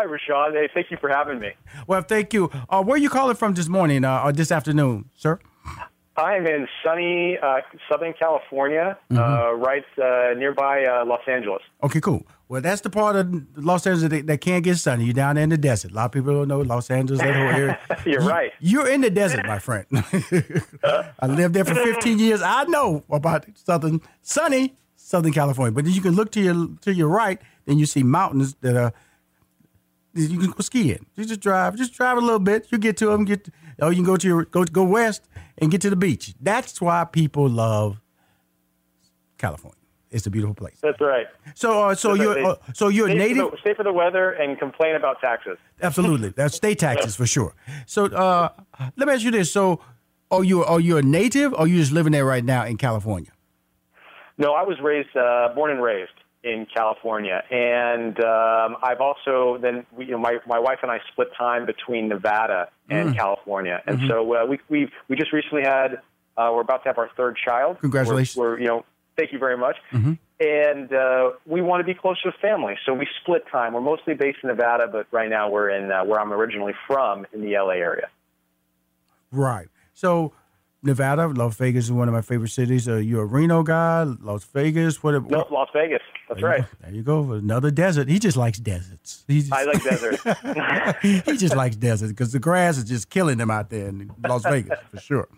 Hi, 0.00 0.06
Rushion. 0.06 0.54
Hey, 0.54 0.66
thank 0.72 0.90
you 0.90 0.96
for 0.98 1.10
having 1.10 1.40
me. 1.40 1.50
Well, 1.86 2.00
thank 2.00 2.32
you. 2.32 2.50
Uh, 2.70 2.82
where 2.82 2.94
are 2.94 2.98
you 2.98 3.10
calling 3.10 3.36
from 3.36 3.52
this 3.52 3.68
morning 3.68 4.02
uh, 4.02 4.22
or 4.24 4.32
this 4.32 4.50
afternoon, 4.50 5.10
sir? 5.14 5.38
I'm 6.16 6.46
in 6.46 6.66
sunny 6.82 7.36
uh, 7.36 7.60
Southern 7.90 8.14
California, 8.14 8.96
uh, 9.10 9.14
Mm-hmm. 9.14 9.62
right 9.62 9.84
uh, 9.98 10.38
nearby 10.38 10.84
uh, 10.86 11.04
Los 11.04 11.20
Angeles. 11.28 11.60
Okay, 11.82 12.00
cool. 12.00 12.26
Well, 12.48 12.62
that's 12.62 12.80
the 12.80 12.88
part 12.88 13.16
of 13.16 13.26
Los 13.56 13.86
Angeles 13.86 14.08
that, 14.10 14.26
that 14.26 14.40
can't 14.40 14.64
get 14.64 14.78
sunny. 14.78 15.04
You're 15.04 15.12
down 15.12 15.34
there 15.34 15.44
in 15.44 15.50
the 15.50 15.58
desert. 15.58 15.90
A 15.90 15.94
lot 15.94 16.06
of 16.06 16.12
people 16.12 16.32
don't 16.32 16.48
know 16.48 16.60
Los 16.62 16.90
Angeles, 16.90 17.20
that 17.20 17.34
whole 17.36 17.44
area. 17.48 17.78
You're 18.06 18.22
right. 18.22 18.52
You're 18.58 18.88
in 18.88 19.02
the 19.02 19.10
desert, 19.10 19.44
my 19.46 19.58
friend. 19.58 19.84
I 21.20 21.26
lived 21.26 21.54
there 21.54 21.66
for 21.66 21.74
15 21.74 22.18
years. 22.26 22.40
I 22.40 22.64
know 22.64 23.04
about 23.10 23.44
southern 23.54 24.00
sunny 24.22 24.76
Southern 24.96 25.32
California. 25.34 25.72
But 25.72 25.84
then 25.84 25.92
you 25.92 26.00
can 26.00 26.12
look 26.14 26.32
to 26.32 26.40
your 26.40 26.68
to 26.82 26.94
your 26.94 27.08
right, 27.08 27.38
then 27.66 27.78
you 27.78 27.84
see 27.86 28.02
mountains 28.02 28.54
that 28.62 28.76
are 28.76 28.92
you 30.14 30.38
can 30.38 30.50
go 30.50 30.60
skiing. 30.60 31.06
You 31.16 31.24
just 31.24 31.40
drive, 31.40 31.76
just 31.76 31.94
drive 31.94 32.16
a 32.18 32.20
little 32.20 32.38
bit. 32.38 32.68
You 32.70 32.78
get 32.78 32.96
to 32.98 33.06
them. 33.06 33.24
Get 33.24 33.48
oh, 33.80 33.90
you 33.90 33.96
can 33.96 34.04
go 34.04 34.16
to 34.16 34.26
your 34.26 34.44
go 34.44 34.64
go 34.64 34.84
west 34.84 35.28
and 35.58 35.70
get 35.70 35.80
to 35.82 35.90
the 35.90 35.96
beach. 35.96 36.34
That's 36.40 36.80
why 36.80 37.04
people 37.04 37.48
love 37.48 38.00
California. 39.38 39.76
It's 40.10 40.26
a 40.26 40.30
beautiful 40.30 40.54
place. 40.54 40.78
That's 40.82 41.00
right. 41.00 41.26
So, 41.54 41.88
uh, 41.88 41.94
so 41.94 42.14
you're 42.14 42.34
right. 42.34 42.44
uh, 42.44 42.56
so 42.74 42.88
you're 42.88 43.08
stay 43.08 43.18
native. 43.18 43.44
For 43.44 43.50
the, 43.50 43.60
stay 43.60 43.74
for 43.74 43.84
the 43.84 43.92
weather 43.92 44.32
and 44.32 44.58
complain 44.58 44.96
about 44.96 45.20
taxes. 45.20 45.56
Absolutely, 45.80 46.28
that's 46.36 46.56
state 46.56 46.80
taxes 46.80 47.14
for 47.14 47.26
sure. 47.26 47.54
So, 47.86 48.06
uh, 48.06 48.48
let 48.96 49.06
me 49.06 49.14
ask 49.14 49.22
you 49.22 49.30
this: 49.30 49.52
So, 49.52 49.80
are 50.32 50.42
you 50.42 50.64
are 50.64 50.80
you 50.80 50.96
a 50.96 51.02
native, 51.02 51.52
or 51.52 51.60
are 51.60 51.66
you 51.68 51.78
just 51.78 51.92
living 51.92 52.12
there 52.12 52.24
right 52.24 52.44
now 52.44 52.64
in 52.64 52.76
California? 52.76 53.30
No, 54.36 54.54
I 54.54 54.62
was 54.62 54.78
raised, 54.82 55.14
uh, 55.14 55.50
born 55.54 55.70
and 55.70 55.82
raised 55.82 56.12
in 56.42 56.66
California, 56.74 57.42
and 57.50 58.18
um, 58.24 58.76
I've 58.82 59.00
also 59.00 59.58
then 59.60 59.84
we, 59.96 60.06
you 60.06 60.12
know 60.12 60.18
my 60.18 60.38
my 60.46 60.58
wife 60.58 60.78
and 60.82 60.90
I 60.90 60.98
split 61.12 61.28
time 61.36 61.66
between 61.66 62.08
Nevada 62.08 62.68
and 62.88 63.10
Mm. 63.10 63.16
California, 63.16 63.82
and 63.86 63.98
Mhm. 63.98 64.08
so 64.08 64.34
uh, 64.34 64.46
we 64.46 64.58
we 64.68 64.90
we 65.08 65.16
just 65.16 65.32
recently 65.32 65.62
had 65.64 66.00
uh, 66.38 66.50
we're 66.54 66.62
about 66.62 66.82
to 66.84 66.88
have 66.88 66.98
our 66.98 67.10
third 67.16 67.36
child. 67.36 67.78
Congratulations. 67.80 68.36
We're, 68.36 68.52
we're 68.52 68.58
you 68.60 68.68
know 68.68 68.84
thank 69.16 69.32
you 69.32 69.38
very 69.38 69.56
much. 69.58 69.76
Mhm. 69.92 70.18
And 70.40 70.90
uh, 70.94 71.32
we 71.44 71.60
want 71.60 71.80
to 71.80 71.84
be 71.84 71.92
closer 71.92 72.32
to 72.32 72.38
family, 72.38 72.78
so 72.86 72.94
we 72.94 73.06
split 73.20 73.44
time. 73.52 73.74
We're 73.74 73.82
mostly 73.82 74.14
based 74.14 74.38
in 74.42 74.48
Nevada, 74.48 74.86
but 74.90 75.06
right 75.12 75.28
now 75.28 75.50
we're 75.50 75.68
in 75.68 75.92
uh, 75.92 76.02
where 76.06 76.18
I'm 76.18 76.32
originally 76.32 76.72
from, 76.86 77.26
in 77.34 77.42
the 77.42 77.52
LA 77.58 77.74
area. 77.74 78.08
Right. 79.30 79.68
So, 79.92 80.32
Nevada, 80.82 81.28
Las 81.28 81.56
Vegas 81.56 81.84
is 81.84 81.92
one 81.92 82.08
of 82.08 82.14
my 82.14 82.22
favorite 82.22 82.48
cities. 82.50 82.88
Are 82.88 83.00
you 83.00 83.20
a 83.20 83.24
Reno 83.26 83.62
guy? 83.62 84.04
Las 84.22 84.44
Vegas? 84.44 85.02
What? 85.02 85.12
No, 85.30 85.46
Las 85.50 85.68
Vegas. 85.74 86.00
That's 86.30 86.42
there 86.42 86.50
right. 86.50 86.62
go. 86.62 86.68
There 86.80 86.94
you 86.94 87.02
go. 87.02 87.32
Another 87.32 87.72
desert. 87.72 88.08
He 88.08 88.20
just 88.20 88.36
likes 88.36 88.58
deserts. 88.58 89.24
He 89.26 89.40
just, 89.40 89.52
I 89.52 89.64
like 89.64 89.82
deserts. 89.82 90.22
he 91.02 91.36
just 91.36 91.56
likes 91.56 91.74
deserts 91.74 92.12
because 92.12 92.30
the 92.30 92.38
grass 92.38 92.78
is 92.78 92.84
just 92.84 93.10
killing 93.10 93.40
him 93.40 93.50
out 93.50 93.70
there 93.70 93.88
in 93.88 94.12
Las 94.26 94.44
Vegas 94.44 94.78
for 94.92 95.00
sure. 95.00 95.28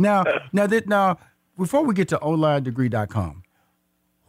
Now, 0.00 0.24
now 0.52 0.66
that 0.66 0.88
now, 0.88 1.18
before 1.56 1.84
we 1.84 1.94
get 1.94 2.08
to 2.08 2.18
onlinedegree.com, 2.18 3.44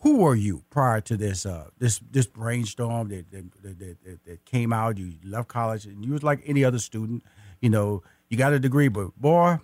who 0.02 0.17
were 0.17 0.36
you 0.36 0.63
prior 0.69 1.02
to 1.02 1.17
this 1.17 1.47
uh, 1.47 1.69
this 1.80 1.99
this 2.12 2.28
brainstorm 2.28 3.10
that 3.10 3.32
that, 3.32 3.63
that, 3.63 3.80
that 3.80 4.26
that 4.26 4.45
came 4.45 4.71
out? 4.71 4.99
You 4.99 5.13
left 5.23 5.47
college 5.47 5.86
and 5.86 6.06
you 6.06 6.12
was 6.12 6.21
like 6.21 6.43
any 6.45 6.63
other 6.63 6.78
student, 6.78 7.23
you 7.60 7.71
know, 7.71 8.04
you 8.30 8.38
got 8.38 8.54
a 8.54 8.60
degree, 8.60 8.88
but 8.88 9.19
boy, 9.19 9.58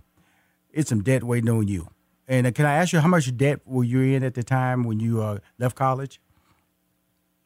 it's 0.71 0.89
some 0.89 1.03
debt 1.03 1.23
waiting 1.23 1.49
on 1.49 1.67
you. 1.67 1.89
And 2.27 2.47
uh, 2.47 2.51
can 2.51 2.65
I 2.65 2.73
ask 2.73 2.91
you 2.91 2.99
how 2.99 3.07
much 3.07 3.35
debt 3.37 3.59
were 3.65 3.83
you 3.83 4.01
in 4.01 4.23
at 4.23 4.33
the 4.33 4.43
time 4.43 4.83
when 4.83 4.99
you 4.99 5.21
uh, 5.21 5.39
left 5.59 5.75
college? 5.75 6.19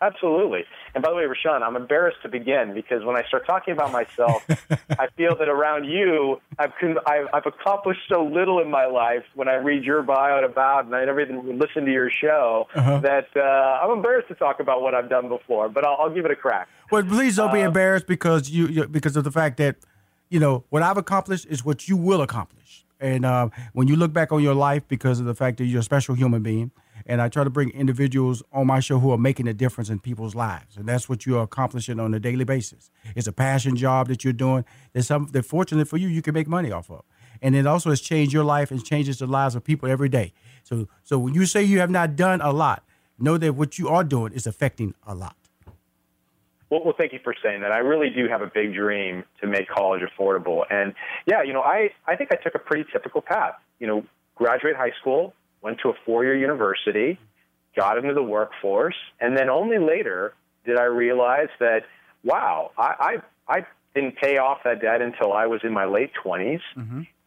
Absolutely. 0.04 0.66
And 0.94 1.04
by 1.04 1.10
the 1.10 1.16
way, 1.16 1.24
Rushion, 1.26 1.64
I'm 1.64 1.76
embarrassed 1.76 2.18
to 2.24 2.30
begin 2.30 2.74
because 2.74 3.04
when 3.06 3.16
I 3.16 3.24
start 3.24 3.46
talking 3.46 3.74
about 3.74 3.92
myself, 3.92 4.46
I 5.04 5.08
feel 5.16 5.36
that 5.38 5.48
around 5.50 5.86
you, 5.86 6.42
I've, 6.60 6.72
I've, 7.08 7.28
I've 7.34 7.46
accomplished 7.46 8.02
so 8.10 8.24
little 8.24 8.60
in 8.60 8.70
my 8.70 8.86
life 8.86 9.24
when 9.36 9.48
I 9.48 9.56
read 9.56 9.84
your 9.84 10.02
bio 10.04 10.38
and 10.38 10.46
about 10.46 10.86
and 10.86 10.96
I 10.96 11.04
everything, 11.06 11.58
listen 11.58 11.86
to 11.86 11.92
your 11.92 12.10
show, 12.12 12.68
Uh-huh. 12.76 13.00
that 13.00 13.28
uh, 13.36 13.40
I'm 13.86 13.92
embarrassed 13.92 14.28
to 14.28 14.36
talk 14.36 14.60
about 14.60 14.82
what 14.82 14.94
I've 14.94 15.10
done 15.10 15.30
before, 15.30 15.70
but 15.70 15.86
I'll, 15.86 15.98
I'll 16.02 16.14
give 16.14 16.26
it 16.26 16.32
a 16.32 16.36
crack. 16.36 16.68
Well, 16.92 17.04
please 17.04 17.38
don't 17.38 17.54
be 17.54 17.62
embarrassed 17.62 18.08
because 18.08 18.50
you, 18.50 18.68
you 18.68 18.88
because 18.88 19.16
of 19.16 19.24
the 19.24 19.32
fact 19.32 19.58
that 19.58 19.78
you 20.30 20.40
know 20.40 20.64
what 20.70 20.84
I've 20.84 20.98
accomplished 20.98 21.46
is 21.50 21.64
what 21.64 21.88
you 21.88 21.96
will 21.98 22.22
accomplish. 22.22 22.86
And 23.00 23.26
uh, 23.26 23.50
when 23.74 23.88
you 23.88 23.96
look 23.96 24.14
back 24.14 24.32
on 24.32 24.42
your 24.44 24.54
life, 24.54 24.84
because 24.88 25.20
of 25.20 25.26
the 25.26 25.36
fact 25.36 25.58
that 25.58 25.66
you're 25.66 25.80
a 25.82 25.84
special 25.84 26.16
human 26.16 26.42
being, 26.44 26.72
and 27.06 27.22
I 27.22 27.30
try 27.30 27.44
to 27.44 27.50
bring 27.50 27.70
individuals 27.72 28.44
on 28.52 28.68
my 28.68 28.80
show 28.80 29.00
who 29.00 29.12
are 29.12 29.18
making 29.18 29.48
a 29.48 29.54
difference 29.54 29.90
in 29.90 30.00
people's 30.00 30.36
lives, 30.36 30.78
and 30.78 30.88
that's 30.88 31.08
what 31.08 31.26
you're 31.26 31.44
accomplishing 31.44 32.00
on 32.00 32.14
a 32.14 32.20
daily 32.20 32.44
basis. 32.44 32.92
It's 33.16 33.28
a 33.28 33.32
passion 33.32 33.76
job 33.76 34.08
that 34.08 34.24
you're 34.24 34.34
doing. 34.34 34.66
There's 34.94 35.08
something 35.08 35.32
that, 35.34 35.44
fortunate 35.44 35.88
for 35.88 35.98
you, 35.98 36.08
you 36.08 36.22
can 36.22 36.34
make 36.34 36.48
money 36.48 36.72
off 36.72 36.90
of, 36.90 37.04
and 37.42 37.56
it 37.56 37.68
also 37.68 37.90
has 37.90 38.02
changed 38.02 38.34
your 38.34 38.44
life 38.44 38.72
and 38.72 38.84
changes 38.84 39.20
the 39.20 39.28
lives 39.28 39.56
of 39.56 39.64
people 39.64 39.90
every 39.90 40.10
day. 40.10 40.34
So, 40.64 40.88
so 41.04 41.20
when 41.20 41.34
you 41.34 41.46
say 41.46 41.64
you 41.64 41.80
have 41.80 41.90
not 41.90 42.16
done 42.16 42.42
a 42.42 42.52
lot, 42.52 42.84
know 43.20 43.38
that 43.38 43.54
what 43.54 43.78
you 43.78 43.90
are 43.90 44.04
doing 44.04 44.34
is 44.34 44.48
affecting 44.48 44.94
a 45.06 45.14
lot. 45.14 45.36
Well, 46.70 46.82
well, 46.84 46.96
thank 46.98 47.14
you 47.14 47.20
for 47.24 47.36
saying 47.44 47.62
that. 47.62 47.72
I 47.72 47.78
really 47.78 48.10
do 48.10 48.28
have 48.28 48.42
a 48.42 48.48
big 48.52 48.74
dream 48.74 49.24
to 49.42 49.48
make 49.48 49.70
college 49.70 50.02
affordable. 50.02 50.64
And 50.72 50.96
yeah, 51.28 51.44
you 51.44 51.54
know, 51.54 51.62
I, 51.62 51.90
I 52.08 52.16
think 52.16 52.32
I 52.32 52.36
took 52.36 52.56
a 52.56 52.60
pretty 52.60 52.90
typical 52.92 53.22
path. 53.22 53.54
You 53.80 53.86
know, 53.86 54.06
graduate 54.36 54.76
high 54.76 54.94
school, 55.00 55.36
went 55.64 55.80
to 55.82 55.90
a 55.90 55.94
four 56.06 56.24
year 56.24 56.36
university, 56.36 57.18
got 57.76 57.98
into 57.98 58.14
the 58.14 58.22
workforce, 58.24 58.96
and 59.20 59.36
then 59.38 59.50
only 59.50 59.80
later 59.80 60.34
did 60.66 60.78
I 60.78 60.84
realize 60.84 61.50
that, 61.60 61.84
wow, 62.24 62.72
I, 62.78 63.18
I, 63.48 63.54
I 63.58 63.66
didn't 63.96 64.18
pay 64.18 64.38
off 64.38 64.60
that 64.66 64.82
debt 64.82 65.02
until 65.02 65.34
I 65.34 65.48
was 65.48 65.62
in 65.64 65.74
my 65.74 65.86
late 65.86 66.12
20s. 66.24 66.62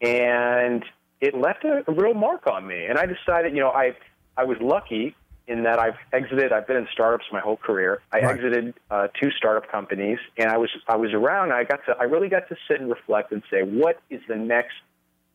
And 0.01 0.83
it 1.21 1.35
left 1.35 1.63
a, 1.65 1.83
a 1.87 1.93
real 1.93 2.13
mark 2.13 2.47
on 2.47 2.67
me. 2.67 2.85
And 2.85 2.97
I 2.97 3.05
decided, 3.05 3.53
you 3.53 3.59
know, 3.59 3.69
I, 3.71 3.95
I 4.35 4.43
was 4.43 4.57
lucky 4.61 5.15
in 5.47 5.63
that 5.63 5.79
I've 5.79 5.95
exited. 6.13 6.51
I've 6.51 6.67
been 6.67 6.77
in 6.77 6.87
startups 6.91 7.25
my 7.31 7.39
whole 7.39 7.57
career. 7.57 8.01
I 8.11 8.19
Right. 8.19 8.35
exited 8.35 8.73
uh, 8.91 9.07
two 9.21 9.31
startup 9.31 9.71
companies, 9.71 10.19
and 10.37 10.49
I 10.49 10.57
was 10.57 10.69
I 10.87 10.97
was 10.97 11.13
around. 11.13 11.53
I 11.53 11.63
got 11.63 11.79
to 11.85 11.95
I 11.97 12.03
really 12.03 12.27
got 12.27 12.49
to 12.49 12.55
sit 12.67 12.81
and 12.81 12.89
reflect 12.89 13.31
and 13.31 13.41
say, 13.49 13.61
what 13.63 13.99
is 14.09 14.21
the 14.27 14.35
next 14.35 14.73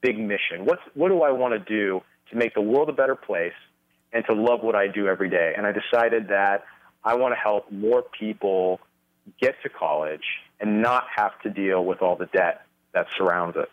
big 0.02 0.18
mission? 0.18 0.64
What's 0.66 0.82
what 0.94 1.08
do 1.08 1.22
I 1.22 1.30
want 1.32 1.54
to 1.54 1.58
do 1.58 2.02
to 2.30 2.36
make 2.36 2.54
the 2.54 2.60
world 2.60 2.88
a 2.88 2.92
better 2.92 3.14
place 3.14 3.52
and 4.12 4.24
to 4.26 4.34
love 4.34 4.62
what 4.62 4.74
I 4.74 4.88
do 4.88 5.08
every 5.08 5.28
day? 5.28 5.54
And 5.56 5.66
I 5.66 5.72
decided 5.72 6.28
that 6.28 6.64
I 7.04 7.14
want 7.14 7.32
to 7.32 7.38
help 7.38 7.70
more 7.70 8.02
people 8.02 8.80
get 9.40 9.54
to 9.62 9.68
college 9.68 10.24
and 10.60 10.82
not 10.82 11.04
have 11.14 11.38
to 11.42 11.50
deal 11.50 11.84
with 11.84 12.02
all 12.02 12.16
the 12.16 12.26
debt 12.26 12.64
that 12.92 13.06
surrounds 13.16 13.56
it. 13.56 13.70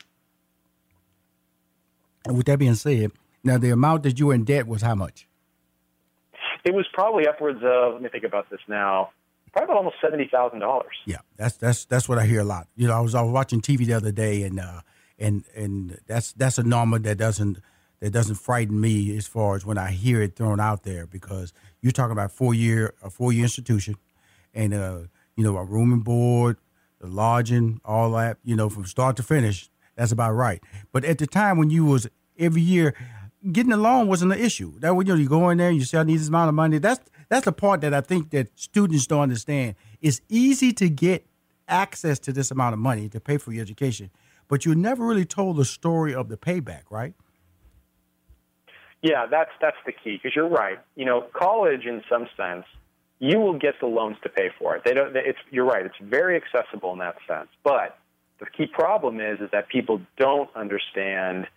And 2.26 2.38
with 2.38 2.46
that 2.48 2.60
being 2.60 2.76
said, 2.76 3.12
now 3.44 3.58
the 3.58 3.72
amount 3.72 4.04
that 4.04 4.20
you 4.20 4.28
were 4.28 4.34
in 4.34 4.44
debt 4.44 4.68
was 4.68 4.82
how 4.82 4.96
much? 4.96 5.28
It 6.64 6.74
was 6.74 6.86
probably 6.94 7.28
upwards 7.28 7.60
of 7.64 7.94
let 7.94 8.02
me 8.02 8.10
think 8.10 8.24
about 8.24 8.50
this 8.50 8.60
now. 8.68 9.12
Probably 9.54 9.76
almost 9.76 9.96
seventy 10.02 10.28
thousand 10.28 10.60
dollars. 10.60 10.96
Yeah, 11.06 11.20
that's 11.38 11.58
that's 11.58 11.86
that's 11.86 12.08
what 12.08 12.20
I 12.20 12.26
hear 12.26 12.42
a 12.42 12.44
lot. 12.44 12.68
You 12.76 12.88
know, 12.88 12.94
I 12.94 13.00
was 13.00 13.16
I 13.16 13.22
was 13.22 13.32
watching 13.32 13.62
TV 13.62 13.86
the 13.86 13.94
other 13.94 14.12
day, 14.12 14.44
and 14.44 14.60
uh, 14.60 14.82
and 15.18 15.44
and 15.56 16.00
that's 16.06 16.34
that's 16.34 16.58
a 16.58 16.64
number 16.64 17.00
that 17.00 17.18
doesn't 17.18 17.60
that 18.00 18.12
doesn't 18.12 18.36
frighten 18.36 18.80
me 18.80 19.16
as 19.18 19.28
far 19.28 19.56
as 19.56 19.66
when 19.66 19.78
I 19.78 19.92
hear 19.92 20.22
it 20.22 20.36
thrown 20.36 20.60
out 20.60 20.84
there 20.84 21.06
because 21.06 21.54
you're 21.82 21.92
talking 21.92 22.12
about 22.12 22.32
four 22.32 22.54
year 22.54 22.94
a 23.02 23.10
four 23.10 23.34
year 23.34 23.44
institution, 23.44 23.96
and 24.54 24.74
uh, 24.74 25.00
you 25.36 25.44
know 25.44 25.58
a 25.58 25.64
room 25.64 25.92
and 25.94 26.04
board, 26.04 26.58
the 27.00 27.08
lodging, 27.08 27.82
all 27.84 28.12
that. 28.12 28.38
You 28.44 28.56
know, 28.56 28.70
from 28.70 28.86
start 28.86 29.16
to 29.18 29.24
finish, 29.24 29.70
that's 29.96 30.12
about 30.12 30.34
right. 30.34 30.62
But 30.92 31.04
at 31.06 31.18
the 31.18 31.28
time 31.28 31.58
when 31.58 31.70
you 31.70 31.86
was 31.86 32.08
every 32.38 32.62
year. 32.62 32.96
Getting 33.54 33.72
a 33.72 33.78
loan 33.78 34.10
wasn't 34.10 34.34
an 34.34 34.40
issue. 34.40 34.78
That 34.80 34.98
when 34.98 35.08
you, 35.08 35.14
know, 35.14 35.20
you 35.20 35.30
go 35.30 35.48
in 35.48 35.60
there, 35.60 35.72
you 35.72 35.86
say 35.86 35.98
I 35.98 36.04
need 36.04 36.20
this 36.20 36.28
amount 36.28 36.50
of 36.50 36.56
money. 36.56 36.78
That's 36.78 37.00
that's 37.30 37.46
the 37.46 37.54
part 37.54 37.80
that 37.82 37.94
I 37.94 38.02
think 38.02 38.32
that 38.32 38.50
students 38.60 39.08
don't 39.08 39.22
understand. 39.22 39.76
It's 40.02 40.20
easy 40.28 40.74
to 40.74 40.90
get 40.90 41.26
access 41.70 42.20
to 42.20 42.34
this 42.34 42.52
amount 42.52 42.74
of 42.74 42.80
money 42.80 43.08
to 43.10 43.20
pay 43.20 43.38
for 43.38 43.54
your 43.54 43.62
education, 43.62 44.10
but 44.48 44.66
you're 44.66 44.76
never 44.76 45.06
really 45.06 45.26
told 45.26 45.58
the 45.58 45.66
story 45.66 46.14
of 46.14 46.28
the 46.28 46.36
payback, 46.36 46.84
right? 46.90 47.14
Yeah, 49.02 49.26
that's 49.28 49.52
that's 49.62 49.78
the 49.86 49.92
key 49.92 50.20
because 50.22 50.36
you're 50.36 50.50
right. 50.50 50.80
You 50.96 51.06
know, 51.06 51.26
college 51.34 51.86
in 51.86 52.04
some 52.10 52.28
sense, 52.36 52.66
you 53.20 53.40
will 53.40 53.58
get 53.58 53.76
the 53.80 53.88
loans 53.88 54.18
to 54.24 54.30
pay 54.30 54.50
for 54.58 54.76
it. 54.76 54.84
They 54.84 54.94
don't. 54.94 55.16
It's 55.16 55.40
you're 55.52 55.66
right. 55.66 55.86
It's 55.86 55.96
very 56.02 56.36
accessible 56.36 56.92
in 56.94 57.00
that 57.00 57.16
sense. 57.28 57.48
But 57.64 57.98
the 58.40 58.46
key 58.46 58.68
problem 58.68 59.20
is 59.20 59.40
is 59.40 59.50
that 59.52 59.70
people 59.70 60.02
don't 60.18 60.50
understand 60.56 61.48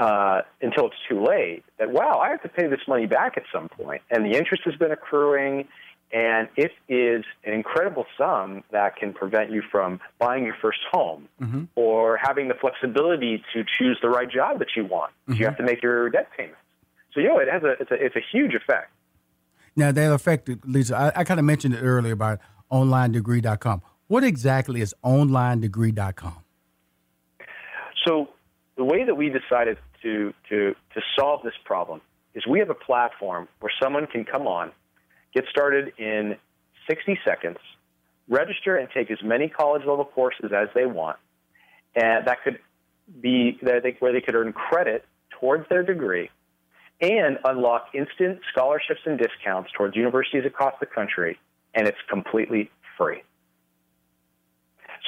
uh, 0.00 0.42
until 0.62 0.86
it's 0.86 0.96
too 1.08 1.22
late 1.22 1.62
that, 1.78 1.90
wow, 1.90 2.18
I 2.18 2.30
have 2.30 2.42
to 2.42 2.48
pay 2.48 2.66
this 2.66 2.80
money 2.88 3.06
back 3.06 3.36
at 3.36 3.44
some. 3.52 3.68
And 4.10 4.24
the 4.24 4.36
interest 4.36 4.62
has 4.64 4.74
been 4.76 4.90
accruing, 4.90 5.68
and 6.12 6.48
it 6.56 6.72
is 6.88 7.24
an 7.44 7.52
incredible 7.52 8.04
sum 8.18 8.64
that 8.72 8.96
can 8.96 9.12
prevent 9.12 9.50
you 9.50 9.62
from 9.70 10.00
buying 10.18 10.44
your 10.44 10.56
first 10.60 10.80
home 10.90 11.28
Mm-hmm. 11.40 11.64
or 11.76 12.18
having 12.22 12.48
the 12.48 12.54
flexibility 12.54 13.42
to 13.54 13.64
choose 13.78 13.98
the 14.02 14.08
right 14.08 14.30
job 14.30 14.58
that 14.58 14.68
you 14.76 14.84
want. 14.84 15.12
You 15.28 15.44
have 15.46 15.56
to 15.56 15.62
make 15.62 15.82
your 15.82 16.10
debt 16.10 16.28
payments. 16.36 16.58
So, 17.14 17.20
you 17.20 17.28
know, 17.28 17.38
it 17.38 17.48
has 17.48 17.62
a, 17.62 17.72
it's 17.80 17.90
a, 17.90 17.94
it's 17.94 18.16
a 18.16 18.20
huge 18.32 18.54
effect. 18.54 18.90
Now 19.76 19.92
that 19.92 20.12
affected 20.12 20.60
Lisa. 20.64 20.96
I, 20.96 21.20
I 21.20 21.24
kind 21.24 21.40
of 21.40 21.46
mentioned 21.46 21.74
it 21.74 21.80
earlier 21.82 22.12
about 22.12 22.40
onlinedegree.com. 22.70 23.82
What 24.08 24.24
exactly 24.24 24.80
is 24.80 24.94
onlinedegree.com? 25.04 26.36
So 28.06 28.28
the 28.76 28.84
way 28.84 29.04
that 29.04 29.14
we 29.14 29.28
decided 29.28 29.78
to, 30.02 30.34
to, 30.48 30.74
to 30.94 31.00
solve 31.18 31.42
this 31.42 31.54
problem 31.64 32.00
is 32.34 32.46
we 32.46 32.58
have 32.58 32.70
a 32.70 32.74
platform 32.74 33.48
where 33.60 33.72
someone 33.82 34.06
can 34.06 34.24
come 34.24 34.46
on, 34.46 34.72
get 35.34 35.44
started 35.50 35.92
in 35.98 36.36
60 36.88 37.18
seconds, 37.24 37.58
register 38.28 38.76
and 38.76 38.88
take 38.92 39.10
as 39.10 39.18
many 39.22 39.48
college 39.48 39.82
level 39.86 40.04
courses 40.04 40.50
as 40.54 40.68
they 40.74 40.86
want, 40.86 41.16
and 41.94 42.26
that 42.26 42.42
could 42.42 42.58
be 43.20 43.58
where 43.60 43.80
they 44.12 44.20
could 44.20 44.34
earn 44.34 44.52
credit 44.52 45.04
towards 45.40 45.68
their 45.68 45.82
degree 45.82 46.30
and 47.00 47.38
unlock 47.44 47.88
instant 47.94 48.40
scholarships 48.52 49.00
and 49.06 49.18
discounts 49.18 49.70
towards 49.76 49.96
universities 49.96 50.44
across 50.44 50.74
the 50.80 50.86
country, 50.86 51.38
and 51.74 51.88
it's 51.88 51.98
completely 52.08 52.70
free. 52.98 53.22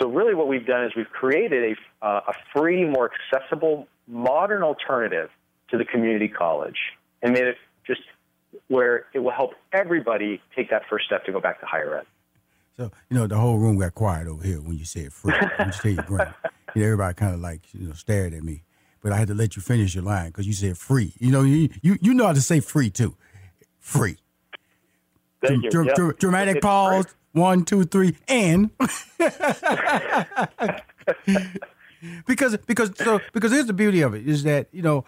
So 0.01 0.09
really, 0.09 0.35
what 0.35 0.49
we've 0.49 0.67
done 0.67 0.85
is 0.85 0.93
we've 0.97 1.11
created 1.11 1.77
a, 2.03 2.07
uh, 2.07 2.21
a 2.29 2.33
free, 2.55 2.85
more 2.85 3.11
accessible, 3.13 3.89
modern 4.09 4.63
alternative 4.63 5.29
to 5.71 5.79
the 5.79 5.85
community 5.85 6.29
college, 6.29 6.79
and 7.23 7.33
made 7.33 7.45
it 7.45 7.57
where 8.69 9.07
it 9.15 9.19
will 9.21 9.31
help 9.33 9.53
everybody 9.73 10.41
take 10.57 10.71
that 10.71 10.83
first 10.89 11.07
step 11.07 11.25
to 11.25 11.33
go 11.33 11.41
back 11.41 11.61
to 11.61 11.67
higher 11.67 11.99
ed. 11.99 12.07
So 12.77 12.91
you 13.11 13.17
know 13.17 13.27
the 13.27 13.37
whole 13.37 13.59
room 13.59 13.79
got 13.79 13.95
quiet 13.95 14.27
over 14.27 14.43
here 14.43 14.61
when 14.61 14.77
you 14.79 14.85
said 14.85 15.13
free. 15.13 15.33
when 15.57 15.69
you 15.69 15.73
said 15.73 16.07
grant, 16.07 16.35
you 16.75 16.81
know, 16.83 16.87
everybody 16.87 17.15
kind 17.15 17.35
of 17.35 17.41
like 17.41 17.61
you 17.75 17.87
know 17.89 17.93
stared 17.95 18.33
at 18.35 18.43
me, 18.43 18.63
but 19.03 19.13
I 19.13 19.17
had 19.17 19.29
to 19.29 19.35
let 19.35 19.57
you 19.57 19.63
finish 19.63 19.95
your 19.95 20.05
line 20.05 20.29
because 20.29 20.47
you 20.47 20.53
said 20.55 20.79
free. 20.79 21.13
You 21.19 21.31
know, 21.33 21.43
you, 21.43 21.69
you 21.83 21.99
you 22.01 22.15
know 22.15 22.27
how 22.27 22.33
to 22.33 22.41
say 22.41 22.61
free 22.61 22.89
too, 22.91 23.15
free. 23.79 24.17
Thank 25.45 25.65
you. 25.65 25.71
Dr- 25.71 25.87
Yep. 25.87 25.95
dr- 25.97 26.19
dramatic 26.19 26.57
It's 26.57 26.65
pause. 26.65 27.05
free. 27.07 27.15
One, 27.35 27.65
two, 27.65 27.85
three, 27.85 28.17
and 28.29 28.71
because 32.27 32.57
because 32.67 32.91
so 32.97 33.21
because 33.33 33.53
here's 33.53 33.67
the 33.67 33.73
beauty 33.73 34.03
of 34.03 34.15
it 34.15 34.29
is 34.29 34.43
that 34.43 34.69
you 34.73 34.83
know 34.83 35.05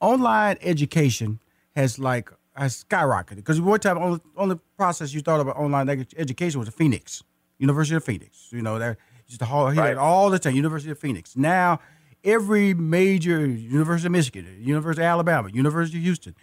online 0.00 0.56
education 0.60 1.40
has 1.74 1.98
like 1.98 2.30
has 2.56 2.84
skyrocketed. 2.84 3.36
Because 3.36 3.60
one 3.60 3.80
time 3.80 3.98
only 3.98 4.20
only 4.36 4.58
process 4.76 5.12
you 5.12 5.20
thought 5.20 5.40
about 5.40 5.56
online 5.56 5.86
edu- 5.86 6.14
education 6.16 6.60
was 6.60 6.66
the 6.68 6.72
Phoenix 6.72 7.22
University 7.58 7.96
of 7.96 8.04
Phoenix 8.04 8.48
you 8.52 8.62
know 8.62 8.78
that 8.78 8.96
used 9.26 9.40
to 9.40 9.46
hear 9.46 9.54
Right. 9.82 9.96
all 9.96 10.30
the 10.30 10.38
time 10.38 10.54
University 10.54 10.90
of 10.90 10.98
Phoenix. 10.98 11.36
Now 11.36 11.80
every 12.22 12.74
major 12.74 13.44
University 13.46 14.06
of 14.06 14.12
Michigan 14.12 14.46
University 14.60 15.02
of 15.02 15.06
Alabama 15.06 15.48
University 15.52 15.98
of 15.98 16.04
Houston 16.04 16.34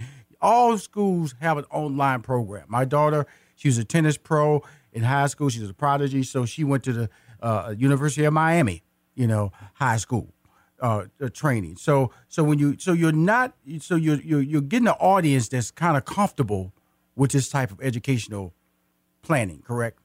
all 0.41 0.77
schools 0.77 1.35
have 1.39 1.57
an 1.57 1.65
online 1.71 2.21
program. 2.21 2.65
My 2.67 2.85
daughter 2.85 3.25
she 3.55 3.67
was 3.67 3.77
a 3.77 3.83
tennis 3.83 4.17
pro 4.17 4.61
in 4.93 5.03
high 5.03 5.27
school 5.27 5.49
she 5.49 5.59
was 5.59 5.69
a 5.69 5.73
prodigy 5.73 6.23
so 6.23 6.45
she 6.45 6.63
went 6.63 6.83
to 6.83 6.93
the 6.93 7.09
uh, 7.41 7.73
University 7.77 8.23
of 8.25 8.33
Miami 8.33 8.83
you 9.15 9.27
know 9.27 9.51
high 9.75 9.97
school 9.97 10.33
uh, 10.81 11.05
uh, 11.21 11.29
training. 11.29 11.77
So 11.77 12.11
so 12.27 12.43
when 12.43 12.59
you 12.59 12.75
so 12.79 12.91
you're 12.93 13.11
not 13.11 13.53
so 13.79 13.95
you're 13.95 14.19
you're, 14.21 14.41
you're 14.41 14.61
getting 14.61 14.87
an 14.87 14.95
audience 14.99 15.47
that's 15.49 15.71
kind 15.71 15.95
of 15.95 16.05
comfortable 16.05 16.73
with 17.15 17.31
this 17.31 17.49
type 17.49 17.71
of 17.71 17.79
educational 17.81 18.53
planning, 19.21 19.61
correct? 19.65 19.99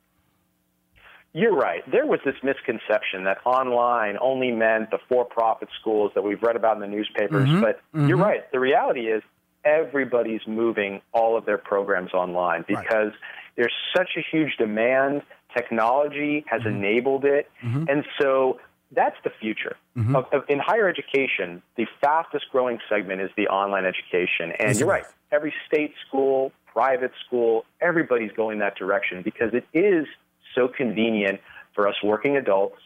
You're 1.32 1.54
right. 1.54 1.82
There 1.90 2.06
was 2.06 2.20
this 2.24 2.34
misconception 2.42 3.24
that 3.24 3.38
online 3.44 4.16
only 4.22 4.52
meant 4.52 4.90
the 4.90 4.98
for-profit 5.08 5.68
schools 5.78 6.12
that 6.14 6.22
we've 6.22 6.42
read 6.42 6.56
about 6.56 6.76
in 6.76 6.80
the 6.80 6.86
newspapers. 6.88 7.48
Mhm, 7.48 7.60
But 7.60 7.80
mhm. 7.94 8.08
you're 8.08 8.16
right. 8.16 8.50
The 8.52 8.60
reality 8.60 9.08
is 9.08 9.22
everybody's 9.64 10.40
moving 10.46 11.02
all 11.12 11.36
of 11.36 11.44
their 11.44 11.58
programs 11.58 12.14
online 12.14 12.64
Right. 12.68 12.82
because 12.82 13.12
there's 13.56 13.72
such 13.94 14.10
a 14.16 14.20
huge 14.20 14.56
demand. 14.56 15.22
Technology 15.54 16.44
has 16.48 16.62
Mm-hmm. 16.62 16.76
enabled 16.76 17.24
it, 17.26 17.50
and 17.62 18.04
so 18.20 18.58
that's 18.92 19.16
the 19.24 19.30
future. 19.40 19.76
Mm-hmm. 19.96 20.16
Of, 20.16 20.24
of, 20.32 20.42
in 20.48 20.58
higher 20.58 20.88
education, 20.88 21.62
the 21.76 21.86
fastest 22.00 22.46
growing 22.52 22.78
segment 22.88 23.20
is 23.20 23.30
the 23.36 23.48
online 23.48 23.84
education. 23.84 24.52
And 24.58 24.78
you're 24.78 24.88
right. 24.88 25.04
Every 25.32 25.52
state 25.66 25.92
school, 26.06 26.52
private 26.72 27.12
school, 27.26 27.64
everybody's 27.80 28.32
going 28.32 28.58
that 28.60 28.76
direction 28.76 29.22
because 29.22 29.52
it 29.52 29.66
is 29.76 30.06
so 30.54 30.68
convenient 30.68 31.40
for 31.74 31.88
us 31.88 31.94
working 32.02 32.36
adults 32.36 32.76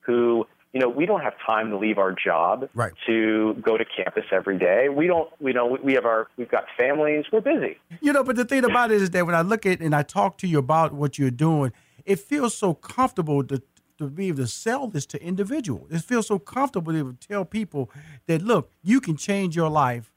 who, 0.00 0.46
you 0.72 0.80
know, 0.80 0.88
we 0.88 1.04
don't 1.04 1.20
have 1.20 1.34
time 1.46 1.70
to 1.70 1.76
leave 1.76 1.98
our 1.98 2.12
job 2.12 2.68
Right. 2.74 2.92
to 3.06 3.54
go 3.60 3.76
to 3.76 3.84
campus 3.84 4.24
every 4.32 4.58
day. 4.58 4.88
We 4.88 5.06
don't, 5.06 5.28
we 5.40 5.52
know, 5.52 5.76
we 5.82 5.92
have 5.94 6.06
our, 6.06 6.28
we've 6.36 6.50
got 6.50 6.64
families. 6.78 7.26
We're 7.32 7.40
busy. 7.42 7.78
You 8.00 8.12
know, 8.12 8.24
but 8.24 8.36
the 8.36 8.44
thing 8.44 8.64
about 8.64 8.90
it 8.92 9.02
is 9.02 9.10
that 9.10 9.26
when 9.26 9.34
I 9.34 9.42
look 9.42 9.66
at 9.66 9.80
and 9.80 9.94
I 9.94 10.02
talk 10.04 10.38
to 10.38 10.46
you 10.46 10.58
about 10.58 10.92
what 10.92 11.18
you're 11.18 11.30
doing, 11.30 11.72
it 12.06 12.18
feels 12.18 12.56
so 12.56 12.74
comfortable 12.74 13.44
to 13.44 13.62
to 14.00 14.10
be 14.10 14.28
able 14.28 14.38
to 14.38 14.46
sell 14.46 14.88
this 14.88 15.06
to 15.06 15.22
individuals. 15.22 15.88
It 15.90 16.00
feels 16.00 16.26
so 16.26 16.38
comfortable 16.38 16.92
to 16.92 17.16
tell 17.26 17.44
people 17.44 17.90
that 18.26 18.42
look, 18.42 18.70
you 18.82 19.00
can 19.00 19.16
change 19.16 19.54
your 19.54 19.68
life 19.68 20.12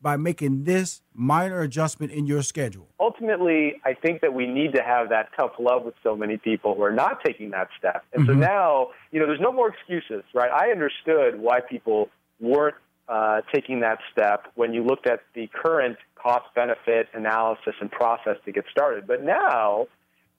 by 0.00 0.16
making 0.16 0.64
this 0.64 1.00
minor 1.14 1.62
adjustment 1.62 2.12
in 2.12 2.26
your 2.26 2.42
schedule. 2.42 2.88
ultimately, 3.00 3.80
I 3.84 3.94
think 3.94 4.20
that 4.20 4.34
we 4.34 4.46
need 4.46 4.72
to 4.74 4.82
have 4.82 5.08
that 5.10 5.28
tough 5.36 5.52
love 5.58 5.84
with 5.84 5.94
so 6.02 6.14
many 6.16 6.36
people 6.36 6.74
who 6.74 6.82
are 6.82 6.92
not 6.92 7.24
taking 7.24 7.50
that 7.50 7.68
step. 7.78 8.04
And 8.12 8.26
so 8.26 8.32
Mhm. 8.32 8.40
now, 8.40 8.90
you 9.12 9.20
know, 9.20 9.26
there's 9.26 9.40
no 9.40 9.52
more 9.52 9.68
excuses, 9.68 10.22
right? 10.34 10.50
I 10.50 10.70
understood 10.70 11.40
why 11.40 11.60
people 11.60 12.10
weren't 12.40 12.74
uh, 13.08 13.40
taking 13.54 13.78
that 13.80 14.00
step 14.10 14.48
when 14.56 14.74
you 14.74 14.82
looked 14.82 15.06
at 15.06 15.20
the 15.34 15.46
current 15.46 15.96
cost 16.16 16.52
benefit 16.54 17.08
analysis 17.14 17.74
and 17.80 17.88
process 17.90 18.36
to 18.44 18.50
get 18.50 18.64
started. 18.68 19.06
But 19.06 19.22
now, 19.22 19.86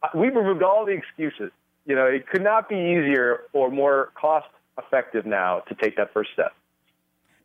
uh, 0.04 0.10
we've 0.14 0.36
removed 0.36 0.62
all 0.62 0.86
the 0.86 0.92
excuses. 0.92 1.52
You 1.88 1.96
know, 1.96 2.06
it 2.06 2.28
could 2.28 2.44
not 2.44 2.70
be 2.70 2.76
easier 2.76 3.44
or 3.54 3.72
more 3.72 4.12
cost 4.14 4.48
effective 4.78 5.26
now 5.26 5.62
to 5.62 5.76
take 5.76 5.96
that 5.96 6.14
first 6.14 6.32
step. 6.34 6.54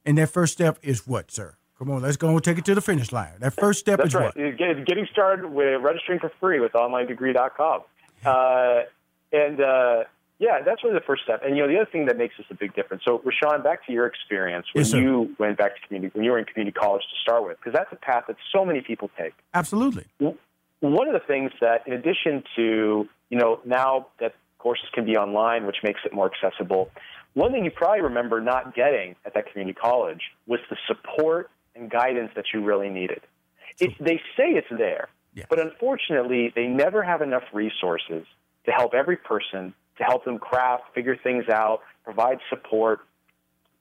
And 0.05 0.19
that 0.19 0.31
first 0.31 0.53
step 0.53 0.79
is 0.83 1.07
what, 1.07 1.31
sir? 1.31 1.55
Come 1.79 1.91
on, 1.91 2.03
let's 2.03 2.17
go 2.17 2.29
and 2.29 2.43
take 2.45 2.59
it 2.59 2.65
to 2.67 2.75
the 2.75 2.81
finish 2.81 3.13
line. 3.13 3.33
That 3.39 3.55
first 3.55 3.81
step 3.81 3.99
That's 3.99 4.09
is 4.09 4.15
right. 4.15 4.25
what? 4.25 4.37
It's 4.37 4.59
get- 4.59 4.85
getting 4.85 5.07
started 5.11 5.47
with 5.47 5.81
registering 5.81 6.19
for 6.21 6.31
free 6.41 6.61
with 6.61 6.73
onlinedegree.com. 6.73 7.83
Uh, 8.25 8.83
and 9.33 9.61
uh, 9.61 10.05
yeah, 10.39 10.61
that's 10.65 10.83
really 10.85 10.95
the 10.95 11.05
first 11.05 11.23
step. 11.23 11.43
And 11.45 11.57
you 11.57 11.63
know, 11.63 11.69
the 11.69 11.77
other 11.81 11.91
thing 11.91 12.07
that 12.07 12.19
makes 12.19 12.37
this 12.37 12.47
a 12.51 12.55
big 12.55 12.75
difference. 12.75 13.05
So, 13.05 13.21
Rushion, 13.25 13.63
back 13.63 13.87
to 13.87 13.93
your 13.93 14.07
experience 14.07 14.67
when 14.73 14.85
Yes, 14.85 14.93
you 14.93 15.35
went 15.39 15.57
back 15.57 15.75
to 15.75 15.87
community, 15.87 16.13
when 16.15 16.25
you 16.25 16.33
were 16.33 16.39
in 16.39 16.45
community 16.45 16.75
college 16.77 17.03
to 17.03 17.17
start 17.21 17.45
with, 17.45 17.59
because 17.59 17.73
that's 17.73 17.93
a 17.93 17.97
path 17.97 18.25
that 18.27 18.37
so 18.53 18.65
many 18.65 18.81
people 18.81 19.09
take. 19.17 19.35
Absolutely. 19.55 20.07
One 20.83 21.09
of 21.09 21.15
the 21.15 21.27
things 21.27 21.53
that, 21.61 21.87
in 21.87 21.93
addition 21.95 22.45
to 22.57 23.09
you 23.33 23.39
know, 23.39 23.61
now 23.65 24.09
that 24.21 24.35
courses 24.59 24.85
can 24.93 25.07
be 25.07 25.17
online, 25.17 25.67
which 25.67 25.79
makes 25.83 26.01
it 26.05 26.13
more 26.13 26.31
accessible, 26.31 26.91
one 27.33 27.51
thing 27.51 27.65
you 27.65 27.71
probably 27.71 28.03
remember 28.03 28.43
not 28.43 28.75
getting 28.75 29.17
at 29.25 29.33
that 29.33 29.51
community 29.51 29.75
college 29.75 30.21
was 30.47 30.61
the 30.69 30.77
support 30.87 31.51
and 31.75 31.91
guidance 31.91 32.31
that 32.37 32.45
you 32.53 32.63
really 32.63 32.91
needed. 32.91 33.23
It, 33.81 33.93
they 33.99 34.21
say 34.37 34.51
it's 34.51 34.69
there, 34.71 35.09
but 35.49 35.59
unfortunately, 35.59 36.53
they 36.55 36.67
never 36.67 37.03
have 37.03 37.23
enough 37.23 37.45
resources 37.55 38.27
to 38.67 38.71
help 38.71 38.93
every 38.93 39.17
person, 39.17 39.73
to 39.97 40.05
help 40.05 40.27
them 40.27 40.39
craft, 40.39 40.85
figure 40.95 41.17
things 41.17 41.49
out, 41.49 41.81
provide 42.05 42.39
support. 42.51 43.01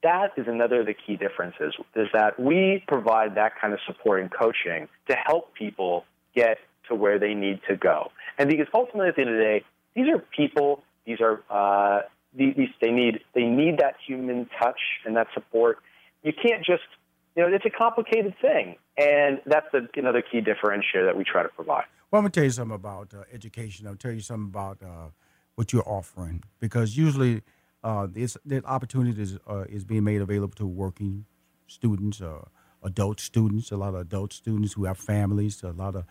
That 0.02 0.32
is 0.38 0.48
another 0.48 0.80
of 0.80 0.86
the 0.86 0.94
key 0.94 1.16
differences, 1.16 1.74
is 1.94 2.08
that 2.14 2.40
we 2.40 2.82
provide 2.88 3.34
that 3.34 3.60
kind 3.60 3.74
of 3.74 3.80
support 3.86 4.22
and 4.22 4.30
coaching 4.32 4.88
to 5.08 5.14
help 5.14 5.52
people 5.52 6.04
get 6.34 6.56
to 6.88 6.94
where 6.94 7.18
they 7.18 7.34
need 7.34 7.60
to 7.68 7.76
go. 7.76 8.10
And 8.38 8.48
because 8.48 8.66
ultimately, 8.74 9.08
at 9.08 9.16
the 9.16 9.22
end 9.22 9.30
of 9.30 9.36
the 9.36 9.42
day, 9.42 9.64
these 9.94 10.08
are 10.08 10.18
people. 10.18 10.82
These 11.06 11.20
are 11.20 11.42
uh, 11.50 12.02
these, 12.34 12.54
they 12.80 12.90
need 12.90 13.20
they 13.34 13.44
need 13.44 13.78
that 13.78 13.94
human 14.06 14.48
touch 14.60 14.80
and 15.04 15.16
that 15.16 15.28
support. 15.34 15.78
You 16.22 16.32
can't 16.32 16.64
just 16.64 16.82
you 17.36 17.42
know 17.42 17.54
it's 17.54 17.66
a 17.66 17.70
complicated 17.70 18.34
thing, 18.40 18.76
and 18.96 19.40
that's 19.46 19.66
the, 19.72 19.88
another 19.96 20.22
key 20.22 20.40
differentiator 20.40 21.04
that 21.06 21.16
we 21.16 21.24
try 21.24 21.42
to 21.42 21.48
provide. 21.48 21.84
Well, 22.10 22.20
I'm 22.20 22.24
gonna 22.24 22.30
tell 22.30 22.44
you 22.44 22.50
something 22.50 22.74
about 22.74 23.12
uh, 23.14 23.24
education. 23.32 23.86
I'll 23.86 23.96
tell 23.96 24.12
you 24.12 24.20
something 24.20 24.48
about 24.48 24.82
uh, 24.82 25.08
what 25.54 25.72
you're 25.72 25.88
offering 25.88 26.42
because 26.60 26.96
usually 26.96 27.42
uh, 27.84 28.06
this 28.10 28.36
that 28.46 28.64
opportunity 28.64 29.20
is, 29.20 29.38
uh, 29.48 29.64
is 29.68 29.84
being 29.84 30.04
made 30.04 30.20
available 30.20 30.54
to 30.54 30.66
working 30.66 31.24
students, 31.66 32.20
uh, 32.20 32.44
adult 32.82 33.20
students, 33.20 33.70
a 33.70 33.76
lot 33.76 33.94
of 33.94 34.00
adult 34.00 34.32
students 34.32 34.74
who 34.74 34.84
have 34.84 34.98
families, 34.98 35.62
a 35.62 35.70
lot 35.70 35.96
of 35.96 36.04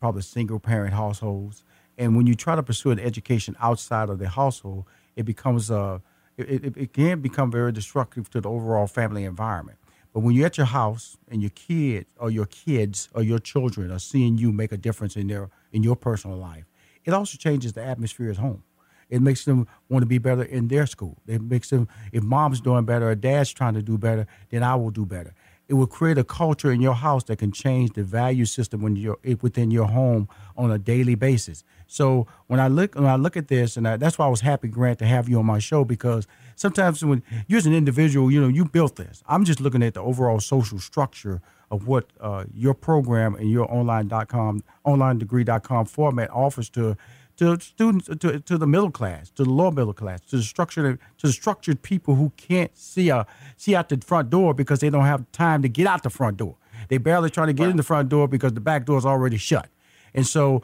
probably 0.00 0.22
single 0.22 0.58
parent 0.58 0.94
households. 0.94 1.62
And 1.98 2.16
when 2.16 2.26
you 2.26 2.34
try 2.34 2.56
to 2.56 2.62
pursue 2.62 2.90
an 2.90 2.98
education 2.98 3.54
outside 3.60 4.08
of 4.08 4.18
the 4.18 4.28
household, 4.28 4.86
it 5.14 5.24
becomes 5.24 5.70
uh, 5.70 5.98
it, 6.36 6.64
it, 6.64 6.76
it 6.76 6.92
can 6.92 7.20
become 7.20 7.50
very 7.50 7.72
destructive 7.72 8.30
to 8.30 8.40
the 8.40 8.48
overall 8.48 8.86
family 8.86 9.24
environment. 9.24 9.78
But 10.12 10.20
when 10.20 10.34
you're 10.34 10.46
at 10.46 10.56
your 10.56 10.66
house 10.66 11.18
and 11.28 11.40
your 11.40 11.50
kid 11.50 12.06
or 12.18 12.30
your 12.30 12.46
kids 12.46 13.08
or 13.14 13.22
your 13.22 13.38
children 13.38 13.92
are 13.92 13.98
seeing 13.98 14.38
you 14.38 14.50
make 14.50 14.72
a 14.72 14.76
difference 14.76 15.16
in 15.16 15.28
their 15.28 15.50
in 15.72 15.82
your 15.82 15.94
personal 15.94 16.36
life, 16.36 16.64
it 17.04 17.12
also 17.12 17.36
changes 17.36 17.74
the 17.74 17.84
atmosphere 17.84 18.30
at 18.30 18.38
home. 18.38 18.64
It 19.08 19.20
makes 19.20 19.44
them 19.44 19.66
want 19.88 20.02
to 20.02 20.06
be 20.06 20.18
better 20.18 20.42
in 20.42 20.68
their 20.68 20.86
school. 20.86 21.18
It 21.26 21.42
makes 21.42 21.70
them 21.70 21.88
if 22.12 22.22
mom's 22.22 22.60
doing 22.60 22.84
better 22.84 23.10
or 23.10 23.14
dad's 23.14 23.52
trying 23.52 23.74
to 23.74 23.82
do 23.82 23.98
better, 23.98 24.26
then 24.50 24.62
I 24.62 24.76
will 24.76 24.90
do 24.90 25.04
better. 25.04 25.34
It 25.70 25.74
will 25.74 25.86
create 25.86 26.18
a 26.18 26.24
culture 26.24 26.72
in 26.72 26.80
your 26.80 26.94
house 26.94 27.22
that 27.24 27.38
can 27.38 27.52
change 27.52 27.92
the 27.92 28.02
value 28.02 28.44
system 28.44 28.82
when 28.82 28.96
you're 28.96 29.18
within 29.40 29.70
your 29.70 29.86
home 29.86 30.28
on 30.56 30.72
a 30.72 30.78
daily 30.78 31.14
basis. 31.14 31.62
So 31.86 32.26
when 32.48 32.58
I 32.58 32.66
look 32.66 32.96
when 32.96 33.06
I 33.06 33.14
look 33.14 33.36
at 33.36 33.46
this, 33.46 33.76
and 33.76 33.86
I, 33.86 33.96
that's 33.96 34.18
why 34.18 34.26
I 34.26 34.28
was 34.28 34.40
happy, 34.40 34.66
Grant, 34.66 34.98
to 34.98 35.06
have 35.06 35.28
you 35.28 35.38
on 35.38 35.46
my 35.46 35.60
show 35.60 35.84
because 35.84 36.26
sometimes 36.56 37.04
when 37.04 37.22
you 37.46 37.56
as 37.56 37.66
an 37.66 37.72
individual, 37.72 38.32
you 38.32 38.40
know, 38.40 38.48
you 38.48 38.64
built 38.64 38.96
this. 38.96 39.22
I'm 39.28 39.44
just 39.44 39.60
looking 39.60 39.84
at 39.84 39.94
the 39.94 40.02
overall 40.02 40.40
social 40.40 40.80
structure 40.80 41.40
of 41.70 41.86
what 41.86 42.06
uh, 42.20 42.46
your 42.52 42.74
program 42.74 43.36
and 43.36 43.48
your 43.48 43.72
online.com, 43.72 44.64
online 44.82 45.18
degree.com 45.18 45.86
format 45.86 46.30
offers 46.32 46.68
to 46.70 46.96
to 47.40 47.58
students, 47.58 48.06
to, 48.06 48.38
to 48.38 48.58
the 48.58 48.66
middle 48.66 48.90
class, 48.90 49.30
to 49.30 49.44
the 49.44 49.50
lower 49.50 49.72
middle 49.72 49.94
class, 49.94 50.20
to 50.20 50.36
the 50.36 50.42
structured, 50.42 50.98
to 51.16 51.26
the 51.26 51.32
structured 51.32 51.80
people 51.80 52.14
who 52.14 52.30
can't 52.36 52.76
see 52.76 53.08
a, 53.08 53.26
see 53.56 53.74
out 53.74 53.88
the 53.88 53.98
front 54.04 54.28
door 54.28 54.52
because 54.52 54.80
they 54.80 54.90
don't 54.90 55.06
have 55.06 55.24
time 55.32 55.62
to 55.62 55.68
get 55.68 55.86
out 55.86 56.02
the 56.02 56.10
front 56.10 56.36
door. 56.36 56.56
They 56.88 56.98
barely 56.98 57.30
try 57.30 57.46
to 57.46 57.54
get 57.54 57.70
in 57.70 57.78
the 57.78 57.82
front 57.82 58.10
door 58.10 58.28
because 58.28 58.52
the 58.52 58.60
back 58.60 58.84
door 58.84 58.98
is 58.98 59.06
already 59.06 59.38
shut. 59.38 59.68
And 60.12 60.26
so, 60.26 60.62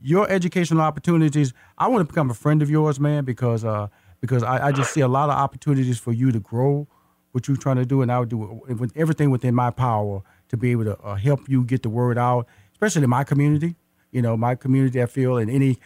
your 0.00 0.30
educational 0.30 0.82
opportunities. 0.82 1.52
I 1.78 1.88
want 1.88 2.02
to 2.02 2.04
become 2.04 2.30
a 2.30 2.34
friend 2.34 2.62
of 2.62 2.70
yours, 2.70 3.00
man, 3.00 3.24
because 3.24 3.64
uh, 3.64 3.88
because 4.20 4.42
I, 4.42 4.68
I 4.68 4.72
just 4.72 4.92
see 4.92 5.00
a 5.00 5.08
lot 5.08 5.30
of 5.30 5.36
opportunities 5.36 5.98
for 5.98 6.12
you 6.12 6.30
to 6.30 6.40
grow 6.40 6.86
what 7.32 7.48
you're 7.48 7.56
trying 7.56 7.76
to 7.76 7.86
do, 7.86 8.02
and 8.02 8.12
I 8.12 8.20
would 8.20 8.28
do 8.28 8.38
with 8.38 8.96
everything 8.96 9.30
within 9.30 9.54
my 9.54 9.70
power 9.70 10.22
to 10.50 10.56
be 10.56 10.72
able 10.72 10.84
to 10.84 10.98
uh, 11.00 11.14
help 11.16 11.48
you 11.48 11.64
get 11.64 11.82
the 11.82 11.90
word 11.90 12.18
out, 12.18 12.46
especially 12.72 13.02
in 13.02 13.10
my 13.10 13.24
community 13.24 13.76
you 14.10 14.22
know, 14.22 14.36
my 14.36 14.54
community, 14.54 15.02
I 15.02 15.06
feel, 15.06 15.36
and 15.36 15.50
any 15.50 15.78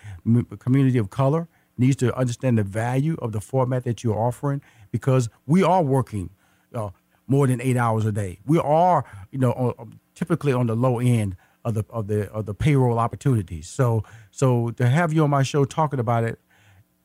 community 0.58 0.98
of 0.98 1.10
color 1.10 1.48
needs 1.78 1.96
to 1.96 2.14
understand 2.16 2.58
the 2.58 2.62
value 2.62 3.16
of 3.20 3.32
the 3.32 3.40
format 3.40 3.84
that 3.84 4.04
you're 4.04 4.18
offering 4.18 4.60
because 4.90 5.28
we 5.46 5.62
are 5.62 5.82
working 5.82 6.30
uh, 6.74 6.90
more 7.26 7.46
than 7.46 7.60
eight 7.60 7.76
hours 7.76 8.04
a 8.04 8.12
day. 8.12 8.38
We 8.46 8.58
are, 8.58 9.04
you 9.30 9.38
know, 9.38 9.74
typically 10.14 10.52
on 10.52 10.66
the 10.66 10.76
low 10.76 10.98
end 10.98 11.36
of 11.64 11.74
the 11.74 11.84
of 11.90 12.06
the 12.06 12.30
of 12.32 12.46
the 12.46 12.54
payroll 12.54 12.98
opportunities. 12.98 13.68
So 13.68 14.04
so 14.30 14.70
to 14.72 14.88
have 14.88 15.12
you 15.12 15.24
on 15.24 15.30
my 15.30 15.42
show 15.42 15.64
talking 15.64 16.00
about 16.00 16.24
it 16.24 16.38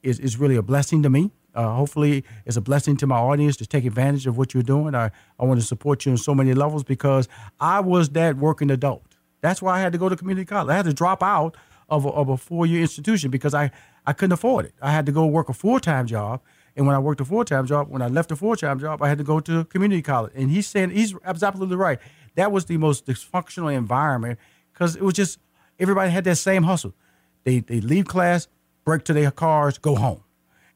is 0.03 0.19
is 0.19 0.37
really 0.37 0.55
a 0.55 0.61
blessing 0.61 1.03
to 1.03 1.09
me. 1.09 1.31
Uh, 1.55 1.73
hopefully, 1.73 2.23
it's 2.45 2.55
a 2.55 2.61
blessing 2.61 2.95
to 2.97 3.07
my 3.07 3.17
audience 3.17 3.57
to 3.57 3.65
take 3.65 3.83
advantage 3.83 4.27
of 4.27 4.37
what 4.37 4.53
you're 4.53 4.61
doing. 4.61 4.93
I, 4.93 5.09
I 5.39 5.45
want 5.45 5.59
to 5.59 5.65
support 5.65 6.05
you 6.05 6.11
on 6.11 6.17
so 6.17 6.35
many 6.35 6.53
levels 6.53 6.83
because 6.83 7.27
I 7.59 7.79
was 7.79 8.09
that 8.09 8.37
working 8.37 8.69
adult. 8.69 9.06
That's 9.41 9.61
why 9.61 9.77
I 9.77 9.81
had 9.81 9.91
to 9.93 9.97
go 9.97 10.09
to 10.09 10.15
community 10.15 10.45
college. 10.45 10.71
I 10.71 10.75
had 10.75 10.85
to 10.85 10.93
drop 10.93 11.21
out 11.21 11.55
of 11.89 12.05
a, 12.05 12.09
of 12.09 12.29
a 12.29 12.37
four 12.37 12.65
year 12.65 12.81
institution 12.81 13.31
because 13.31 13.53
I, 13.53 13.71
I 14.05 14.13
couldn't 14.13 14.33
afford 14.33 14.65
it. 14.65 14.73
I 14.81 14.91
had 14.91 15.05
to 15.05 15.11
go 15.11 15.25
work 15.25 15.49
a 15.49 15.53
full 15.53 15.79
time 15.79 16.07
job. 16.07 16.41
And 16.75 16.85
when 16.85 16.95
I 16.95 16.99
worked 16.99 17.21
a 17.21 17.25
full 17.25 17.43
time 17.45 17.65
job, 17.65 17.89
when 17.89 18.01
I 18.01 18.07
left 18.07 18.31
a 18.31 18.35
full 18.35 18.55
time 18.55 18.79
job, 18.79 19.01
I 19.01 19.09
had 19.09 19.17
to 19.17 19.23
go 19.23 19.39
to 19.39 19.65
community 19.65 20.01
college. 20.01 20.33
And 20.35 20.51
he's 20.51 20.67
saying, 20.67 20.91
he's 20.91 21.15
absolutely 21.23 21.75
right. 21.75 21.99
That 22.35 22.51
was 22.51 22.65
the 22.65 22.77
most 22.77 23.05
dysfunctional 23.05 23.73
environment 23.73 24.39
because 24.73 24.95
it 24.95 25.01
was 25.01 25.15
just 25.15 25.39
everybody 25.79 26.11
had 26.11 26.23
that 26.25 26.35
same 26.35 26.63
hustle. 26.63 26.93
They, 27.43 27.59
they 27.59 27.81
leave 27.81 28.05
class, 28.05 28.47
break 28.83 29.03
to 29.05 29.13
their 29.13 29.31
cars, 29.31 29.77
go 29.77 29.95
home. 29.95 30.23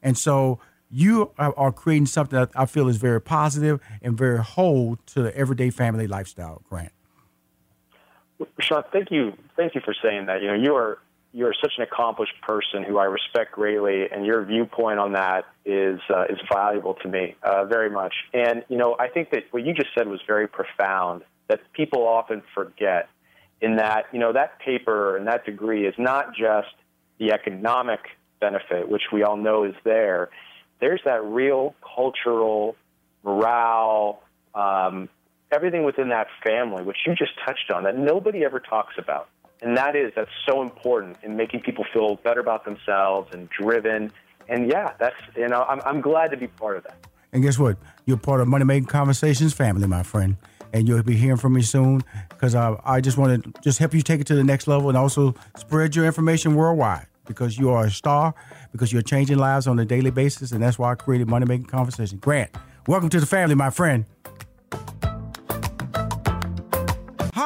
And 0.02 0.18
so 0.18 0.58
you 0.90 1.30
are, 1.38 1.54
are 1.56 1.72
creating 1.72 2.06
something 2.06 2.38
that 2.38 2.50
I 2.54 2.66
feel 2.66 2.88
is 2.88 2.96
very 2.96 3.20
positive 3.20 3.80
and 4.02 4.16
very 4.16 4.38
whole 4.38 4.96
to 5.06 5.22
the 5.22 5.36
everyday 5.36 5.70
family 5.70 6.06
lifestyle, 6.06 6.62
Grant. 6.68 6.92
Sean, 8.60 8.84
thank 8.92 9.10
you, 9.10 9.32
thank 9.56 9.74
you 9.74 9.80
for 9.84 9.94
saying 10.02 10.26
that. 10.26 10.42
You 10.42 10.48
know, 10.48 10.54
you 10.54 10.74
are 10.74 10.98
you 11.34 11.46
are 11.46 11.54
such 11.60 11.72
an 11.78 11.82
accomplished 11.82 12.34
person 12.42 12.82
who 12.82 12.98
I 12.98 13.04
respect 13.04 13.52
greatly, 13.52 14.04
and 14.10 14.26
your 14.26 14.44
viewpoint 14.44 14.98
on 14.98 15.12
that 15.12 15.46
is 15.64 16.00
uh, 16.10 16.24
is 16.24 16.38
valuable 16.52 16.94
to 17.02 17.08
me 17.08 17.36
uh, 17.42 17.64
very 17.64 17.90
much. 17.90 18.14
And 18.34 18.64
you 18.68 18.76
know, 18.76 18.96
I 18.98 19.08
think 19.08 19.30
that 19.30 19.44
what 19.50 19.64
you 19.64 19.72
just 19.72 19.88
said 19.96 20.08
was 20.08 20.20
very 20.26 20.46
profound. 20.46 21.22
That 21.48 21.60
people 21.72 22.06
often 22.06 22.42
forget 22.54 23.08
in 23.60 23.76
that 23.76 24.06
you 24.12 24.18
know 24.18 24.32
that 24.32 24.58
paper 24.58 25.16
and 25.16 25.26
that 25.26 25.44
degree 25.46 25.86
is 25.86 25.94
not 25.98 26.34
just 26.34 26.74
the 27.18 27.32
economic 27.32 28.00
benefit, 28.40 28.88
which 28.88 29.04
we 29.12 29.22
all 29.22 29.36
know 29.36 29.64
is 29.64 29.74
there. 29.84 30.28
There's 30.80 31.00
that 31.04 31.24
real 31.24 31.74
cultural 31.94 32.76
morale, 33.22 34.22
um, 34.54 35.08
everything 35.52 35.84
within 35.84 36.08
that 36.08 36.28
family, 36.44 36.82
which 36.82 36.98
you 37.06 37.14
just 37.14 37.32
touched 37.44 37.70
on, 37.70 37.84
that 37.84 37.96
nobody 37.96 38.44
ever 38.44 38.58
talks 38.60 38.94
about. 38.98 39.28
And 39.60 39.76
that 39.76 39.94
is, 39.94 40.12
that's 40.16 40.30
so 40.46 40.60
important 40.62 41.18
in 41.22 41.36
making 41.36 41.60
people 41.60 41.84
feel 41.92 42.16
better 42.16 42.40
about 42.40 42.64
themselves 42.64 43.32
and 43.32 43.48
driven. 43.48 44.12
And 44.48 44.68
yeah, 44.68 44.94
that's, 44.98 45.16
you 45.36 45.48
know, 45.48 45.62
I'm, 45.68 45.80
I'm 45.84 46.00
glad 46.00 46.32
to 46.32 46.36
be 46.36 46.48
part 46.48 46.76
of 46.76 46.84
that. 46.84 46.96
And 47.32 47.42
guess 47.42 47.58
what? 47.58 47.76
You're 48.04 48.16
part 48.16 48.40
of 48.40 48.48
Money 48.48 48.64
Making 48.64 48.86
Conversations 48.86 49.52
family, 49.52 49.86
my 49.86 50.02
friend. 50.02 50.36
And 50.74 50.88
you'll 50.88 51.02
be 51.02 51.16
hearing 51.16 51.36
from 51.36 51.52
me 51.52 51.62
soon 51.62 52.02
because 52.30 52.54
uh, 52.54 52.76
I 52.84 53.00
just 53.00 53.18
want 53.18 53.44
to 53.44 53.60
just 53.60 53.78
help 53.78 53.94
you 53.94 54.02
take 54.02 54.20
it 54.20 54.26
to 54.28 54.34
the 54.34 54.42
next 54.44 54.66
level 54.66 54.88
and 54.88 54.98
also 54.98 55.34
spread 55.56 55.94
your 55.94 56.06
information 56.06 56.54
worldwide 56.54 57.06
because 57.26 57.58
you 57.58 57.70
are 57.70 57.84
a 57.84 57.90
star, 57.90 58.34
because 58.72 58.92
you're 58.92 59.02
changing 59.02 59.38
lives 59.38 59.66
on 59.66 59.78
a 59.78 59.84
daily 59.84 60.10
basis. 60.10 60.50
And 60.50 60.62
that's 60.62 60.78
why 60.78 60.92
I 60.92 60.94
created 60.94 61.28
Money 61.28 61.46
Making 61.46 61.66
Conversations. 61.66 62.20
Grant, 62.20 62.50
welcome 62.86 63.10
to 63.10 63.20
the 63.20 63.26
family, 63.26 63.54
my 63.54 63.70
friend. 63.70 64.06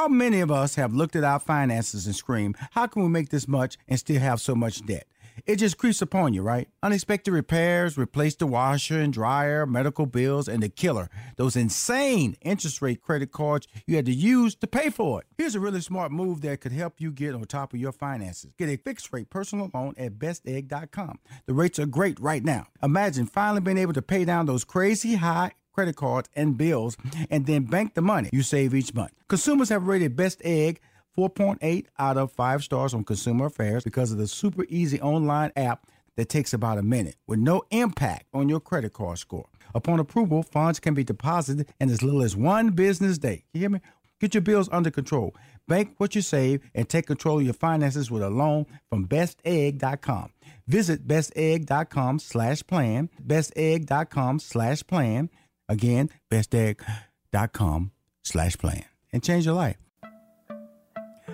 How 0.07 0.13
many 0.13 0.39
of 0.39 0.53
us 0.53 0.77
have 0.77 0.95
looked 0.95 1.17
at 1.17 1.25
our 1.25 1.41
finances 1.41 2.07
and 2.07 2.15
screamed, 2.15 2.55
How 2.71 2.87
can 2.87 3.03
we 3.03 3.09
make 3.09 3.31
this 3.31 3.49
much 3.49 3.77
and 3.89 3.99
still 3.99 4.21
have 4.21 4.41
so 4.41 4.55
much 4.55 4.87
debt? 4.87 5.09
It 5.47 5.57
just 5.57 5.79
creeps 5.79 6.01
upon 6.01 6.33
you, 6.33 6.43
right? 6.43 6.69
Unexpected 6.81 7.33
repairs, 7.33 7.99
replace 7.99 8.37
the 8.37 8.47
washer 8.47 9.01
and 9.01 9.13
dryer, 9.13 9.67
medical 9.67 10.07
bills, 10.07 10.47
and 10.47 10.63
the 10.63 10.69
killer, 10.69 11.11
those 11.35 11.57
insane 11.57 12.37
interest 12.43 12.81
rate 12.81 13.03
credit 13.03 13.33
cards 13.33 13.67
you 13.85 13.97
had 13.97 14.07
to 14.07 14.15
use 14.15 14.55
to 14.55 14.69
pay 14.69 14.91
for 14.91 15.23
it. 15.23 15.27
Here's 15.39 15.57
a 15.57 15.61
really 15.61 15.81
smart 15.81 16.13
move 16.13 16.41
that 16.43 16.61
could 16.61 16.71
help 16.71 17.01
you 17.01 17.11
get 17.11 17.35
on 17.35 17.43
top 17.43 17.75
of 17.75 17.81
your 17.81 17.91
finances. 17.91 18.53
Get 18.57 18.69
a 18.69 18.77
fixed 18.77 19.13
rate 19.13 19.29
personal 19.29 19.73
loan 19.75 19.95
at 19.99 20.21
bestegg.com. 20.21 21.19
The 21.47 21.55
rates 21.55 21.81
are 21.81 21.87
great 21.87 22.21
right 22.21 22.45
now. 22.45 22.69
Imagine 22.81 23.27
finally 23.27 23.61
being 23.61 23.79
able 23.79 23.95
to 23.95 24.03
pay 24.03 24.25
down 24.25 24.47
those 24.47 24.63
crazy 24.63 25.17
high 25.17 25.51
credit 25.77 25.95
cards, 25.95 26.29
and 26.35 26.57
bills, 26.57 26.97
and 27.31 27.45
then 27.45 27.65
bank 27.65 27.93
the 27.95 28.01
money 28.01 28.31
you 28.33 28.43
save 28.43 28.75
each 28.75 28.95
month. 28.95 29.13
Consumers 29.29 29.69
have 29.69 29.87
rated 29.87 30.17
Best 30.17 30.41
Egg 30.43 30.81
4.8 31.17 31.87
out 31.99 32.17
of 32.17 32.33
5 32.33 32.65
stars 32.65 32.95
on 32.95 33.05
Consumer 33.05 33.47
Affairs 33.47 33.85
because 33.85 34.11
of 34.11 34.19
the 34.19 34.27
super 34.27 34.65
easy 34.71 35.01
online 35.01 35.53
app 35.55 35.87
that 36.17 36.31
takes 36.31 36.55
about 36.55 36.79
a 36.79 36.83
minute 36.83 37.17
with 37.27 37.39
no 37.39 37.63
impact 37.71 38.25
on 38.33 38.49
your 38.49 38.61
credit 38.61 38.95
card 38.95 39.19
score. 39.19 39.47
Upon 39.75 40.01
approval, 40.01 40.43
funds 40.43 40.81
can 40.81 40.95
be 40.95 41.05
deposited 41.05 41.69
in 41.79 41.91
as 41.91 42.03
little 42.03 42.23
as 42.23 42.35
one 42.35 42.71
business 42.71 43.19
day. 43.19 43.45
You 43.53 43.61
hear 43.61 43.71
me? 43.71 43.81
Get 44.19 44.33
your 44.33 44.41
bills 44.41 44.71
under 44.73 44.91
control. 44.91 45.37
Bank 45.69 45.95
what 45.99 46.15
you 46.15 46.23
save 46.23 46.63
and 46.75 46.89
take 46.89 47.07
control 47.07 47.39
of 47.39 47.45
your 47.45 47.53
finances 47.53 48.11
with 48.11 48.23
a 48.23 48.31
loan 48.31 48.65
from 48.89 49.07
bestegg.com. 49.07 50.31
Visit 50.67 51.07
bestegg.com 51.07 52.19
slash 52.19 52.67
plan, 52.67 53.11
bestegg.com 53.25 54.39
slash 54.39 54.87
plan 54.87 55.29
Again, 55.69 56.11
bestegg.com 56.31 57.91
slash 58.23 58.57
plan 58.57 58.85
and 59.13 59.23
change 59.23 59.47
your 59.47 59.55
life. 59.55 59.77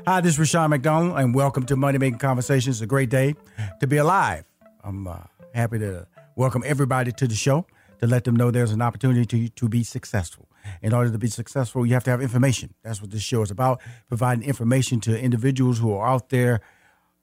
Hi, 0.07 0.21
this 0.21 0.33
is 0.33 0.39
Rushion 0.39 0.71
McDonald, 0.71 1.19
and 1.19 1.35
welcome 1.35 1.65
to 1.67 1.77
Money 1.77 1.99
Making 1.99 2.19
Conversations. 2.19 2.77
It's 2.77 2.83
a 2.83 2.87
great 2.87 3.11
day 3.11 3.37
to 3.81 3.87
be 3.87 3.99
alive. 3.99 4.45
I'm 4.83 5.07
uh, 5.07 5.19
happy 5.55 5.79
to 5.79 6.07
welcome 6.35 6.63
everybody 6.67 7.13
to 7.13 7.29
the 7.29 7.35
show 7.35 7.67
to 8.01 8.07
let 8.07 8.25
them 8.25 8.35
know 8.35 8.51
there's 8.51 8.73
an 8.73 8.83
opportunity 8.83 9.27
to, 9.27 9.49
to 9.49 9.69
be 9.69 9.85
successful. 9.85 10.49
In 10.81 10.93
order 10.93 11.11
to 11.11 11.19
be 11.19 11.29
successful, 11.29 11.85
you 11.85 11.93
have 11.95 12.05
to 12.05 12.11
have 12.11 12.23
information. 12.23 12.75
That's 12.83 13.01
what 13.01 13.11
this 13.11 13.23
show 13.23 13.43
is 13.43 13.51
about 13.51 13.81
providing 14.09 14.45
information 14.45 15.01
to 15.03 15.21
individuals 15.21 15.79
who 15.79 15.93
are 15.93 16.09
out 16.09 16.31
there 16.31 16.61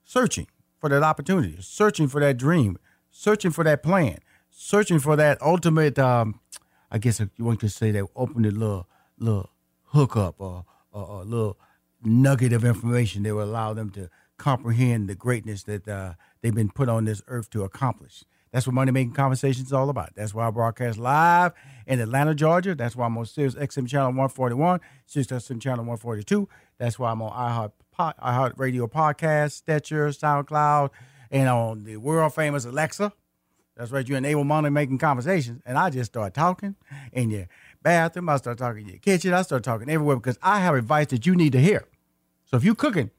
searching 0.04 0.46
for 0.78 0.88
that 0.88 1.02
opportunity, 1.02 1.56
searching 1.60 2.08
for 2.08 2.20
that 2.20 2.36
dream, 2.36 2.78
searching 3.10 3.50
for 3.50 3.64
that 3.64 3.82
plan, 3.82 4.18
searching 4.50 5.00
for 5.00 5.16
that 5.16 5.40
ultimate 5.42 5.98
um, 5.98 6.40
I 6.90 6.98
guess 6.98 7.20
one 7.36 7.56
could 7.56 7.72
say 7.72 7.90
they 7.90 8.02
opened 8.16 8.46
a 8.46 8.50
little 8.50 8.88
little 9.18 9.50
hookup 9.84 10.36
or, 10.38 10.64
or, 10.92 11.22
a 11.22 11.24
little 11.24 11.58
nugget 12.02 12.52
of 12.52 12.64
information 12.64 13.22
that 13.24 13.34
will 13.34 13.44
allow 13.44 13.74
them 13.74 13.90
to 13.90 14.08
comprehend 14.38 15.08
the 15.08 15.14
greatness 15.14 15.64
that 15.64 15.86
uh, 15.86 16.14
they've 16.40 16.54
been 16.54 16.70
put 16.70 16.88
on 16.88 17.04
this 17.04 17.22
earth 17.26 17.50
to 17.50 17.62
accomplish. 17.62 18.24
That's 18.52 18.66
what 18.66 18.74
Money 18.74 18.90
Making 18.90 19.12
Conversations 19.12 19.68
is 19.68 19.72
all 19.72 19.90
about. 19.90 20.14
That's 20.16 20.34
why 20.34 20.48
I 20.48 20.50
broadcast 20.50 20.98
live 20.98 21.52
in 21.86 22.00
Atlanta, 22.00 22.34
Georgia. 22.34 22.74
That's 22.74 22.96
why 22.96 23.06
I'm 23.06 23.16
on 23.16 23.26
Sirius 23.26 23.54
XM 23.54 23.86
Channel 23.86 24.08
141, 24.08 24.80
Sirius 25.06 25.30
XM 25.30 25.60
Channel 25.60 25.84
142. 25.84 26.48
That's 26.78 26.98
why 26.98 27.12
I'm 27.12 27.22
on 27.22 27.30
iHeart, 27.30 28.14
iHeart 28.18 28.58
Radio 28.58 28.88
Podcast, 28.88 29.52
Stitcher, 29.52 30.08
SoundCloud, 30.08 30.90
and 31.30 31.48
on 31.48 31.84
the 31.84 31.98
world 31.98 32.34
famous 32.34 32.64
Alexa. 32.64 33.12
That's 33.76 33.90
right. 33.90 34.06
You 34.06 34.16
enable 34.16 34.44
money 34.44 34.68
making 34.68 34.98
conversations, 34.98 35.62
and 35.64 35.78
I 35.78 35.90
just 35.90 36.12
start 36.12 36.34
talking, 36.34 36.76
in 37.12 37.30
you 37.30 37.46
bathroom. 37.82 38.28
I 38.28 38.36
start 38.36 38.58
talking 38.58 38.82
in 38.82 38.88
your 38.88 38.98
kitchen. 38.98 39.32
I 39.32 39.42
start 39.42 39.62
talking 39.62 39.88
everywhere 39.88 40.16
because 40.16 40.38
I 40.42 40.60
have 40.60 40.74
advice 40.74 41.06
that 41.08 41.26
you 41.26 41.34
need 41.34 41.52
to 41.52 41.60
hear. 41.60 41.86
So 42.44 42.56
if 42.56 42.64
you're 42.64 42.74
cooking, 42.74 43.10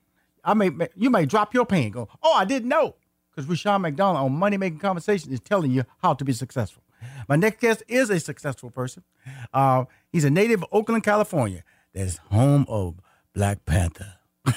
I 0.44 0.54
may 0.54 0.72
you 0.96 1.10
may 1.10 1.26
drop 1.26 1.54
your 1.54 1.66
pan. 1.66 1.92
Go, 1.92 2.10
oh, 2.22 2.34
I 2.34 2.46
didn't 2.46 2.70
know. 2.70 2.96
Because 3.32 3.50
Rushion 3.50 3.82
McDonald 3.82 4.26
on 4.26 4.34
Money 4.34 4.58
Making 4.58 4.80
Conversation 4.80 5.32
is 5.32 5.40
telling 5.40 5.72
you 5.72 5.86
how 6.02 6.14
to 6.14 6.26
be 6.26 6.34
successful. 6.34 6.84
My 7.28 7.36
next 7.36 7.60
guest 7.62 7.84
is 7.88 8.10
a 8.10 8.20
successful 8.20 8.70
person. 8.70 9.04
Uh, 9.54 9.86
he's 10.12 10.26
a 10.26 10.30
native 10.30 10.64
of 10.64 10.70
Oakland, 10.72 11.04
California. 11.04 11.64
That 11.94 12.02
is 12.02 12.18
home 12.30 12.66
of 12.68 12.96
Black 13.34 13.66
Panther. 13.66 14.16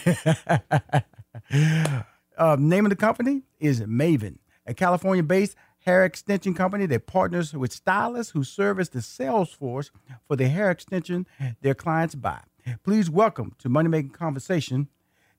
uh, 2.36 2.57
name 2.59 2.84
of 2.86 2.90
the 2.90 2.97
company 2.97 3.42
is 3.61 3.80
Mayvenn, 3.82 4.38
a 4.66 4.74
California-based 4.74 5.57
hair 5.85 6.05
extension 6.05 6.55
company 6.55 6.87
that 6.87 7.07
partners 7.07 7.53
with 7.53 7.72
stylists 7.72 8.32
who 8.32 8.43
serve 8.43 8.80
as 8.80 8.89
the 8.89 9.03
sales 9.03 9.53
force 9.53 9.91
for 10.26 10.35
the 10.35 10.49
hair 10.49 10.70
extension 10.70 11.26
their 11.61 11.74
clients 11.74 12.14
buy. 12.14 12.41
Please 12.82 13.11
welcome 13.11 13.55
to 13.59 13.68
Money 13.68 13.89
Making 13.89 14.11
Conversation 14.11 14.89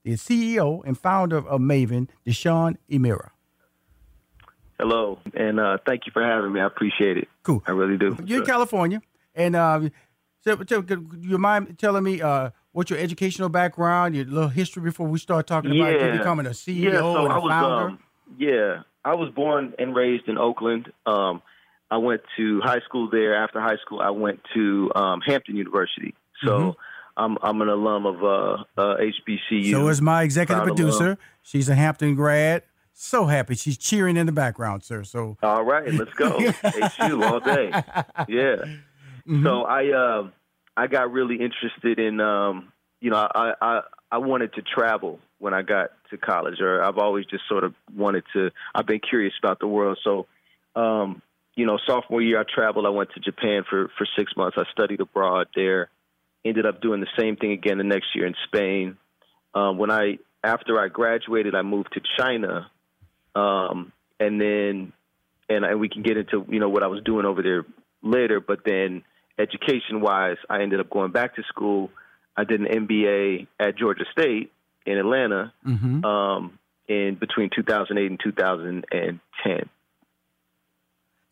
the 0.04 0.12
CEO 0.12 0.84
and 0.86 0.96
founder 0.96 1.38
of 1.38 1.60
Mayvenn, 1.60 2.08
Diishan 2.28 2.76
Imira. 2.90 3.32
Hello, 4.78 5.18
and 5.34 5.60
uh, 5.60 5.80
thank 5.84 6.06
you 6.06 6.12
for 6.12 6.24
having 6.24 6.54
me. 6.54 6.60
I 6.60 6.66
appreciate 6.66 7.18
it. 7.18 7.28
Cool. 7.42 7.64
I 7.66 7.72
really 7.72 7.98
do. 7.98 8.16
You're 8.24 8.42
in 8.42 8.46
California, 8.46 9.02
and 9.34 9.56
uh, 9.56 9.90
so, 10.42 10.62
so, 10.68 10.86
you 11.22 11.40
mind 11.40 11.80
telling 11.80 12.04
me 12.04 12.22
uh, 12.22 12.52
what's 12.72 12.92
your 12.92 13.00
educational 13.00 13.50
background, 13.50 14.16
your 14.16 14.26
little 14.26 14.50
history 14.50 14.84
before 14.84 15.08
we 15.08 15.18
start 15.18 15.48
talking 15.48 15.72
about 15.76 16.00
you 16.00 16.20
becoming 16.20 16.46
a 16.46 16.50
CEO 16.50 16.94
yeah, 16.94 17.00
so 17.00 17.24
and 17.24 17.32
a 17.32 17.36
I 17.36 17.38
was, 17.40 17.50
founder? 17.50 17.88
Um, 17.88 18.00
yeah, 18.38 18.82
I 19.06 19.16
was 19.16 19.30
born 19.30 19.74
and 19.80 19.96
raised 19.96 20.28
in 20.28 20.38
Oakland. 20.38 20.92
Um, 21.06 21.42
I 21.92 21.98
went 21.98 22.22
to 22.38 22.60
high 22.62 22.80
school 22.82 23.10
there. 23.10 23.36
After 23.36 23.62
high 23.62 23.78
school, 23.78 24.02
I 24.02 24.10
went 24.10 24.42
to 24.56 24.92
um, 24.96 25.22
Hampton 25.22 25.56
University. 25.56 26.16
So 26.44 26.58
Mhm. 26.60 26.76
I'm 27.18 27.38
I'm 27.42 27.62
an 27.62 27.70
alum 27.70 28.06
of 28.06 28.24
uh, 28.24 28.64
uh, 28.78 28.98
HBCU. 28.98 29.72
so 29.72 29.88
is 29.88 30.02
my 30.02 30.24
executive 30.24 30.64
producer. 30.66 31.04
alum. 31.06 31.18
She's 31.44 31.70
a 31.70 31.76
Hampton 31.76 32.16
grad. 32.16 32.64
So 32.98 33.26
happy. 33.26 33.56
She's 33.56 33.78
cheering 33.78 34.18
in 34.18 34.26
the 34.26 34.32
background, 34.32 34.84
sir. 34.84 35.04
So 35.04 35.38
All 35.44 35.64
right, 35.64 35.90
let's 35.94 36.14
go. 36.14 36.40
HU 36.64 37.24
all 37.24 37.40
day. 37.40 37.70
Yeah. 38.28 38.56
Mm-hmm. 39.28 39.44
So 39.46 39.64
I 39.64 39.92
uh, 39.92 40.30
I 40.76 40.88
got 40.88 41.12
really 41.12 41.36
interested 41.36 42.00
in 42.00 42.20
um, 42.20 42.72
you 43.02 43.12
know 43.12 43.18
I, 43.36 43.54
I 43.62 43.82
I 44.12 44.18
wanted 44.18 44.54
to 44.54 44.62
travel 44.62 45.20
when 45.40 45.54
I 45.54 45.62
got 45.62 45.92
to 46.16 46.26
college, 46.26 46.60
or 46.62 46.84
I've 46.84 46.98
always 46.98 47.26
just 47.26 47.44
sort 47.48 47.64
of 47.64 47.74
wanted 47.96 48.24
to. 48.34 48.52
I've 48.74 48.88
been 48.88 49.02
curious 49.02 49.34
about 49.42 49.60
the 49.60 49.68
world, 49.68 50.00
so. 50.04 50.28
Um, 50.76 51.22
you 51.56 51.66
know, 51.66 51.80
sophomore 51.88 52.22
year 52.22 52.40
I 52.40 52.44
traveled. 52.44 52.86
I 52.86 52.90
went 52.90 53.12
to 53.14 53.20
Japan 53.22 53.64
for 53.70 53.90
for 53.98 54.06
six 54.18 54.34
months. 54.36 54.58
I 54.60 54.64
studied 54.72 55.00
abroad 55.00 55.48
there. 55.56 55.90
Ended 56.44 56.66
up 56.66 56.82
doing 56.82 57.00
the 57.00 57.08
same 57.18 57.38
thing 57.38 57.54
again 57.54 57.78
the 57.78 57.84
next 57.84 58.08
year 58.14 58.28
in 58.28 58.36
Spain. 58.48 58.98
Um, 59.54 59.78
when 59.78 59.90
I 59.90 60.20
after 60.44 60.80
I 60.80 60.90
graduated, 60.90 61.56
I 61.56 61.62
moved 61.62 61.94
to 61.94 62.02
China, 62.18 62.70
um, 63.36 63.92
and 64.20 64.40
then 64.40 64.94
and, 65.50 65.66
and 65.66 65.80
we 65.80 65.90
can 65.90 66.04
get 66.04 66.18
into 66.18 66.46
you 66.50 66.60
know 66.60 66.70
what 66.70 66.84
I 66.84 66.88
was 66.88 67.02
doing 67.04 67.26
over 67.26 67.42
there 67.42 67.66
later. 68.04 68.42
But 68.42 68.60
then 68.66 69.04
education 69.40 70.02
wise, 70.02 70.38
I 70.50 70.62
ended 70.62 70.82
up 70.82 70.90
going 70.90 71.12
back 71.12 71.36
to 71.36 71.44
school. 71.44 71.90
I 72.38 72.44
did 72.44 72.60
an 72.60 72.68
MBA 72.88 73.48
at 73.60 73.78
Georgia 73.78 74.04
State 74.12 74.52
in 74.86 74.98
Atlanta 74.98 75.54
Mhm. 75.66 76.04
um, 76.06 76.60
in 76.88 77.16
between 77.16 77.50
2008 77.50 78.10
and 78.12 78.20
2010. 78.20 79.70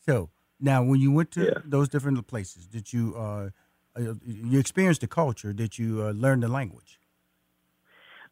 So 0.06 0.30
now, 0.60 0.84
when 0.84 1.00
you 1.00 1.12
went 1.12 1.32
to 1.32 1.62
those 1.66 1.90
different 1.90 2.26
places, 2.28 2.66
did 2.68 2.92
you 2.92 3.16
uh, 3.16 3.50
uh, 3.96 4.14
you 4.26 4.60
experienced 4.60 5.02
the 5.02 5.08
culture? 5.08 5.54
Did 5.54 5.78
you 5.78 6.04
uh, 6.04 6.12
learn 6.12 6.40
the 6.40 6.48
language? 6.48 7.00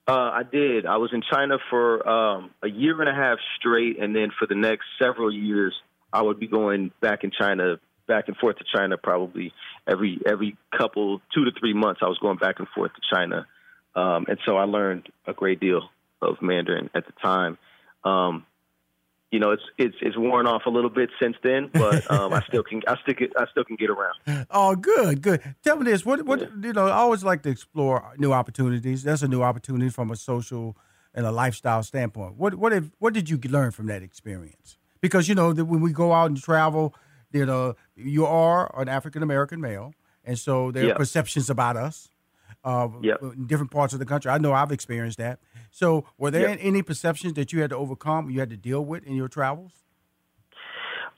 Uh, 0.08 0.14
I 0.14 0.44
did. 0.44 0.86
I 0.88 0.98
was 0.98 1.12
in 1.14 1.22
China 1.32 1.58
for 1.70 2.08
um, 2.10 2.50
a 2.64 2.68
year 2.68 3.00
and 3.00 3.08
a 3.10 3.14
half 3.14 3.38
straight, 3.58 4.00
and 4.00 4.16
then 4.16 4.32
for 4.38 4.48
the 4.48 4.56
next 4.56 4.86
several 5.00 5.32
years, 5.32 5.74
I 6.12 6.24
would 6.24 6.40
be 6.40 6.48
going 6.48 6.92
back 7.02 7.24
in 7.24 7.32
China, 7.32 7.80
back 8.08 8.28
and 8.28 8.36
forth 8.36 8.58
to 8.58 8.66
China, 8.76 8.98
probably 8.98 9.54
every 9.88 10.20
every 10.26 10.58
couple, 10.76 11.22
two 11.34 11.46
to 11.46 11.52
three 11.60 11.74
months. 11.74 12.02
I 12.04 12.08
was 12.08 12.18
going 12.18 12.38
back 12.38 12.58
and 12.60 12.68
forth 12.70 12.92
to 12.96 13.02
China, 13.16 13.46
um, 13.96 14.26
and 14.28 14.38
so 14.46 14.58
I 14.58 14.64
learned 14.64 15.10
a 15.28 15.34
great 15.34 15.60
deal 15.60 15.90
of 16.22 16.42
Mandarin 16.42 16.90
at 16.94 17.06
the 17.06 17.14
time. 17.22 17.58
Um, 18.04 18.46
you 19.32 19.40
know, 19.40 19.52
it's 19.52 19.64
it's 19.78 19.96
it's 20.02 20.18
worn 20.18 20.46
off 20.46 20.64
a 20.66 20.70
little 20.70 20.90
bit 20.90 21.10
since 21.22 21.38
then, 21.42 21.70
but 21.74 22.10
um, 22.12 22.34
I 22.34 22.44
still 22.48 22.64
can 22.64 22.82
I 22.88 22.96
still 23.02 23.14
can, 23.16 23.30
I 23.38 23.46
still 23.50 23.64
can 23.64 23.78
get 23.78 23.90
around. 23.90 24.46
Oh, 24.50 24.76
good, 24.76 25.22
good. 25.22 25.42
Tell 25.64 25.78
me 25.78 25.86
this: 25.86 26.06
what, 26.06 26.26
what 26.26 26.42
you 26.62 26.74
know? 26.74 26.88
I 26.88 26.92
always 26.92 27.24
like 27.24 27.42
to 27.44 27.50
explore 27.50 28.14
new 28.18 28.34
opportunities. 28.34 29.04
That's 29.04 29.22
a 29.22 29.28
new 29.28 29.42
opportunity 29.42 29.90
from 29.90 30.12
a 30.12 30.16
social 30.16 30.76
and 31.14 31.26
a 31.26 31.32
lifestyle 31.32 31.84
standpoint. 31.84 32.36
What, 32.38 32.56
what, 32.56 32.72
have, 32.72 32.90
what 33.00 33.14
did 33.14 33.30
you 33.30 33.38
learn 33.50 33.72
from 33.72 33.88
that 33.88 34.02
experience? 34.02 34.78
Because 35.02 35.28
you 35.28 35.36
know 35.36 35.52
that 35.52 35.66
when 35.66 35.82
we 35.82 35.92
go 35.92 36.14
out 36.14 36.28
and 36.28 36.42
travel, 36.42 36.96
you 37.34 37.46
know, 37.46 37.76
you 37.96 38.26
are 38.26 38.74
an 38.80 38.88
African 38.88 39.22
American 39.24 39.60
male, 39.60 39.94
and 40.24 40.38
so 40.38 40.72
there 40.72 40.86
Yeah. 40.86 40.92
are 40.92 40.96
perceptions 40.96 41.50
about 41.50 41.76
us. 41.78 42.11
Uh, 42.64 42.90
in 43.02 43.48
different 43.48 43.72
parts 43.72 43.92
of 43.94 44.00
the 44.00 44.06
country. 44.06 44.30
I 44.30 44.38
know 44.38 44.54
I've 44.54 44.72
experienced 44.72 45.18
that. 45.18 45.40
So, 45.72 46.06
were 46.20 46.30
there 46.30 46.50
Yeah. 46.50 46.56
any 46.60 46.84
perceptions 46.84 47.34
that 47.34 47.52
you 47.52 47.62
had 47.62 47.72
to 47.72 47.76
overcome, 47.76 48.30
you 48.30 48.40
had 48.40 48.52
to 48.52 48.58
deal 48.58 48.86
with 48.86 49.04
in 49.04 49.16
your 49.16 49.28
travels? 49.28 49.72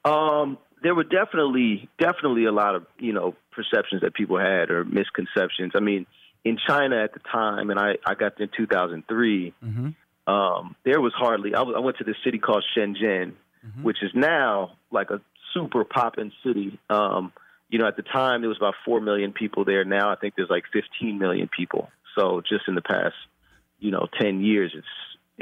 Um, 0.06 0.58
there 0.82 0.96
were 0.96 1.04
definitely 1.04 1.90
definitely 2.00 2.46
a 2.46 2.52
lot 2.52 2.76
of 2.76 2.86
you 3.00 3.14
know 3.14 3.36
perceptions 3.52 4.02
that 4.02 4.14
people 4.14 4.38
had 4.38 4.70
or 4.70 4.84
misconceptions. 4.84 5.74
I 5.76 5.80
mean, 5.80 6.06
in 6.44 6.58
China 6.68 7.02
at 7.04 7.14
the 7.14 7.20
time, 7.20 7.70
and 7.70 7.80
I 7.80 7.98
I 8.06 8.16
got 8.16 8.38
there 8.38 8.48
in 8.48 8.52
2003. 8.56 9.54
Mm-hmm. 9.64 10.32
Um, 10.32 10.76
there 10.86 11.02
was 11.02 11.14
hardly. 11.14 11.54
I, 11.56 11.62
was, 11.62 11.74
I 11.76 11.80
went 11.80 11.98
to 11.98 12.04
this 12.06 12.16
city 12.24 12.38
called 12.40 12.64
Shenzhen, 12.78 13.34
which 13.82 13.98
is 14.02 14.12
now 14.14 14.72
like 14.92 15.10
a 15.10 15.20
super 15.54 15.84
poppin' 15.84 16.32
city. 16.46 16.80
Um, 16.90 17.32
you 17.74 17.80
know, 17.80 17.88
at 17.88 17.96
the 17.98 18.04
time 18.04 18.42
there 18.42 18.50
was 18.50 18.58
about 18.64 18.76
four 18.86 19.02
million 19.02 19.32
people 19.34 19.66
there. 19.66 19.84
Now 19.84 20.12
I 20.12 20.16
think 20.16 20.36
there's 20.36 20.50
like 20.58 20.66
15 20.72 21.18
million 21.18 21.50
people. 21.60 21.90
So 22.16 22.42
just 22.48 22.68
in 22.68 22.76
the 22.76 22.82
past, 22.84 23.16
you 23.80 23.90
know, 23.90 24.06
10 24.22 24.42
years, 24.42 24.72
it's 24.76 24.94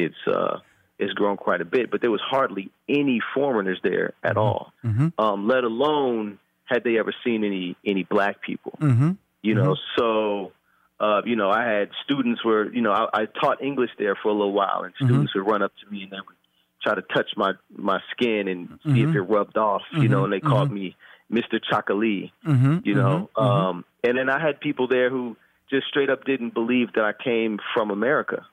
it's 0.06 0.22
uh, 0.36 0.60
it's 0.98 1.12
grown 1.14 1.36
quite 1.36 1.60
a 1.60 1.66
bit. 1.66 1.92
But 1.92 2.00
there 2.00 2.10
was 2.10 2.22
hardly 2.36 2.72
any 2.88 3.20
foreigners 3.34 3.80
there 3.84 4.14
at 4.24 4.38
all. 4.38 4.72
Mm-hmm. 4.86 5.10
Um, 5.24 5.48
let 5.50 5.66
alone 5.66 6.40
had 6.66 6.86
they 6.86 6.98
ever 6.98 7.14
seen 7.26 7.44
any 7.44 7.76
any 7.86 8.04
black 8.04 8.42
people 8.42 8.74
Mm-hmm. 8.80 9.12
you 9.42 9.56
know 9.56 9.76
so 9.98 10.54
uh 11.02 11.22
you 11.26 11.36
know 11.36 11.50
i 11.50 11.64
had 11.68 11.90
students 12.06 12.46
where 12.46 12.64
you 12.72 12.82
know 12.86 12.94
i, 12.94 13.04
I 13.22 13.26
taught 13.26 13.62
english 13.62 13.90
there 14.00 14.16
for 14.16 14.30
a 14.30 14.34
little 14.42 14.54
while 14.54 14.84
and 14.86 14.94
Mhm. 14.94 15.06
students 15.08 15.36
would 15.36 15.46
run 15.52 15.62
up 15.64 15.74
to 15.84 15.92
me 15.92 16.04
and 16.04 16.12
they 16.14 16.22
would 16.28 16.38
try 16.82 16.96
to 16.96 17.02
touch 17.02 17.32
my 17.36 17.52
my 17.76 18.00
skin 18.12 18.48
and 18.48 18.80
see 18.86 19.02
if 19.10 19.14
it 19.20 19.22
rubbed 19.36 19.58
off 19.58 19.82
you 20.04 20.08
know 20.08 20.24
and 20.24 20.32
they 20.32 20.40
called 20.40 20.72
me 20.72 20.96
mr 21.32 21.60
chakali 21.72 22.32
Mm-hmm. 22.46 22.78
you 22.84 22.96
know 22.96 23.30
um 23.36 23.86
and 24.04 24.18
then 24.18 24.30
i 24.30 24.40
had 24.40 24.60
people 24.60 24.88
there 24.88 25.10
who 25.10 25.36
just 25.70 25.88
straight 25.88 26.10
up 26.10 26.26
didn't 26.26 26.54
believe 26.54 26.94
that 26.94 27.04
i 27.06 27.14
came 27.14 27.60
from 27.74 27.92
america 27.92 28.46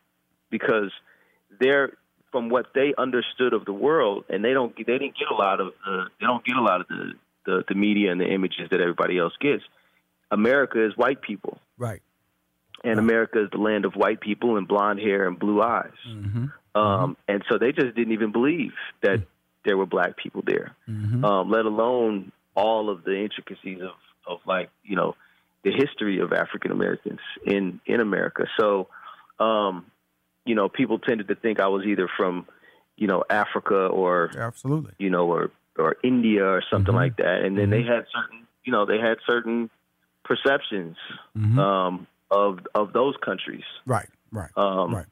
because 0.51 0.91
they're 1.61 1.93
from 2.31 2.51
what 2.51 2.67
they 2.75 2.95
understood 2.99 3.53
of 3.55 3.65
the 3.65 3.73
world 3.73 4.25
and 4.29 4.45
they 4.45 4.53
don't 4.53 4.77
they 4.77 4.83
didn't 4.85 5.17
get 5.19 5.29
a 5.31 5.35
lot 5.35 5.61
of 5.61 5.73
the 5.85 6.05
they 6.21 6.27
don't 6.27 6.45
get 6.45 6.57
a 6.57 6.63
lot 6.63 6.81
of 6.83 6.89
the 6.89 7.13
the, 7.47 7.65
the 7.69 7.75
media 7.75 8.13
and 8.13 8.21
the 8.21 8.27
images 8.27 8.69
that 8.71 8.79
everybody 8.81 9.17
else 9.19 9.33
gets. 9.41 9.63
America 10.31 10.85
is 10.85 10.95
white 10.99 11.23
people. 11.23 11.59
Right. 11.79 12.03
And 12.85 12.99
america 12.99 13.43
is 13.43 13.51
the 13.51 13.59
land 13.59 13.85
of 13.87 13.95
white 13.95 14.21
people 14.21 14.59
and 14.59 14.69
blonde 14.69 15.01
hair 15.01 15.27
and 15.27 15.39
blue 15.39 15.63
eyes. 15.63 15.91
Mm-hmm. 16.07 16.47
um 16.81 17.17
and 17.27 17.43
so 17.51 17.57
they 17.59 17.73
just 17.73 17.97
didn't 17.97 18.13
even 18.13 18.31
believe 18.33 18.73
that 19.03 19.23
there 19.65 19.77
were 19.77 19.87
black 19.87 20.17
people 20.17 20.43
there. 20.47 20.77
Mm-hmm. 20.89 21.25
um, 21.25 21.51
let 21.51 21.65
alone 21.65 22.31
all 22.59 22.91
of 22.91 23.05
the 23.05 23.17
intricacies 23.27 23.81
of, 23.81 23.97
of 24.27 24.39
like 24.47 24.69
you 24.83 24.97
know 24.97 25.15
the 25.65 25.73
history 25.73 26.17
of 26.21 26.33
African 26.33 26.71
Americans 26.73 27.21
in 27.45 27.81
in 27.87 28.01
America. 28.01 28.45
So, 28.59 28.89
um, 29.39 29.87
you 30.45 30.55
know, 30.55 30.69
people 30.69 30.99
tended 30.99 31.29
to 31.29 31.35
think 31.35 31.61
I 31.61 31.69
was 31.69 31.85
either 31.87 32.09
from 32.17 32.47
you 32.97 33.07
know 33.07 33.21
Africa 33.31 33.81
or 33.87 34.31
absolutely 34.37 34.93
you 34.99 35.11
know 35.11 35.27
or 35.35 35.51
or 35.79 35.97
India 36.03 36.45
or 36.45 36.63
something 36.71 36.95
like 36.95 37.17
that, 37.19 37.43
and 37.45 37.57
then 37.57 37.71
they 37.71 37.83
had 37.95 38.05
certain 38.17 38.47
you 38.65 38.73
know 38.73 38.85
they 38.87 38.99
had 38.99 39.19
certain 39.27 39.71
perceptions 40.25 40.97
Mhm. 41.37 41.59
um, 41.59 42.07
of 42.31 42.59
of 42.75 42.93
those 42.93 43.15
countries, 43.25 43.65
Right, 43.87 44.09
right, 44.33 44.51
um, 44.57 44.95
right. 44.95 45.07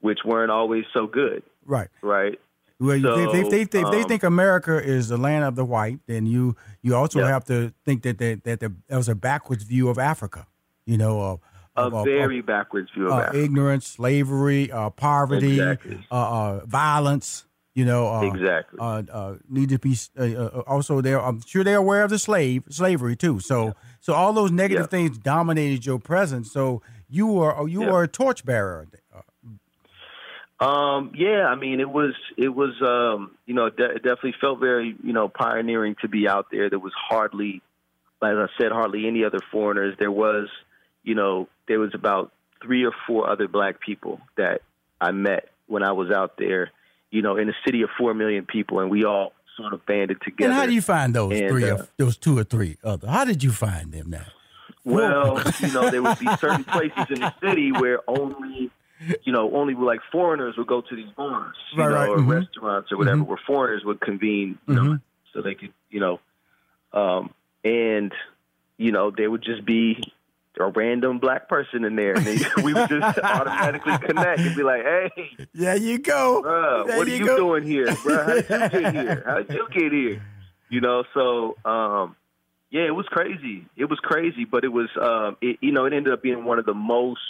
which 0.00 0.20
weren't 0.24 0.50
always 0.50 0.84
so 0.94 1.06
good, 1.06 1.42
right. 1.66 1.88
right? 2.02 2.40
Well, 2.82 3.00
So, 3.00 3.14
if, 3.16 3.34
if, 3.44 3.50
they, 3.50 3.60
if, 3.62 3.70
they, 3.70 3.80
if 3.82 3.90
they 3.92 4.02
um, 4.02 4.08
think 4.08 4.22
America 4.24 4.82
is 4.82 5.08
the 5.08 5.16
land 5.16 5.44
of 5.44 5.54
the 5.54 5.64
white, 5.64 6.00
then 6.06 6.26
you 6.26 6.56
you 6.82 6.96
also 6.96 7.20
Yeah. 7.20 7.28
have 7.28 7.44
to 7.44 7.72
think 7.84 8.02
that 8.02 8.18
that, 8.18 8.42
that 8.44 8.58
there 8.60 8.72
was 8.90 9.08
a 9.08 9.14
backwards 9.14 9.62
view 9.62 9.88
of 9.88 9.98
Africa. 9.98 10.46
You 10.84 10.96
know, 10.98 11.40
A 11.76 12.04
very 12.04 12.40
backwards 12.42 12.90
view 12.90 13.06
of 13.06 13.12
uh, 13.12 13.16
Africa. 13.22 13.38
ignorance, 13.44 13.86
slavery, 13.86 14.70
uh, 14.72 14.90
poverty, 14.90 15.60
Exactly. 15.60 15.98
uh, 16.10 16.14
uh, 16.14 16.66
violence. 16.66 17.46
You 17.74 17.86
know, 17.86 18.20
Exactly. 18.34 18.78
Uh, 18.78 19.02
uh, 19.10 19.34
need 19.48 19.70
to 19.70 19.78
be 19.78 19.96
uh, 20.18 20.22
uh, 20.24 20.62
also 20.66 21.00
there. 21.00 21.18
I'm 21.22 21.40
sure 21.40 21.64
they're 21.64 21.78
aware 21.78 22.02
of 22.04 22.10
the 22.10 22.18
slave 22.18 22.64
slavery 22.68 23.16
too. 23.16 23.40
So, 23.40 23.74
so 24.00 24.12
all 24.12 24.34
those 24.34 24.50
negative 24.50 24.88
Yeah. 24.92 24.96
things 24.98 25.16
dominated 25.16 25.86
your 25.86 25.98
presence. 25.98 26.52
So 26.52 26.82
you 27.08 27.26
were 27.28 27.66
you 27.66 27.80
Yeah. 27.82 27.90
were 27.92 28.02
a 28.02 28.08
torchbearer. 28.08 28.88
Um, 30.62 31.12
yeah, 31.16 31.46
I 31.46 31.56
mean, 31.56 31.80
it 31.80 31.90
was 31.90 32.14
it 32.36 32.48
was 32.48 32.70
um, 32.82 33.32
you 33.46 33.54
know 33.54 33.68
de- 33.68 33.90
it 33.90 34.02
definitely 34.02 34.34
felt 34.40 34.60
very 34.60 34.96
you 35.02 35.12
know 35.12 35.28
pioneering 35.28 35.96
to 36.02 36.08
be 36.08 36.28
out 36.28 36.46
there. 36.52 36.70
There 36.70 36.78
was 36.78 36.92
hardly, 36.96 37.62
as 38.22 38.36
I 38.36 38.46
said, 38.60 38.70
hardly 38.70 39.06
any 39.08 39.24
other 39.24 39.40
foreigners. 39.50 39.96
There 39.98 40.10
was, 40.10 40.48
you 41.02 41.14
know, 41.14 41.48
there 41.66 41.80
was 41.80 41.94
about 41.94 42.32
three 42.62 42.84
or 42.84 42.92
four 43.06 43.28
other 43.28 43.48
black 43.48 43.80
people 43.80 44.20
that 44.36 44.62
I 45.00 45.10
met 45.10 45.48
when 45.66 45.82
I 45.82 45.92
was 45.92 46.10
out 46.10 46.36
there. 46.38 46.70
You 47.10 47.22
know, 47.22 47.36
in 47.36 47.48
a 47.48 47.54
city 47.66 47.82
of 47.82 47.90
four 47.98 48.14
million 48.14 48.46
people, 48.46 48.78
and 48.80 48.90
we 48.90 49.04
all 49.04 49.32
sort 49.56 49.74
of 49.74 49.84
banded 49.84 50.20
together. 50.22 50.50
And 50.50 50.58
how 50.58 50.66
do 50.66 50.72
you 50.72 50.80
find 50.80 51.14
those 51.14 51.38
And, 51.38 51.48
three, 51.48 51.68
uh, 51.68 51.76
or, 51.76 51.88
those 51.96 52.16
two 52.16 52.38
or 52.38 52.44
three 52.44 52.78
other? 52.82 53.08
How 53.08 53.24
did 53.24 53.42
you 53.42 53.52
find 53.52 53.92
them 53.92 54.10
now? 54.10 54.26
Well, 54.84 55.42
you 55.60 55.72
know, 55.72 55.90
there 55.90 56.02
would 56.02 56.18
be 56.18 56.28
certain 56.36 56.64
places 56.72 57.06
in 57.10 57.20
the 57.20 57.34
city 57.42 57.72
where 57.72 57.98
only, 58.08 58.70
you 59.24 59.32
know, 59.32 59.54
only 59.54 59.74
like 59.74 60.00
foreigners 60.10 60.56
would 60.56 60.66
go 60.66 60.80
to 60.80 60.96
these 60.96 61.10
bars, 61.16 61.56
you 61.72 61.78
Right, 61.78 61.88
know, 61.88 61.94
right, 61.94 62.08
or 62.08 62.18
mhm. 62.18 62.28
restaurants 62.28 62.92
or 62.92 62.98
whatever, 62.98 63.22
Mhm. 63.22 63.26
where 63.26 63.38
foreigners 63.46 63.84
would 63.84 64.00
convene, 64.00 64.58
you 64.66 64.74
know, 64.74 64.82
Mhm. 64.82 65.00
so 65.32 65.42
they 65.42 65.54
could, 65.54 65.72
you 65.90 66.00
know, 66.00 66.20
um, 66.92 67.32
and 67.64 68.12
you 68.78 68.90
know, 68.90 69.10
there 69.10 69.30
would 69.30 69.42
just 69.42 69.64
be 69.64 70.02
a 70.58 70.66
random 70.66 71.18
black 71.18 71.48
person 71.48 71.84
in 71.84 71.96
there, 71.96 72.16
and 72.16 72.26
they, 72.26 72.40
we 72.62 72.74
would 72.74 72.88
just 72.88 73.18
automatically 73.24 73.92
connect 74.06 74.44
and 74.44 74.54
be 74.56 74.62
like, 74.62 74.82
"Hey, 74.82 75.38
yeah, 75.54 75.74
you 75.74 75.98
go. 75.98 76.42
bruh, 76.42 76.96
what 76.96 77.06
are 77.06 77.10
you 77.10 77.18
you 77.18 77.26
go. 77.26 77.36
doing 77.36 77.64
here, 77.64 77.96
bro? 78.02 78.24
How 78.24 78.34
did 78.34 78.50
you 78.50 78.68
get 78.68 78.92
here? 78.92 79.22
How 79.26 79.36
did 79.38 79.50
you 79.52 79.66
get 79.72 79.92
here? 79.92 80.20
You 80.68 80.80
know, 80.80 81.04
so 81.14 81.56
um, 81.64 82.16
yeah, 82.70 82.82
it 82.82 82.94
was 82.94 83.06
crazy. 83.06 83.66
It 83.76 83.86
was 83.86 83.98
crazy, 84.00 84.44
but 84.44 84.64
it 84.64 84.72
was, 84.72 84.88
um, 85.00 85.36
it, 85.40 85.58
you 85.60 85.72
know, 85.72 85.84
it 85.84 85.92
ended 85.92 86.12
up 86.12 86.22
being 86.22 86.44
one 86.44 86.58
of 86.58 86.64
the 86.64 86.74
most 86.74 87.20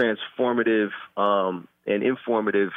transformative 0.00 0.90
um, 1.16 1.68
and 1.86 2.02
informative 2.02 2.70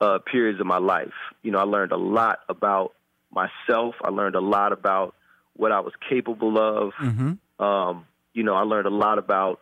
uh, 0.00 0.18
periods 0.18 0.60
of 0.60 0.66
my 0.66 0.78
life. 0.78 1.14
You 1.42 1.52
know, 1.52 1.58
I 1.58 1.64
learned 1.64 1.92
a 1.92 1.96
lot 1.96 2.40
about 2.48 2.92
myself. 3.30 3.94
I 4.02 4.10
learned 4.10 4.34
a 4.34 4.40
lot 4.40 4.72
about 4.72 5.14
what 5.54 5.72
I 5.72 5.80
was 5.80 5.92
capable 6.08 6.58
of. 6.58 6.92
Mm-hmm. 6.94 7.64
Um, 7.64 8.06
you 8.32 8.42
know, 8.42 8.54
I 8.54 8.62
learned 8.62 8.86
a 8.86 8.90
lot 8.90 9.18
about, 9.18 9.60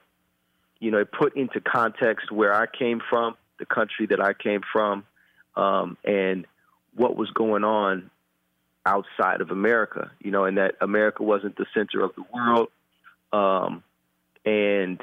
you 0.80 0.90
know, 0.90 0.98
it 0.98 1.12
put 1.12 1.36
into 1.36 1.60
context 1.60 2.32
where 2.32 2.52
I 2.52 2.66
came 2.66 3.00
from, 3.08 3.36
the 3.58 3.66
country 3.66 4.06
that 4.06 4.20
I 4.20 4.32
came 4.32 4.62
from, 4.72 5.04
um, 5.56 5.96
and 6.04 6.46
what 6.94 7.16
was 7.16 7.30
going 7.30 7.64
on 7.64 8.10
outside 8.86 9.40
of 9.40 9.50
America, 9.50 10.10
you 10.20 10.30
know, 10.30 10.44
and 10.44 10.58
that 10.58 10.74
America 10.80 11.22
wasn't 11.22 11.56
the 11.56 11.66
center 11.74 12.02
of 12.04 12.10
the 12.16 12.24
world. 12.32 12.68
Um, 13.32 13.82
and 14.44 15.00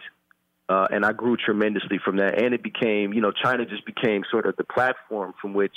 uh, 0.71 0.87
and 0.89 1.05
I 1.05 1.11
grew 1.11 1.35
tremendously 1.35 1.99
from 2.03 2.17
that. 2.17 2.41
And 2.41 2.53
it 2.53 2.63
became, 2.63 3.11
you 3.11 3.19
know, 3.19 3.31
China 3.31 3.65
just 3.65 3.85
became 3.85 4.23
sort 4.31 4.45
of 4.45 4.55
the 4.55 4.63
platform 4.63 5.33
from 5.41 5.53
which 5.53 5.75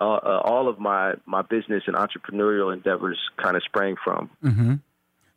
uh, 0.00 0.04
uh, 0.04 0.40
all 0.42 0.68
of 0.68 0.78
my, 0.78 1.14
my 1.26 1.42
business 1.42 1.82
and 1.86 1.94
entrepreneurial 1.94 2.72
endeavors 2.72 3.18
kind 3.36 3.54
of 3.54 3.62
sprang 3.64 3.96
from. 4.02 4.30
Mm-hmm. 4.42 4.74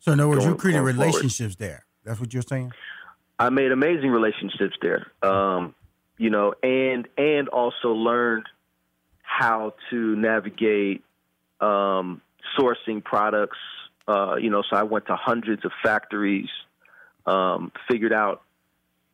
So 0.00 0.12
in 0.12 0.20
other 0.20 0.28
words, 0.28 0.44
you 0.46 0.54
created 0.54 0.80
going 0.80 0.94
forward. 0.94 1.06
relationships 1.06 1.56
there. 1.56 1.84
That's 2.04 2.18
what 2.18 2.32
you're 2.32 2.42
saying. 2.42 2.72
I 3.38 3.50
made 3.50 3.72
amazing 3.72 4.10
relationships 4.10 4.76
there. 4.80 5.06
Um, 5.22 5.74
you 6.16 6.30
know, 6.30 6.54
and 6.62 7.06
and 7.16 7.48
also 7.48 7.88
learned 7.88 8.46
how 9.22 9.74
to 9.90 10.16
navigate 10.16 11.04
um, 11.60 12.22
sourcing 12.58 13.04
products. 13.04 13.58
Uh, 14.08 14.36
you 14.36 14.50
know, 14.50 14.62
so 14.68 14.76
I 14.76 14.84
went 14.84 15.06
to 15.06 15.16
hundreds 15.16 15.64
of 15.64 15.72
factories, 15.84 16.48
um, 17.26 17.70
figured 17.88 18.12
out, 18.12 18.42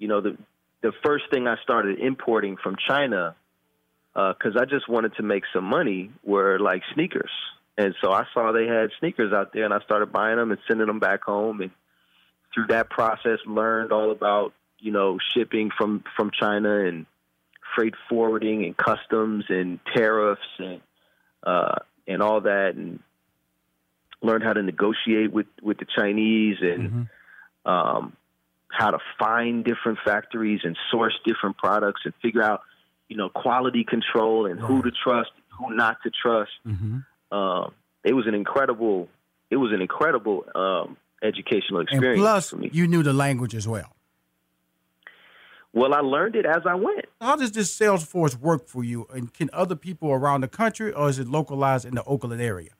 you 0.04 0.08
know, 0.08 0.20
the 0.20 0.36
the 0.82 0.92
first 1.02 1.24
thing 1.30 1.48
I 1.48 1.56
started 1.62 1.98
importing 1.98 2.58
from 2.62 2.76
China 2.86 3.34
because 4.12 4.54
I 4.54 4.66
just 4.66 4.86
wanted 4.86 5.14
to 5.16 5.22
make 5.22 5.44
some 5.50 5.64
money 5.64 6.10
were 6.22 6.58
like 6.58 6.82
sneakers. 6.92 7.30
And 7.78 7.94
so 8.02 8.12
I 8.12 8.24
saw 8.34 8.52
they 8.52 8.66
had 8.66 8.90
sneakers 9.00 9.32
out 9.32 9.54
there, 9.54 9.64
and 9.64 9.72
I 9.72 9.80
started 9.80 10.12
buying 10.12 10.36
them 10.36 10.50
and 10.50 10.60
sending 10.68 10.86
them 10.86 11.00
back 11.00 11.24
home. 11.24 11.62
And 11.62 11.70
through 12.52 12.66
that 12.66 12.90
process, 12.90 13.38
learned 13.46 13.92
all 13.92 14.10
about 14.10 14.52
you 14.78 14.92
know 14.92 15.18
shipping 15.32 15.70
from 15.74 16.04
from 16.18 16.30
China 16.38 16.84
and 16.84 17.06
freight 17.74 17.94
forwarding 18.10 18.66
and 18.66 18.76
customs 18.76 19.46
and 19.48 19.80
tariffs 19.96 20.42
and 20.58 20.82
uh, 21.42 21.76
and 22.06 22.22
all 22.22 22.42
that, 22.42 22.74
and 22.74 23.00
learned 24.20 24.44
how 24.44 24.52
to 24.52 24.62
negotiate 24.62 25.32
with 25.32 25.46
with 25.62 25.78
the 25.78 25.86
Chinese 25.96 26.58
and 26.60 27.08
um, 27.64 28.12
how 28.76 28.90
to 28.90 28.98
find 29.18 29.64
different 29.64 29.98
factories 30.04 30.60
and 30.64 30.76
source 30.90 31.14
different 31.24 31.56
products 31.58 32.02
and 32.04 32.14
figure 32.22 32.42
out 32.42 32.60
you 33.08 33.16
know 33.16 33.28
quality 33.28 33.84
control 33.84 34.46
and 34.46 34.60
who 34.60 34.82
to 34.82 34.90
trust, 34.90 35.30
who 35.58 35.74
not 35.74 35.98
to 36.02 36.10
trust. 36.10 36.52
Mm-hmm. 36.66 37.36
Um, 37.36 37.72
it 38.04 38.12
was 38.12 38.26
an 38.26 38.34
incredible, 38.34 39.08
it 39.50 39.56
was 39.56 39.72
an 39.72 39.80
incredible 39.80 40.44
um, 40.54 40.96
educational 41.22 41.80
And 41.80 41.88
experience 41.88 42.20
plus, 42.20 42.50
for 42.50 42.56
me. 42.56 42.70
you 42.72 42.86
knew 42.86 43.02
the 43.02 43.12
language 43.12 43.54
as 43.54 43.66
well. 43.66 43.94
Well, 45.72 45.92
I 45.92 46.00
learned 46.00 46.36
it 46.36 46.46
as 46.46 46.62
I 46.66 46.76
went. 46.76 47.06
How 47.20 47.34
does 47.34 47.50
this 47.50 47.72
sales 47.72 48.04
force 48.04 48.38
work 48.38 48.68
for 48.68 48.84
you? 48.84 49.08
And 49.12 49.34
can 49.34 49.50
other 49.52 49.74
people 49.74 50.12
around 50.12 50.42
the 50.42 50.48
country, 50.48 50.92
or 50.92 51.08
is 51.08 51.18
it 51.18 51.26
localized 51.26 51.84
in 51.84 51.96
the 51.96 52.04
Oakland 52.04 52.40
area? 52.40 52.70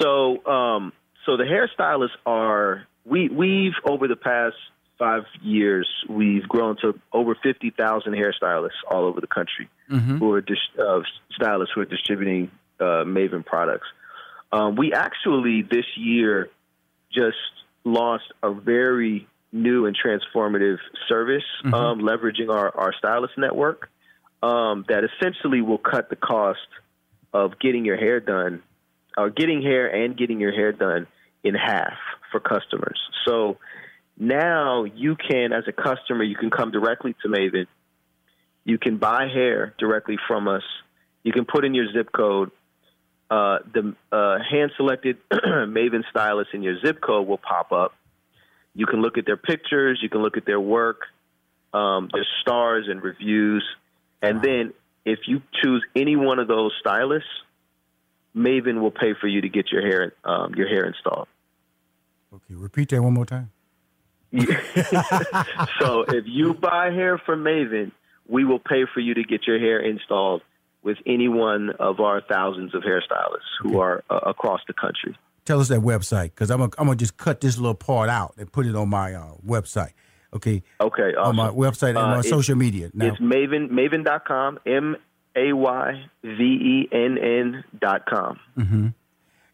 So, 0.00 0.44
um, 0.46 0.92
so 1.26 1.36
the 1.36 1.44
hairstylists 1.44 2.16
are 2.24 2.86
we 3.06 3.28
we've 3.28 3.72
over 3.84 4.08
the 4.08 4.16
past 4.16 4.56
five 4.98 5.24
years 5.42 5.88
we've 6.08 6.48
grown 6.48 6.76
to 6.82 6.98
over 7.12 7.36
fifty 7.42 7.70
thousand 7.70 8.14
hairstylists 8.14 8.82
all 8.90 9.04
over 9.04 9.20
the 9.20 9.26
country 9.26 9.68
Mhm. 9.90 10.18
who 10.18 10.32
are 10.32 10.40
dis- 10.40 10.58
uh, 10.78 11.02
stylists 11.32 11.72
who 11.74 11.80
are 11.82 11.84
distributing 11.86 12.50
uh, 12.80 13.04
Mayvenn 13.04 13.44
products. 13.44 13.86
Um, 14.52 14.74
we 14.76 14.92
actually 14.92 15.62
this 15.62 15.86
year 15.96 16.50
just 17.12 17.36
launched 17.84 18.32
a 18.42 18.50
very 18.52 19.26
new 19.52 19.86
and 19.86 19.96
transformative 19.96 20.78
service, 21.08 21.44
Mhm. 21.64 21.72
um, 21.72 22.00
leveraging 22.00 22.50
our, 22.52 22.76
our 22.76 22.92
stylist 22.92 23.38
network 23.38 23.88
um, 24.42 24.84
that 24.88 25.04
essentially 25.04 25.62
will 25.62 25.78
cut 25.78 26.10
the 26.10 26.16
cost 26.16 26.66
of 27.32 27.58
getting 27.58 27.84
your 27.84 27.96
hair 27.96 28.20
done, 28.20 28.62
or 29.16 29.30
getting 29.30 29.62
hair 29.62 29.86
and 29.86 30.16
getting 30.16 30.40
your 30.40 30.52
hair 30.52 30.72
done 30.72 31.06
in 31.46 31.54
half 31.54 31.94
for 32.32 32.40
customers. 32.40 32.98
So 33.24 33.58
now 34.18 34.84
you 34.84 35.14
can, 35.16 35.52
as 35.52 35.64
a 35.68 35.72
customer, 35.72 36.24
you 36.24 36.36
can 36.36 36.50
come 36.50 36.72
directly 36.72 37.14
to 37.22 37.28
Mayvenn. 37.28 37.66
You 38.64 38.78
can 38.78 38.96
buy 38.98 39.28
hair 39.28 39.74
directly 39.78 40.16
from 40.26 40.48
us. 40.48 40.64
You 41.22 41.32
can 41.32 41.44
put 41.44 41.64
in 41.64 41.72
your 41.74 41.92
zip 41.92 42.10
code. 42.12 42.50
Uh, 43.30 43.58
the 43.72 43.94
uh, 44.10 44.38
hand 44.50 44.72
selected 44.76 45.18
Mayvenn 45.30 46.02
stylist 46.10 46.50
in 46.52 46.62
your 46.62 46.80
zip 46.84 47.00
code 47.00 47.28
will 47.28 47.38
pop 47.38 47.70
up. 47.70 47.94
You 48.74 48.86
can 48.86 49.02
look 49.02 49.18
at 49.18 49.26
their 49.26 49.36
pictures. 49.36 50.00
You 50.02 50.08
can 50.08 50.22
look 50.22 50.36
at 50.36 50.46
their 50.46 50.60
work, 50.60 51.02
um, 51.72 52.08
their 52.12 52.26
stars 52.42 52.86
and 52.88 53.02
reviews. 53.02 53.64
And 54.20 54.42
then 54.42 54.74
if 55.04 55.20
you 55.26 55.42
choose 55.62 55.84
any 55.94 56.16
one 56.16 56.40
of 56.40 56.48
those 56.48 56.72
stylists, 56.80 57.28
Mayvenn 58.36 58.80
will 58.80 58.90
pay 58.90 59.14
for 59.20 59.28
you 59.28 59.40
to 59.40 59.48
get 59.48 59.72
your 59.72 59.82
hair 59.82 60.12
um, 60.24 60.54
your 60.54 60.68
hair 60.68 60.84
installed. 60.84 61.28
Okay, 62.34 62.54
repeat 62.54 62.90
that 62.90 63.02
one 63.02 63.14
more 63.14 63.26
time. 63.26 63.50
so 65.80 66.02
if 66.08 66.24
you 66.26 66.54
buy 66.54 66.90
hair 66.90 67.18
from 67.24 67.42
Mayvenn, 67.44 67.92
we 68.28 68.44
will 68.44 68.58
pay 68.58 68.84
for 68.92 69.00
you 69.00 69.14
to 69.14 69.22
get 69.22 69.46
your 69.46 69.58
hair 69.58 69.80
installed 69.80 70.42
with 70.82 70.98
any 71.06 71.28
one 71.28 71.70
of 71.78 72.00
our 72.00 72.20
thousands 72.20 72.74
of 72.74 72.82
hairstylists 72.82 73.50
who 73.62 73.78
are 73.80 74.04
uh, 74.10 74.18
across 74.26 74.60
the 74.66 74.72
country. 74.74 75.16
Tell 75.44 75.60
us 75.60 75.68
that 75.68 75.80
website, 75.80 76.30
because 76.34 76.50
I'm 76.50 76.68
gonna, 76.68 76.96
just 76.96 77.16
cut 77.16 77.40
this 77.40 77.56
little 77.56 77.74
part 77.74 78.08
out 78.08 78.34
and 78.36 78.50
put 78.50 78.66
it 78.66 78.74
on 78.74 78.88
my 78.88 79.14
uh, 79.14 79.32
website. 79.46 79.92
Okay. 80.34 80.62
Okay. 80.80 81.14
On 81.14 81.36
my 81.36 81.48
website 81.50 81.90
and 81.90 81.98
Uh, 81.98 82.16
on 82.16 82.22
social 82.24 82.56
media. 82.56 82.90
Now, 82.92 83.06
It's 83.06 83.18
Mayvenn 83.18 83.70
Mayvenn.com, 83.70 84.58
M 84.66 84.96
A 85.36 85.52
Y 85.52 86.04
V 86.24 86.42
E 86.42 86.88
N 86.92 87.16
N 87.18 87.64
dot 87.80 88.06
com. 88.06 88.38
hmm 88.56 88.88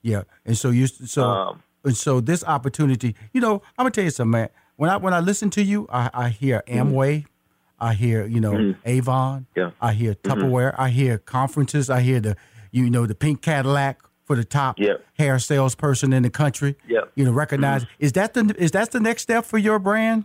Yeah, 0.01 0.23
and 0.47 0.57
so 0.57 0.71
you 0.71 0.87
so 0.87 1.23
Um, 1.25 1.63
and 1.85 1.97
so 1.97 2.21
this 2.21 2.45
opportunity, 2.45 3.15
you 3.33 3.41
know, 3.41 3.55
I'm 3.79 3.85
gonna 3.85 3.91
tell 3.91 4.05
you 4.05 4.11
something, 4.11 4.31
man. 4.31 4.49
When 4.77 4.91
I 4.91 4.97
when 4.97 5.15
I 5.15 5.21
listen 5.21 5.51
to 5.51 5.63
you, 5.63 5.87
I, 5.93 6.11
I 6.15 6.29
hear 6.31 6.63
Amway, 6.69 7.27
I 7.81 7.95
hear 7.95 8.27
you 8.27 8.41
know 8.41 8.53
Mhm. 8.53 8.77
Avon, 8.85 9.47
Yeah. 9.57 9.71
I 9.81 9.93
hear 9.93 10.15
Mhm. 10.15 10.23
Tupperware, 10.23 10.75
I 10.79 10.89
hear 10.91 11.19
conferences, 11.19 11.91
I 11.91 12.01
hear 12.01 12.21
the 12.21 12.37
you 12.71 12.89
know 12.91 13.07
the 13.07 13.15
pink 13.15 13.43
Cadillac 13.43 14.01
for 14.25 14.37
the 14.37 14.45
top 14.45 14.79
hair 15.19 15.39
salesperson 15.39 16.13
in 16.13 16.23
the 16.23 16.31
country. 16.31 16.77
Yep. 16.89 17.13
You 17.17 17.25
know, 17.25 17.33
recognize 17.33 17.87
is 17.99 18.13
that 18.13 18.35
the 18.35 18.55
is 18.59 18.71
that 18.73 18.91
the 18.93 19.01
next 19.01 19.23
step 19.23 19.45
for 19.45 19.59
your 19.59 19.79
brand? 19.79 20.25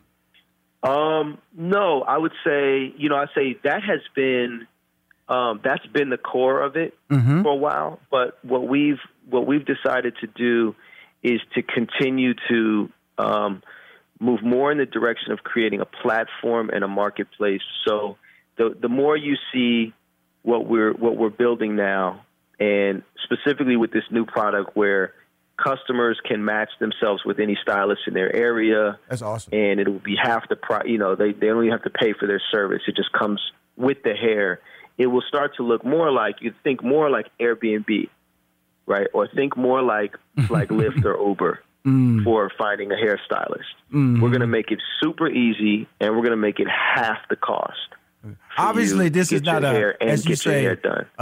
Um, 0.84 1.40
no, 1.58 2.04
I 2.04 2.18
would 2.18 2.32
say, 2.46 2.94
you 2.98 3.10
know, 3.10 3.16
I 3.16 3.26
say 3.36 3.58
that 3.64 3.84
has 3.84 4.00
been 4.16 4.68
um, 5.30 5.60
that's 5.62 5.86
been 5.88 6.10
the 6.10 6.18
core 6.18 6.62
of 6.62 6.78
it 6.78 6.98
Mhm. 7.10 7.44
for 7.44 7.50
a 7.52 7.56
while. 7.56 8.00
But 8.10 8.38
what 8.44 8.68
we've 8.68 9.00
what 9.30 9.46
we've 9.46 9.66
decided 9.66 10.16
to 10.22 10.28
do 10.28 10.74
is 11.24 11.42
to 11.56 11.62
continue 11.62 12.34
to 12.50 12.90
um, 13.18 13.64
move 14.20 14.44
more 14.44 14.72
in 14.72 14.78
the 14.78 14.86
direction 14.86 15.32
of 15.32 15.40
creating 15.40 15.82
a 15.82 15.86
platform 15.86 16.70
and 16.70 16.84
a 16.84 16.88
marketplace. 16.88 17.62
So 17.88 18.18
the 18.58 18.76
the 18.80 18.90
more 18.90 19.16
you 19.16 19.36
see 19.54 19.94
what 20.44 20.66
we're 20.66 20.94
what 20.94 21.18
we're 21.18 21.30
building 21.30 21.76
now, 21.76 22.26
and 22.60 23.04
specifically 23.24 23.76
with 23.76 23.92
this 23.92 24.06
new 24.12 24.26
product 24.26 24.76
where 24.76 25.14
customers 25.58 26.20
can 26.24 26.46
match 26.46 26.70
themselves 26.80 27.24
with 27.26 27.40
any 27.40 27.58
stylist 27.62 28.02
in 28.08 28.14
their 28.14 28.34
area. 28.34 29.00
That's 29.10 29.22
awesome. 29.22 29.54
And 29.54 29.80
it 29.80 29.88
will 29.88 30.00
be 30.00 30.16
half 30.22 30.48
the 30.50 30.56
price. 30.56 30.86
You 30.88 30.98
know, 30.98 31.16
they 31.16 31.34
they 31.34 31.50
only 31.50 31.70
have 31.70 31.84
to 31.84 31.90
pay 31.90 32.14
for 32.14 32.28
their 32.28 32.42
service. 32.52 32.82
It 32.88 32.96
just 32.96 33.12
comes 33.12 33.42
with 33.76 34.04
the 34.04 34.14
hair. 34.14 34.62
It 34.98 35.08
will 35.08 35.24
start 35.28 35.56
to 35.58 35.64
look 35.64 35.86
more 35.86 36.12
like 36.12 36.38
you 36.42 36.54
think 36.64 36.84
more 36.84 37.10
like 37.10 37.28
Airbnb, 37.40 38.10
right? 38.88 39.08
Or 39.14 39.28
think 39.28 39.56
more 39.56 39.82
like 39.84 40.16
like 40.50 40.70
Lyft 40.70 41.06
or 41.06 41.16
Uber 41.28 41.60
Mm. 41.86 42.26
for 42.26 42.52
finding 42.58 42.92
a 42.92 42.96
hairstylist. 42.96 43.64
Mhm. 43.94 44.20
We're 44.20 44.28
going 44.28 44.42
to 44.42 44.48
make 44.48 44.72
it 44.72 44.80
super 45.00 45.30
easy, 45.30 45.88
and 46.02 46.12
we're 46.14 46.22
going 46.22 46.32
to 46.32 46.36
make 46.36 46.60
it 46.60 46.68
half 46.68 47.18
the 47.30 47.38
cost. 47.38 47.78
Obviously, 48.58 49.08
this 49.08 49.32
is 49.32 49.42
not 49.44 49.64
a 49.64 49.94
as 50.02 50.26
you 50.26 50.36
say 50.36 50.66
a 50.66 50.76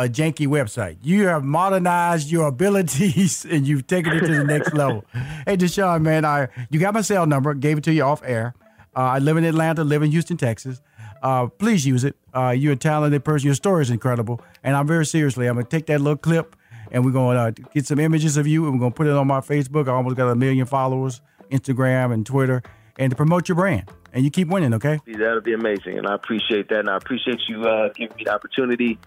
janky 0.10 0.48
website. 0.48 0.98
You 1.04 1.28
have 1.28 1.44
modernized 1.44 2.32
your 2.32 2.48
abilities 2.48 3.46
and 3.52 3.68
you've 3.68 3.86
taken 3.86 4.14
it 4.14 4.22
to 4.22 4.34
the 4.38 4.44
next 4.44 4.74
level. 4.82 5.06
Hey, 5.46 5.58
Diishan, 5.58 6.02
man, 6.02 6.26
I 6.26 6.48
you 6.72 6.80
got 6.80 6.94
my 6.96 7.02
cell 7.02 7.28
number. 7.28 7.54
Gave 7.54 7.78
it 7.78 7.84
to 7.84 7.94
you 7.94 8.02
off 8.04 8.22
air. 8.26 8.56
Uh, 8.96 9.02
I 9.02 9.20
live 9.20 9.38
in 9.38 9.44
Atlanta, 9.44 9.84
live 9.84 10.02
in 10.02 10.10
Houston, 10.12 10.38
Texas. 10.38 10.82
Uh, 11.22 11.48
please 11.48 11.86
use 11.86 12.04
it. 12.04 12.16
Uh, 12.34 12.52
you're 12.58 12.74
a 12.74 12.78
talented 12.78 13.24
person. 13.24 13.46
Your 13.48 13.56
story 13.56 13.82
is 13.84 13.90
incredible, 13.92 14.42
and 14.64 14.76
I'm 14.76 14.88
very 14.88 15.06
seriously. 15.06 15.48
I'm 15.48 15.56
gonna 15.56 15.68
take 15.68 15.86
that 15.88 16.00
little 16.02 16.18
clip 16.18 16.56
and 16.96 17.04
we're 17.04 17.12
gonna 17.12 17.38
uh, 17.38 17.52
get 17.52 17.86
some 17.86 18.00
images 18.00 18.38
of 18.38 18.48
you, 18.48 18.64
and 18.64 18.74
we're 18.74 18.80
gonna 18.80 18.96
put 18.96 19.06
it 19.06 19.12
on 19.14 19.28
my 19.28 19.42
Facebook. 19.42 19.90
I 19.90 19.92
almost 19.92 20.16
got 20.16 20.30
a 20.30 20.36
million 20.36 20.66
followers, 20.66 21.20
Instagram 21.52 22.14
and 22.14 22.26
Twitter, 22.26 22.64
and 22.98 23.10
to 23.10 23.18
promote 23.18 23.50
your 23.50 23.58
brand. 23.58 23.92
And 24.14 24.24
you 24.24 24.32
keep 24.32 24.48
winning, 24.48 24.74
okay? 24.76 25.02
That'll 25.06 25.42
be 25.42 25.54
amazing, 25.54 25.98
and 25.98 26.08
I 26.08 26.16
appreciate 26.16 26.70
that, 26.70 26.80
and 26.80 26.90
I 26.90 26.96
appreciate 26.96 27.42
you 27.50 27.66
uh, 27.66 27.90
giving 27.90 28.16
me 28.16 28.24
the 28.24 28.32
opportunity 28.32 28.98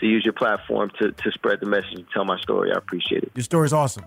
to 0.00 0.06
use 0.06 0.24
your 0.24 0.32
platform 0.32 0.90
to, 0.98 1.12
to 1.12 1.30
spread 1.30 1.60
the 1.60 1.66
message 1.66 1.94
and 1.94 2.06
tell 2.12 2.24
my 2.24 2.40
story. 2.40 2.72
I 2.74 2.76
appreciate 2.76 3.22
it. 3.22 3.30
Your 3.36 3.44
story's 3.44 3.72
awesome. 3.72 4.04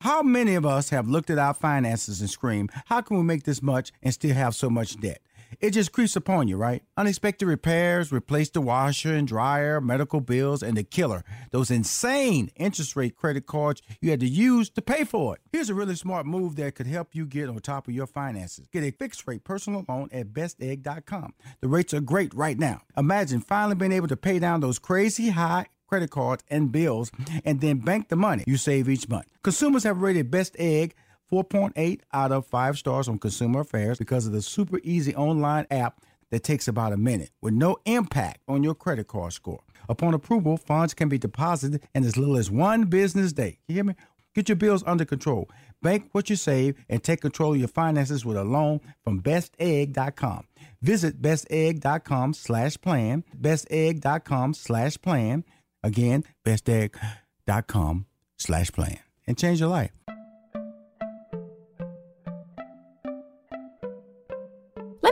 How 0.00 0.22
many 0.22 0.56
of 0.56 0.66
us 0.66 0.90
have 0.90 1.06
looked 1.06 1.30
at 1.30 1.38
our 1.38 1.54
finances 1.54 2.20
and 2.20 2.28
screamed, 2.28 2.70
How 2.86 3.02
can 3.02 3.18
we 3.18 3.22
make 3.22 3.44
this 3.44 3.62
much 3.62 3.92
and 4.02 4.12
still 4.12 4.34
have 4.34 4.56
so 4.56 4.68
much 4.68 4.98
debt? 4.98 5.20
It 5.60 5.70
just 5.70 5.92
creeps 5.92 6.16
upon 6.16 6.48
you, 6.48 6.56
right? 6.56 6.82
Unexpected 6.96 7.46
repairs, 7.46 8.12
replace 8.12 8.50
the 8.50 8.60
washer 8.60 9.14
and 9.14 9.26
dryer, 9.26 9.80
medical 9.80 10.20
bills, 10.20 10.62
and 10.62 10.76
the 10.76 10.84
killer, 10.84 11.24
those 11.50 11.70
insane 11.70 12.50
interest 12.56 12.96
rate 12.96 13.16
credit 13.16 13.46
cards 13.46 13.82
you 14.00 14.10
had 14.10 14.20
to 14.20 14.28
use 14.28 14.70
to 14.70 14.82
pay 14.82 15.04
for 15.04 15.34
it. 15.34 15.40
Here's 15.52 15.70
a 15.70 15.74
really 15.74 15.96
smart 15.96 16.26
move 16.26 16.56
that 16.56 16.74
could 16.74 16.86
help 16.86 17.14
you 17.14 17.26
get 17.26 17.48
on 17.48 17.58
top 17.58 17.88
of 17.88 17.94
your 17.94 18.06
finances. 18.06 18.66
Get 18.72 18.84
a 18.84 18.90
fixed 18.90 19.26
rate 19.26 19.44
personal 19.44 19.84
loan 19.88 20.08
at 20.12 20.28
bestegg.com. 20.28 21.34
The 21.60 21.68
rates 21.68 21.94
are 21.94 22.00
great 22.00 22.34
right 22.34 22.58
now. 22.58 22.82
Imagine 22.96 23.40
finally 23.40 23.74
being 23.74 23.92
able 23.92 24.08
to 24.08 24.16
pay 24.16 24.38
down 24.38 24.60
those 24.60 24.78
crazy 24.78 25.30
high 25.30 25.66
credit 25.88 26.10
cards 26.10 26.44
and 26.48 26.70
bills 26.70 27.10
and 27.44 27.60
then 27.60 27.78
bank 27.78 28.08
the 28.08 28.16
money 28.16 28.44
you 28.46 28.56
save 28.56 28.88
each 28.88 29.08
month. 29.08 29.26
Consumers 29.42 29.84
have 29.84 30.02
rated 30.02 30.30
Best 30.30 30.54
Egg 30.58 30.94
4.8 31.30 32.00
out 32.12 32.32
of 32.32 32.46
5 32.46 32.78
stars 32.78 33.08
on 33.08 33.18
Consumer 33.18 33.60
Affairs 33.60 33.98
because 33.98 34.26
of 34.26 34.32
the 34.32 34.42
super 34.42 34.80
easy 34.82 35.14
online 35.14 35.66
app 35.70 36.00
that 36.30 36.42
takes 36.42 36.68
about 36.68 36.92
a 36.92 36.96
minute 36.96 37.30
with 37.40 37.54
no 37.54 37.76
impact 37.84 38.40
on 38.48 38.62
your 38.62 38.74
credit 38.74 39.06
card 39.06 39.32
score. 39.32 39.62
Upon 39.88 40.14
approval, 40.14 40.56
funds 40.56 40.94
can 40.94 41.08
be 41.08 41.18
deposited 41.18 41.82
in 41.94 42.04
as 42.04 42.16
little 42.16 42.36
as 42.36 42.50
one 42.50 42.84
business 42.84 43.32
day. 43.32 43.58
You 43.66 43.74
hear 43.76 43.84
me? 43.84 43.94
Get 44.34 44.48
your 44.48 44.56
bills 44.56 44.84
under 44.86 45.04
control. 45.04 45.48
Bank 45.82 46.08
what 46.12 46.28
you 46.28 46.36
save 46.36 46.76
and 46.88 47.02
take 47.02 47.20
control 47.20 47.54
of 47.54 47.58
your 47.58 47.68
finances 47.68 48.24
with 48.24 48.36
a 48.36 48.44
loan 48.44 48.80
from 49.02 49.20
bestegg.com. 49.20 50.46
Visit 50.82 51.22
bestegg.com 51.22 52.34
slash 52.34 52.76
plan, 52.80 53.24
bestegg.com 53.40 54.54
slash 54.54 54.96
plan. 55.00 55.44
Again, 55.82 56.24
bestegg.com 56.44 58.06
slash 58.36 58.70
plan. 58.70 58.98
And 59.26 59.38
change 59.38 59.60
your 59.60 59.68
life. 59.68 59.97